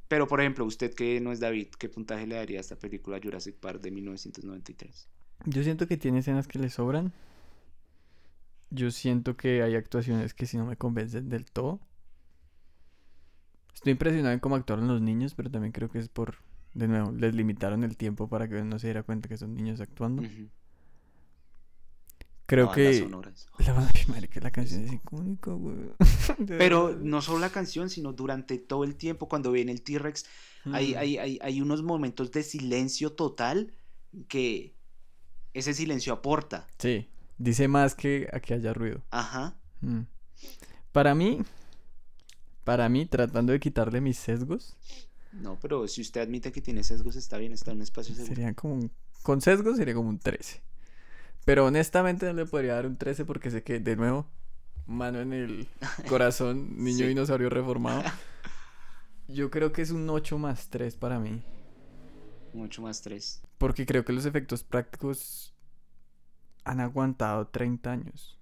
Pero, 0.09 0.27
por 0.27 0.41
ejemplo, 0.41 0.65
usted 0.65 0.93
que 0.95 1.21
no 1.21 1.31
es 1.31 1.39
David, 1.41 1.69
¿qué 1.79 1.89
puntaje 1.89 2.27
le 2.27 2.35
daría 2.35 2.59
a 2.59 2.63
esta 2.63 2.77
película 2.77 3.21
Jurassic 3.23 3.57
Park 3.57 3.81
de 3.81 3.91
1993? 3.93 5.09
Yo 5.47 5.63
siento 5.63 5.87
que 5.87 5.97
tiene 5.97 6.19
escenas 6.19 6.49
que 6.49 6.59
le 6.59 6.69
sobran. 6.69 7.13
Yo 8.71 8.91
siento 8.91 9.37
que 9.37 9.63
hay 9.63 9.75
actuaciones 9.75 10.33
que 10.35 10.47
si 10.47 10.57
no 10.57 10.65
me 10.67 10.77
convencen 10.77 11.29
del 11.29 11.45
todo. 11.51 11.81
Estoy 13.75 13.93
impresionado 13.93 14.33
en 14.35 14.41
cómo 14.41 14.57
actuaron 14.57 14.87
los 14.89 15.01
niños, 15.01 15.35
pero 15.35 15.51
también 15.51 15.73
creo 15.73 15.91
que 15.91 15.99
es 15.99 16.09
por, 16.09 16.37
de 16.75 16.87
nuevo, 16.87 17.13
les 17.13 17.35
limitaron 17.35 17.83
el 17.83 17.97
tiempo 17.97 18.29
para 18.29 18.49
que 18.49 18.55
uno 18.57 18.65
no 18.67 18.79
se 18.79 18.89
diera 18.89 19.03
cuenta 19.03 19.29
que 19.29 19.37
son 19.39 19.55
niños 19.55 19.81
actuando. 19.81 20.23
Creo 22.47 22.73
que 22.73 22.91
es- 22.91 23.01
la, 24.43 24.51
canción 24.51 24.85
es 24.85 24.93
icónica, 24.93 25.53
güey. 25.53 25.77
Pero 26.47 26.97
no 26.97 27.23
solo 27.23 27.39
la 27.39 27.51
canción, 27.51 27.89
sino 27.89 28.13
durante 28.13 28.59
todo 28.59 28.83
el 28.85 28.97
tiempo, 28.97 29.29
cuando 29.29 29.53
viene 29.53 29.71
el 29.73 29.83
T-Rex, 29.83 30.25
hay, 30.73 30.93
Mm. 30.95 30.99
hay, 30.99 31.19
hay, 31.19 31.39
hay 31.41 31.61
unos 31.63 31.83
momentos 31.83 32.33
de 32.33 32.43
silencio 32.43 33.13
total 33.13 33.73
que 34.29 34.75
ese 35.55 35.73
silencio 35.75 36.13
aporta. 36.13 36.67
Sí, 36.79 37.09
dice 37.41 37.67
más 37.69 37.95
que 37.95 38.29
a 38.33 38.39
que 38.41 38.55
haya 38.55 38.73
ruido. 38.73 39.03
Ajá. 39.11 39.55
Mm. 39.81 40.03
Para 40.93 41.15
mí, 41.15 41.41
para 42.65 42.89
mí, 42.89 43.07
tratando 43.07 43.53
de 43.53 43.61
quitarle 43.61 44.01
mis 44.01 44.19
sesgos, 44.19 44.77
No, 45.33 45.59
pero 45.61 45.87
si 45.89 46.01
usted 46.03 46.21
admite 46.21 46.53
que 46.53 46.61
tiene 46.61 46.83
sesgos, 46.85 47.17
está 47.17 47.39
bien, 47.39 47.53
está 47.53 47.71
en 47.71 47.79
un 47.79 47.83
espacio 47.83 48.15
seguro. 48.15 48.35
sería 48.35 48.53
como 48.55 48.75
un, 48.75 48.91
con 49.23 49.41
sesgos 49.41 49.77
sería 49.77 49.95
como 49.95 50.09
un 50.11 50.19
13. 50.19 50.61
Pero 51.45 51.65
honestamente 51.67 52.27
no 52.27 52.33
le 52.35 52.47
podría 52.47 52.75
dar 52.75 52.87
un 52.87 52.97
13 52.97 53.25
porque 53.25 53.51
sé 53.51 53.63
que, 53.63 53.81
de 53.81 53.97
nuevo, 53.97 54.27
mano 54.87 55.21
en 55.21 55.33
el 55.33 55.69
corazón, 56.09 56.77
niño 56.85 56.99
Sí. 56.99 57.07
dinosaurio 57.07 57.49
reformado. 57.49 58.03
Yo 59.29 59.51
creo 59.51 59.73
que 59.73 59.83
es 59.83 59.91
un 59.93 60.11
8 60.11 60.39
más 60.39 60.69
3 60.69 60.97
para 60.97 61.19
mí. 61.21 61.43
Mucho 62.53 62.83
más 62.83 63.01
tres. 63.01 63.41
Porque 63.59 63.87
creo 63.87 64.05
que 64.05 64.13
los 64.13 64.27
efectos 64.27 64.65
prácticos 64.65 65.55
han 66.65 66.81
aguantado 66.81 67.47
30 67.49 67.93
años. 67.93 68.39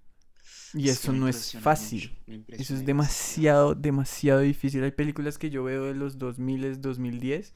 Y 0.75 0.89
eso 0.91 1.13
no 1.13 1.29
es 1.29 1.57
fácil. 1.61 2.17
Eso 2.49 2.75
es 2.75 2.85
demasiado, 2.85 3.75
demasiado 3.75 4.41
difícil. 4.41 4.85
Hay 4.85 4.93
películas 4.93 5.39
que 5.39 5.51
yo 5.51 5.65
veo 5.65 5.85
de 5.85 5.95
los 5.95 6.19
2000, 6.19 6.81
2010 6.81 7.55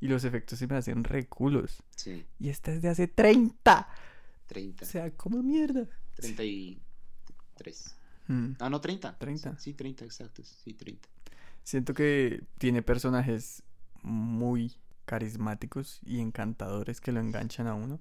y 0.00 0.08
los 0.08 0.24
efectos 0.24 0.58
se 0.58 0.66
me 0.66 0.76
hacen 0.76 1.04
reculos. 1.04 1.82
Sí, 1.96 2.24
Y 2.38 2.48
esta 2.48 2.72
es 2.72 2.80
de 2.82 2.88
hace 2.88 3.08
30. 3.08 3.88
30. 4.46 4.84
O 4.84 4.88
sea, 4.88 5.10
como 5.10 5.42
mierda. 5.42 5.86
33. 6.16 7.94
Mm. 8.28 8.52
Ah, 8.58 8.70
no, 8.70 8.80
30. 8.80 9.18
30. 9.18 9.58
Sí, 9.58 9.74
30, 9.74 10.04
exacto. 10.04 10.42
Sí, 10.42 10.72
30. 10.72 11.08
Siento 11.62 11.92
que 11.94 12.42
tiene 12.58 12.82
personajes 12.82 13.62
muy 14.02 14.76
carismáticos 15.04 16.00
y 16.04 16.20
encantadores 16.20 17.00
que 17.00 17.12
lo 17.12 17.20
enganchan 17.20 17.66
a 17.66 17.74
uno. 17.74 18.00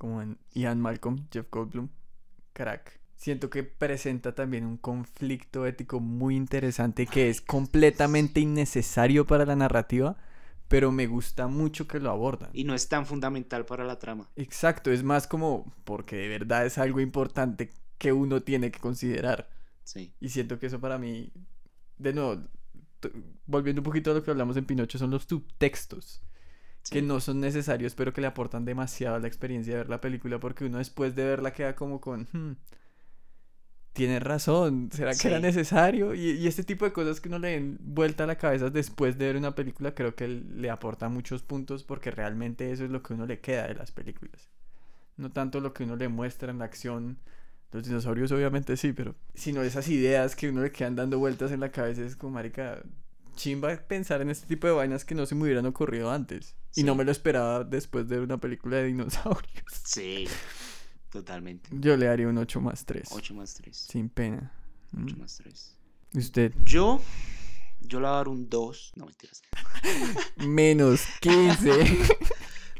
Como 0.00 0.22
en 0.22 0.38
Ian 0.54 0.80
Malcolm, 0.80 1.28
Jeff 1.30 1.50
Goldblum, 1.50 1.90
crack. 2.54 2.98
Siento 3.16 3.50
que 3.50 3.64
presenta 3.64 4.34
también 4.34 4.64
un 4.64 4.78
conflicto 4.78 5.66
ético 5.66 6.00
muy 6.00 6.36
interesante 6.36 7.06
que 7.06 7.28
es 7.28 7.42
completamente 7.42 8.40
innecesario 8.40 9.26
para 9.26 9.44
la 9.44 9.56
narrativa, 9.56 10.16
pero 10.68 10.90
me 10.90 11.06
gusta 11.06 11.48
mucho 11.48 11.86
que 11.86 12.00
lo 12.00 12.08
abordan. 12.08 12.48
Y 12.54 12.64
no 12.64 12.74
es 12.74 12.88
tan 12.88 13.04
fundamental 13.04 13.66
para 13.66 13.84
la 13.84 13.98
trama. 13.98 14.30
Exacto, 14.36 14.90
es 14.90 15.02
más 15.02 15.26
como 15.26 15.70
porque 15.84 16.16
de 16.16 16.28
verdad 16.28 16.64
es 16.64 16.78
algo 16.78 17.00
importante 17.00 17.70
que 17.98 18.14
uno 18.14 18.40
tiene 18.40 18.70
que 18.70 18.80
considerar. 18.80 19.50
Sí. 19.84 20.14
Y 20.18 20.30
siento 20.30 20.58
que 20.58 20.68
eso 20.68 20.80
para 20.80 20.96
mí, 20.96 21.30
de 21.98 22.14
nuevo, 22.14 22.42
volviendo 23.44 23.80
un 23.80 23.84
poquito 23.84 24.12
a 24.12 24.14
lo 24.14 24.24
que 24.24 24.30
hablamos 24.30 24.56
en 24.56 24.64
Pinocho, 24.64 24.96
son 24.96 25.10
los 25.10 25.24
subtextos, 25.24 26.22
sí. 26.82 26.92
que 26.92 27.02
no 27.02 27.20
son 27.20 27.40
necesarios, 27.40 27.94
pero 27.94 28.12
que 28.12 28.20
le 28.20 28.26
aportan 28.28 28.64
demasiado 28.64 29.16
a 29.16 29.20
la 29.20 29.28
experiencia 29.28 29.72
de 29.74 29.78
ver 29.80 29.88
la 29.90 30.00
película, 30.00 30.38
porque 30.40 30.64
uno 30.66 30.78
después 30.78 31.14
de 31.14 31.24
verla 31.24 31.52
queda 31.52 31.74
como 31.74 32.00
con, 32.00 32.28
"Hmm, 32.32 32.52
tienes 33.92 34.22
razón, 34.22 34.88
¿será 34.92 35.14
que 35.14 35.28
era 35.28 35.40
necesario? 35.40 36.14
Y, 36.14 36.30
y 36.32 36.46
este 36.46 36.62
tipo 36.64 36.84
de 36.84 36.92
cosas 36.92 37.20
que 37.20 37.28
uno 37.28 37.38
le 37.38 37.48
den 37.50 37.78
vuelta 37.80 38.24
a 38.24 38.26
la 38.26 38.36
cabeza 38.38 38.70
después 38.70 39.18
de 39.18 39.26
ver 39.26 39.36
una 39.36 39.54
película, 39.54 39.94
creo 39.94 40.14
que 40.14 40.28
le 40.28 40.70
aporta 40.70 41.08
muchos 41.08 41.42
puntos, 41.42 41.82
porque 41.84 42.10
realmente 42.10 42.70
eso 42.70 42.84
es 42.84 42.90
lo 42.90 43.02
que 43.02 43.14
uno 43.14 43.26
le 43.26 43.40
queda 43.40 43.66
de 43.68 43.74
las 43.74 43.90
películas. 43.92 44.48
No 45.16 45.30
tanto 45.32 45.60
lo 45.60 45.74
que 45.74 45.84
uno 45.84 45.96
le 45.96 46.08
muestra 46.08 46.50
en 46.50 46.58
la 46.58 46.64
acción. 46.66 47.18
Los 47.72 47.84
dinosaurios 47.84 48.32
obviamente 48.32 48.76
sí, 48.76 48.92
pero 48.92 49.14
sino 49.34 49.62
esas 49.62 49.88
ideas 49.88 50.34
que 50.36 50.48
uno 50.48 50.62
le 50.62 50.72
quedan 50.72 50.96
dando 50.96 51.18
vueltas 51.18 51.52
en 51.52 51.60
la 51.60 51.70
cabeza 51.70 52.02
es 52.02 52.16
como 52.16 52.34
marica 52.34 52.82
chimba 53.34 53.74
pensar 53.86 54.20
en 54.22 54.30
este 54.30 54.46
tipo 54.46 54.66
de 54.66 54.72
vainas 54.72 55.04
que 55.04 55.14
no 55.14 55.26
se 55.26 55.34
me 55.34 55.42
hubieran 55.44 55.66
ocurrido 55.66 56.10
antes 56.10 56.54
y 56.76 56.82
no 56.84 56.92
Sí. 56.92 56.98
me 56.98 57.04
lo 57.04 57.12
esperaba 57.12 57.64
después 57.64 58.08
de 58.08 58.20
una 58.20 58.38
película 58.38 58.76
de 58.78 58.84
dinosaurios. 58.86 59.64
Sí, 59.84 60.26
totalmente. 61.10 61.68
Yo 61.72 61.96
le 61.96 62.08
haría 62.08 62.28
un 62.28 62.38
8 62.38 62.60
más 62.60 62.84
3. 62.84 63.08
8 63.12 63.34
más 63.34 63.54
3. 63.54 63.76
Sin 63.76 64.08
pena. 64.08 64.52
8 64.94 65.14
Mm. 65.16 65.20
más 65.20 65.36
3. 65.38 65.76
¿Y 66.12 66.18
Usted 66.18 66.52
Yo, 66.64 67.00
yo 67.80 68.00
le 68.00 68.06
voy 68.06 68.14
a 68.14 68.16
dar 68.16 68.28
un 68.28 68.48
2. 68.48 68.92
No, 68.96 69.06
mentiras. 69.06 69.42
menos 70.36 71.02
15. 71.20 71.70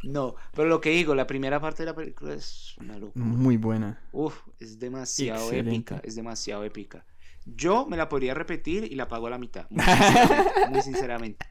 No, 0.02 0.34
pero 0.54 0.66
lo 0.66 0.80
que 0.80 0.88
digo, 0.88 1.14
la 1.14 1.26
primera 1.26 1.60
parte 1.60 1.82
de 1.82 1.86
la 1.90 1.94
película 1.94 2.32
es 2.32 2.74
una 2.78 2.96
locura. 2.98 3.22
Muy 3.22 3.58
buena. 3.58 4.00
Uf, 4.12 4.34
es 4.58 4.78
demasiado 4.78 5.42
Excelente. 5.42 5.74
épica, 5.94 6.00
es 6.02 6.14
demasiado 6.14 6.64
épica. 6.64 7.04
Yo 7.56 7.86
me 7.86 7.96
la 7.96 8.08
podría 8.08 8.34
repetir 8.34 8.84
y 8.84 8.94
la 8.94 9.08
pago 9.08 9.26
a 9.26 9.30
la 9.30 9.38
mitad, 9.38 9.68
muy 9.70 9.84
sinceramente. 9.84 10.66
muy 10.68 10.80
sinceramente. 10.82 11.46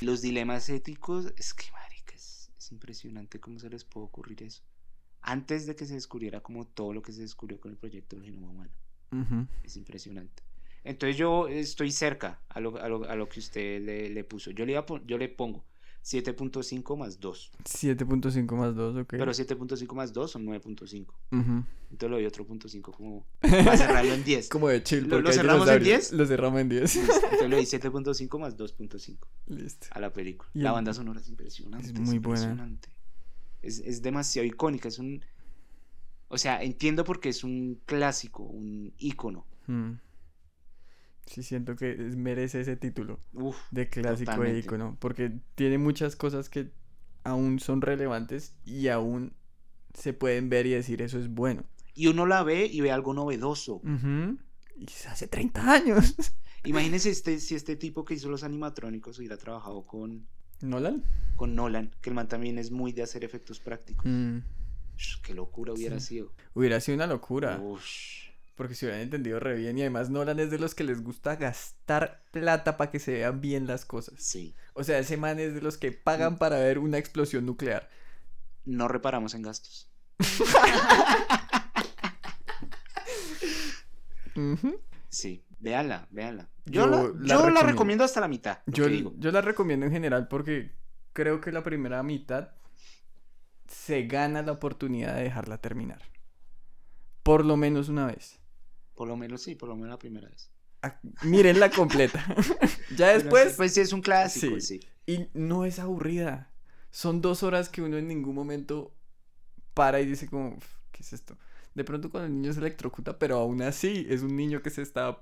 Los 0.00 0.22
dilemas 0.22 0.68
éticos, 0.68 1.32
es 1.36 1.54
que, 1.54 1.70
marica, 1.72 2.14
es, 2.14 2.50
es 2.58 2.72
impresionante 2.72 3.40
cómo 3.40 3.58
se 3.58 3.68
les 3.68 3.84
puede 3.84 4.06
ocurrir 4.06 4.42
eso. 4.42 4.62
Antes 5.22 5.66
de 5.66 5.76
que 5.76 5.84
se 5.86 5.94
descubriera 5.94 6.40
como 6.40 6.66
todo 6.66 6.92
lo 6.92 7.02
que 7.02 7.12
se 7.12 7.20
descubrió 7.20 7.60
con 7.60 7.70
el 7.70 7.76
proyecto 7.76 8.16
del 8.16 8.24
genoma 8.24 8.48
humano. 8.48 8.72
Es 9.62 9.76
impresionante. 9.76 10.42
Entonces 10.82 11.16
yo 11.16 11.48
estoy 11.48 11.90
cerca 11.90 12.42
a 12.48 12.60
lo, 12.60 12.80
a 12.80 12.88
lo, 12.88 13.04
a 13.04 13.14
lo 13.16 13.28
que 13.28 13.40
usted 13.40 13.82
le, 13.82 14.08
le 14.08 14.24
puso. 14.24 14.50
Yo 14.50 14.64
le, 14.64 14.72
iba 14.72 14.86
yo 15.04 15.18
le 15.18 15.28
pongo 15.28 15.64
7.5 16.04 16.96
más 16.96 17.20
2. 17.20 17.52
7.5 17.64 18.56
más 18.56 18.74
2, 18.74 18.96
ok. 19.02 19.06
Pero 19.10 19.32
7.5 19.32 19.94
más 19.94 20.12
2 20.12 20.30
son 20.30 20.46
9.5. 20.46 21.06
Ujú. 21.06 21.64
Entonces 21.90 22.10
le 22.10 22.16
doy 22.16 22.26
otro 22.26 22.46
punto 22.46 22.68
5 22.68 22.92
como 22.92 23.26
para 23.40 23.76
cerrarlo 23.76 24.14
en 24.14 24.24
10. 24.24 24.48
Como 24.48 24.68
de 24.68 24.82
chill. 24.82 25.08
¿Lo- 25.08 25.20
lo 25.20 25.32
cerramos 25.32 25.68
en 25.68 25.82
dinosaurios. 25.82 26.10
10? 26.10 26.12
Lo 26.12 26.26
cerramos 26.26 26.60
en 26.60 26.68
10. 26.68 26.82
Listo. 26.96 27.12
Entonces 27.14 27.48
le 27.50 27.56
doy 27.56 27.64
7.5 27.64 28.38
más 28.38 28.56
2.5 28.56 29.18
Listo. 29.48 29.86
a 29.90 30.00
la 30.00 30.12
película. 30.12 30.50
Y 30.54 30.60
La 30.60 30.70
el- 30.70 30.74
banda 30.74 30.94
sonora 30.94 31.20
es 31.20 31.28
impresionante. 31.28 31.86
es 31.86 31.92
muy 31.92 32.18
buena. 32.18 32.40
impresionante. 32.42 32.88
Es, 33.62 33.78
es 33.80 34.00
demasiado 34.02 34.46
icónica. 34.46 34.88
Es 34.88 34.98
un. 34.98 35.22
O 36.28 36.38
sea, 36.38 36.62
entiendo 36.62 37.04
porque 37.04 37.28
es 37.28 37.44
un 37.44 37.78
clásico, 37.84 38.42
un 38.44 38.94
ícono. 38.98 39.46
Mm. 39.66 39.92
Sí, 41.30 41.44
siento 41.44 41.76
que 41.76 41.94
merece 42.16 42.60
ese 42.60 42.76
título 42.76 43.20
Uf, 43.34 43.56
de 43.70 43.88
clásico 43.88 44.32
e 44.32 44.34
Totalmente. 44.34 44.58
ícono. 44.58 44.96
Porque 44.98 45.30
tiene 45.54 45.78
muchas 45.78 46.16
cosas 46.16 46.48
que 46.48 46.70
aún 47.22 47.60
son 47.60 47.82
relevantes 47.82 48.56
y 48.64 48.88
aún 48.88 49.32
se 49.94 50.12
pueden 50.12 50.48
ver 50.48 50.66
y 50.66 50.70
decir 50.70 51.02
eso 51.02 51.20
es 51.20 51.28
bueno. 51.28 51.62
Y 51.94 52.08
uno 52.08 52.26
la 52.26 52.42
ve 52.42 52.66
y 52.66 52.80
ve 52.80 52.90
algo 52.90 53.14
novedoso. 53.14 53.76
Ujú. 53.76 54.38
Y 54.76 54.84
es 54.84 55.06
hace 55.06 55.28
30 55.28 55.72
años. 55.72 56.16
Imagínense 56.64 57.10
este, 57.10 57.38
si 57.38 57.54
este 57.54 57.76
tipo 57.76 58.04
que 58.04 58.14
hizo 58.14 58.28
los 58.28 58.42
animatrónicos 58.42 59.18
hubiera 59.20 59.36
trabajado 59.36 59.86
con, 59.86 60.26
¿Nolan? 60.60 61.04
con 61.36 61.54
Nolan, 61.54 61.92
que 62.00 62.10
el 62.10 62.16
man 62.16 62.26
también 62.26 62.58
es 62.58 62.72
muy 62.72 62.90
de 62.92 63.02
hacer 63.04 63.22
efectos 63.22 63.60
prácticos. 63.60 64.04
Mm. 64.06 64.38
Qué 65.22 65.32
locura 65.34 65.72
hubiera 65.74 66.00
Sí. 66.00 66.08
sido. 66.16 66.32
Hubiera 66.54 66.80
sido 66.80 66.96
una 66.96 67.06
locura. 67.06 67.58
Ush. 67.60 68.29
Porque 68.60 68.74
si 68.74 68.84
hubieran 68.84 69.00
entendido 69.00 69.40
re 69.40 69.54
bien 69.54 69.78
y 69.78 69.80
además 69.80 70.10
Nolan 70.10 70.38
es 70.38 70.50
de 70.50 70.58
los 70.58 70.74
que 70.74 70.84
les 70.84 71.02
gusta 71.02 71.36
gastar 71.36 72.22
plata 72.30 72.76
para 72.76 72.90
que 72.90 72.98
se 72.98 73.12
vean 73.12 73.40
bien 73.40 73.66
las 73.66 73.86
cosas. 73.86 74.22
Sí. 74.22 74.54
O 74.74 74.84
sea, 74.84 74.98
ese 74.98 75.16
man 75.16 75.38
es 75.40 75.54
de 75.54 75.62
los 75.62 75.78
que 75.78 75.92
pagan 75.92 76.36
para 76.36 76.58
ver 76.58 76.78
una 76.78 76.98
explosión 76.98 77.46
nuclear. 77.46 77.88
No 78.66 78.86
reparamos 78.86 79.32
en 79.32 79.40
gastos. 79.40 79.90
Sí, 85.08 85.42
véanla, 85.58 86.06
véanla. 86.10 86.50
Yo 86.66 86.84
Yo, 86.84 86.86
la, 86.86 86.98
yo 86.98 87.14
la 87.14 87.38
recomiendo. 87.38 87.62
recomiendo 87.62 88.04
hasta 88.04 88.20
la 88.20 88.28
mitad. 88.28 88.58
Yo, 88.66 88.88
digo. 88.88 89.14
yo 89.16 89.32
la 89.32 89.40
recomiendo 89.40 89.86
en 89.86 89.92
general 89.92 90.28
porque 90.28 90.74
creo 91.14 91.40
que 91.40 91.50
la 91.50 91.62
primera 91.62 92.02
mitad 92.02 92.50
se 93.68 94.02
gana 94.02 94.42
la 94.42 94.52
oportunidad 94.52 95.14
de 95.14 95.22
dejarla 95.22 95.56
terminar. 95.62 96.02
Por 97.22 97.46
lo 97.46 97.56
menos 97.56 97.88
una 97.88 98.04
vez. 98.04 98.38
Por 99.00 99.08
lo 99.08 99.16
menos 99.16 99.40
sí, 99.40 99.54
por 99.54 99.70
lo 99.70 99.76
menos 99.76 99.88
la 99.88 99.98
primera 99.98 100.28
vez. 100.28 100.50
Ah, 100.82 101.00
Mírenla 101.22 101.70
completa. 101.70 102.22
ya 102.98 103.14
después. 103.14 103.52
sí, 103.52 103.54
Pues 103.56 103.72
sí, 103.72 103.80
es 103.80 103.94
un 103.94 104.02
clásico, 104.02 104.60
Sí. 104.60 104.78
sí. 104.78 104.80
Y 105.06 105.26
no 105.32 105.64
es 105.64 105.78
aburrida. 105.78 106.50
Son 106.90 107.22
dos 107.22 107.42
horas 107.42 107.70
que 107.70 107.80
uno 107.80 107.96
en 107.96 108.08
ningún 108.08 108.34
momento 108.34 108.94
para 109.72 110.02
y 110.02 110.04
dice 110.06 110.26
como, 110.28 110.50
"Uf, 110.50 110.66
¿qué 110.92 111.02
es 111.02 111.14
esto? 111.14 111.38
De 111.74 111.82
pronto 111.82 112.10
cuando 112.10 112.26
el 112.26 112.34
niño 112.42 112.52
se 112.52 112.60
electrocuta, 112.60 113.18
pero 113.18 113.38
aún 113.38 113.62
así 113.62 114.06
es 114.10 114.20
un 114.20 114.36
niño 114.36 114.60
que 114.60 114.68
se 114.68 114.82
está 114.82 115.18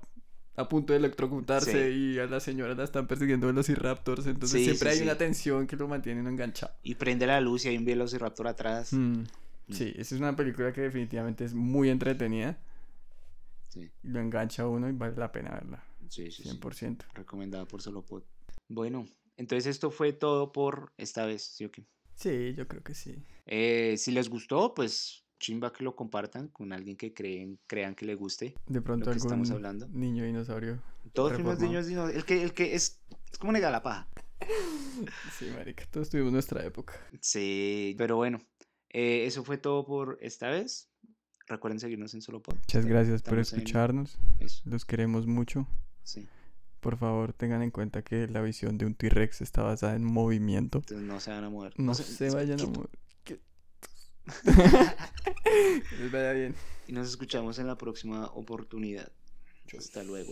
a 0.57 0.67
punto 0.67 0.91
de 0.91 0.99
electrocutarse 0.99 1.89
y 1.91 2.19
a 2.19 2.25
la 2.25 2.41
señora 2.41 2.73
la 2.75 2.83
están 2.83 3.07
persiguiendo 3.07 3.47
velociraptors. 3.47 4.25
Entonces 4.27 4.59
Sí, 4.59 4.65
siempre 4.65 4.91
sí, 4.91 4.97
hay 4.99 5.03
una 5.07 5.17
tensión 5.17 5.67
que 5.67 5.77
lo 5.77 5.87
mantiene 5.87 6.19
enganchado. 6.29 6.73
Y 6.83 6.95
prende 6.95 7.25
la 7.27 7.39
luz 7.39 7.63
y 7.63 7.69
hay 7.69 7.77
un 7.77 7.85
velociraptor 7.85 8.45
atrás. 8.49 8.91
Mm, 8.91 9.23
Sí, 9.71 9.93
esa 9.95 10.15
es 10.15 10.19
una 10.19 10.35
película 10.35 10.73
que 10.73 10.81
definitivamente 10.81 11.45
es 11.45 11.53
muy 11.53 11.89
entretenida. 11.89 12.57
Sí, 13.69 13.89
Lo 14.03 14.19
engancha 14.19 14.67
uno 14.67 14.89
y 14.89 14.91
vale 14.91 15.15
la 15.15 15.31
pena 15.31 15.51
verla. 15.51 15.83
sí, 16.09 16.29
sí. 16.31 16.43
sí. 16.43 16.49
100%. 16.49 17.05
Recomendada 17.13 17.65
por 17.65 17.81
Solopod. 17.81 18.23
Bueno, 18.67 19.05
entonces 19.37 19.67
esto 19.67 19.89
fue 19.91 20.11
todo 20.13 20.51
por 20.51 20.91
esta 20.97 21.25
vez, 21.25 21.43
¿sí 21.43 21.65
o 21.65 21.71
qué? 21.71 21.85
Sí, 22.15 22.53
yo 22.55 22.67
creo 22.67 22.83
que 22.83 22.93
sí. 22.93 23.15
Eh, 23.45 23.95
si 23.97 24.11
les 24.11 24.29
gustó, 24.29 24.73
pues 24.73 25.23
chimba 25.39 25.71
que 25.71 25.83
lo 25.85 25.95
compartan 25.95 26.49
con 26.49 26.73
alguien 26.73 26.97
que 26.97 27.13
creen, 27.13 27.57
crean 27.65 27.95
que 27.95 28.05
le 28.05 28.15
guste. 28.15 28.55
De 28.67 28.81
pronto 28.81 29.05
que 29.05 29.11
algún 29.11 29.25
estamos 29.27 29.51
hablando. 29.51 29.87
niño 29.87 30.25
dinosaurio. 30.25 30.81
Todos 31.13 31.33
fuimos 31.33 31.59
niños, 31.59 31.87
dino- 31.87 32.09
el 32.09 32.25
que, 32.25 32.43
el 32.43 32.53
que 32.53 32.75
es, 32.75 32.99
es 33.31 33.37
como 33.39 33.51
nega 33.53 33.71
la 33.71 33.81
paja. 33.81 34.07
Sí, 35.37 35.45
marica, 35.55 35.85
todos 35.91 36.09
tuvimos 36.09 36.33
nuestra 36.33 36.65
época. 36.65 36.93
Sí, 37.21 37.95
pero 37.97 38.17
bueno, 38.17 38.39
eh, 38.89 39.25
eso 39.25 39.43
fue 39.45 39.57
todo 39.57 39.85
por 39.85 40.17
esta 40.21 40.49
vez. 40.49 40.89
Recuerden 41.49 41.79
seguirnos 41.79 42.13
en 42.13 42.21
Solopod. 42.21 42.53
Muchas 42.55 42.85
gracias 42.85 43.21
por 43.23 43.39
Estamos 43.39 43.53
escucharnos. 43.63 44.17
Los 44.65 44.85
queremos 44.85 45.27
mucho. 45.27 45.67
sí. 46.03 46.27
Por 46.79 46.95
favor, 46.95 47.33
tengan 47.33 47.61
en 47.61 47.71
cuenta 47.71 48.03
que 48.03 48.25
la 48.29 48.41
visión 48.41 48.77
de 48.77 48.85
un 48.85 48.95
T-Rex 48.95 49.41
está 49.41 49.63
basada 49.63 49.97
en 49.97 50.05
movimiento. 50.05 50.77
Entonces 50.77 51.05
no 51.05 51.19
se 51.19 51.29
van 51.31 51.43
a 51.43 51.49
mover. 51.49 51.73
No 51.77 51.93
se 51.93 52.29
vayan 52.29 52.61
a 52.61 52.65
mover. 52.67 52.89
Que- 53.25 53.41
Les 55.99 56.09
vaya 56.09 56.31
bien. 56.31 56.55
Y 56.87 56.93
nos 56.93 57.09
escuchamos 57.09 57.59
en 57.59 57.67
la 57.67 57.77
próxima 57.77 58.27
oportunidad. 58.27 59.11
Hasta 59.77 60.03
luego. 60.05 60.31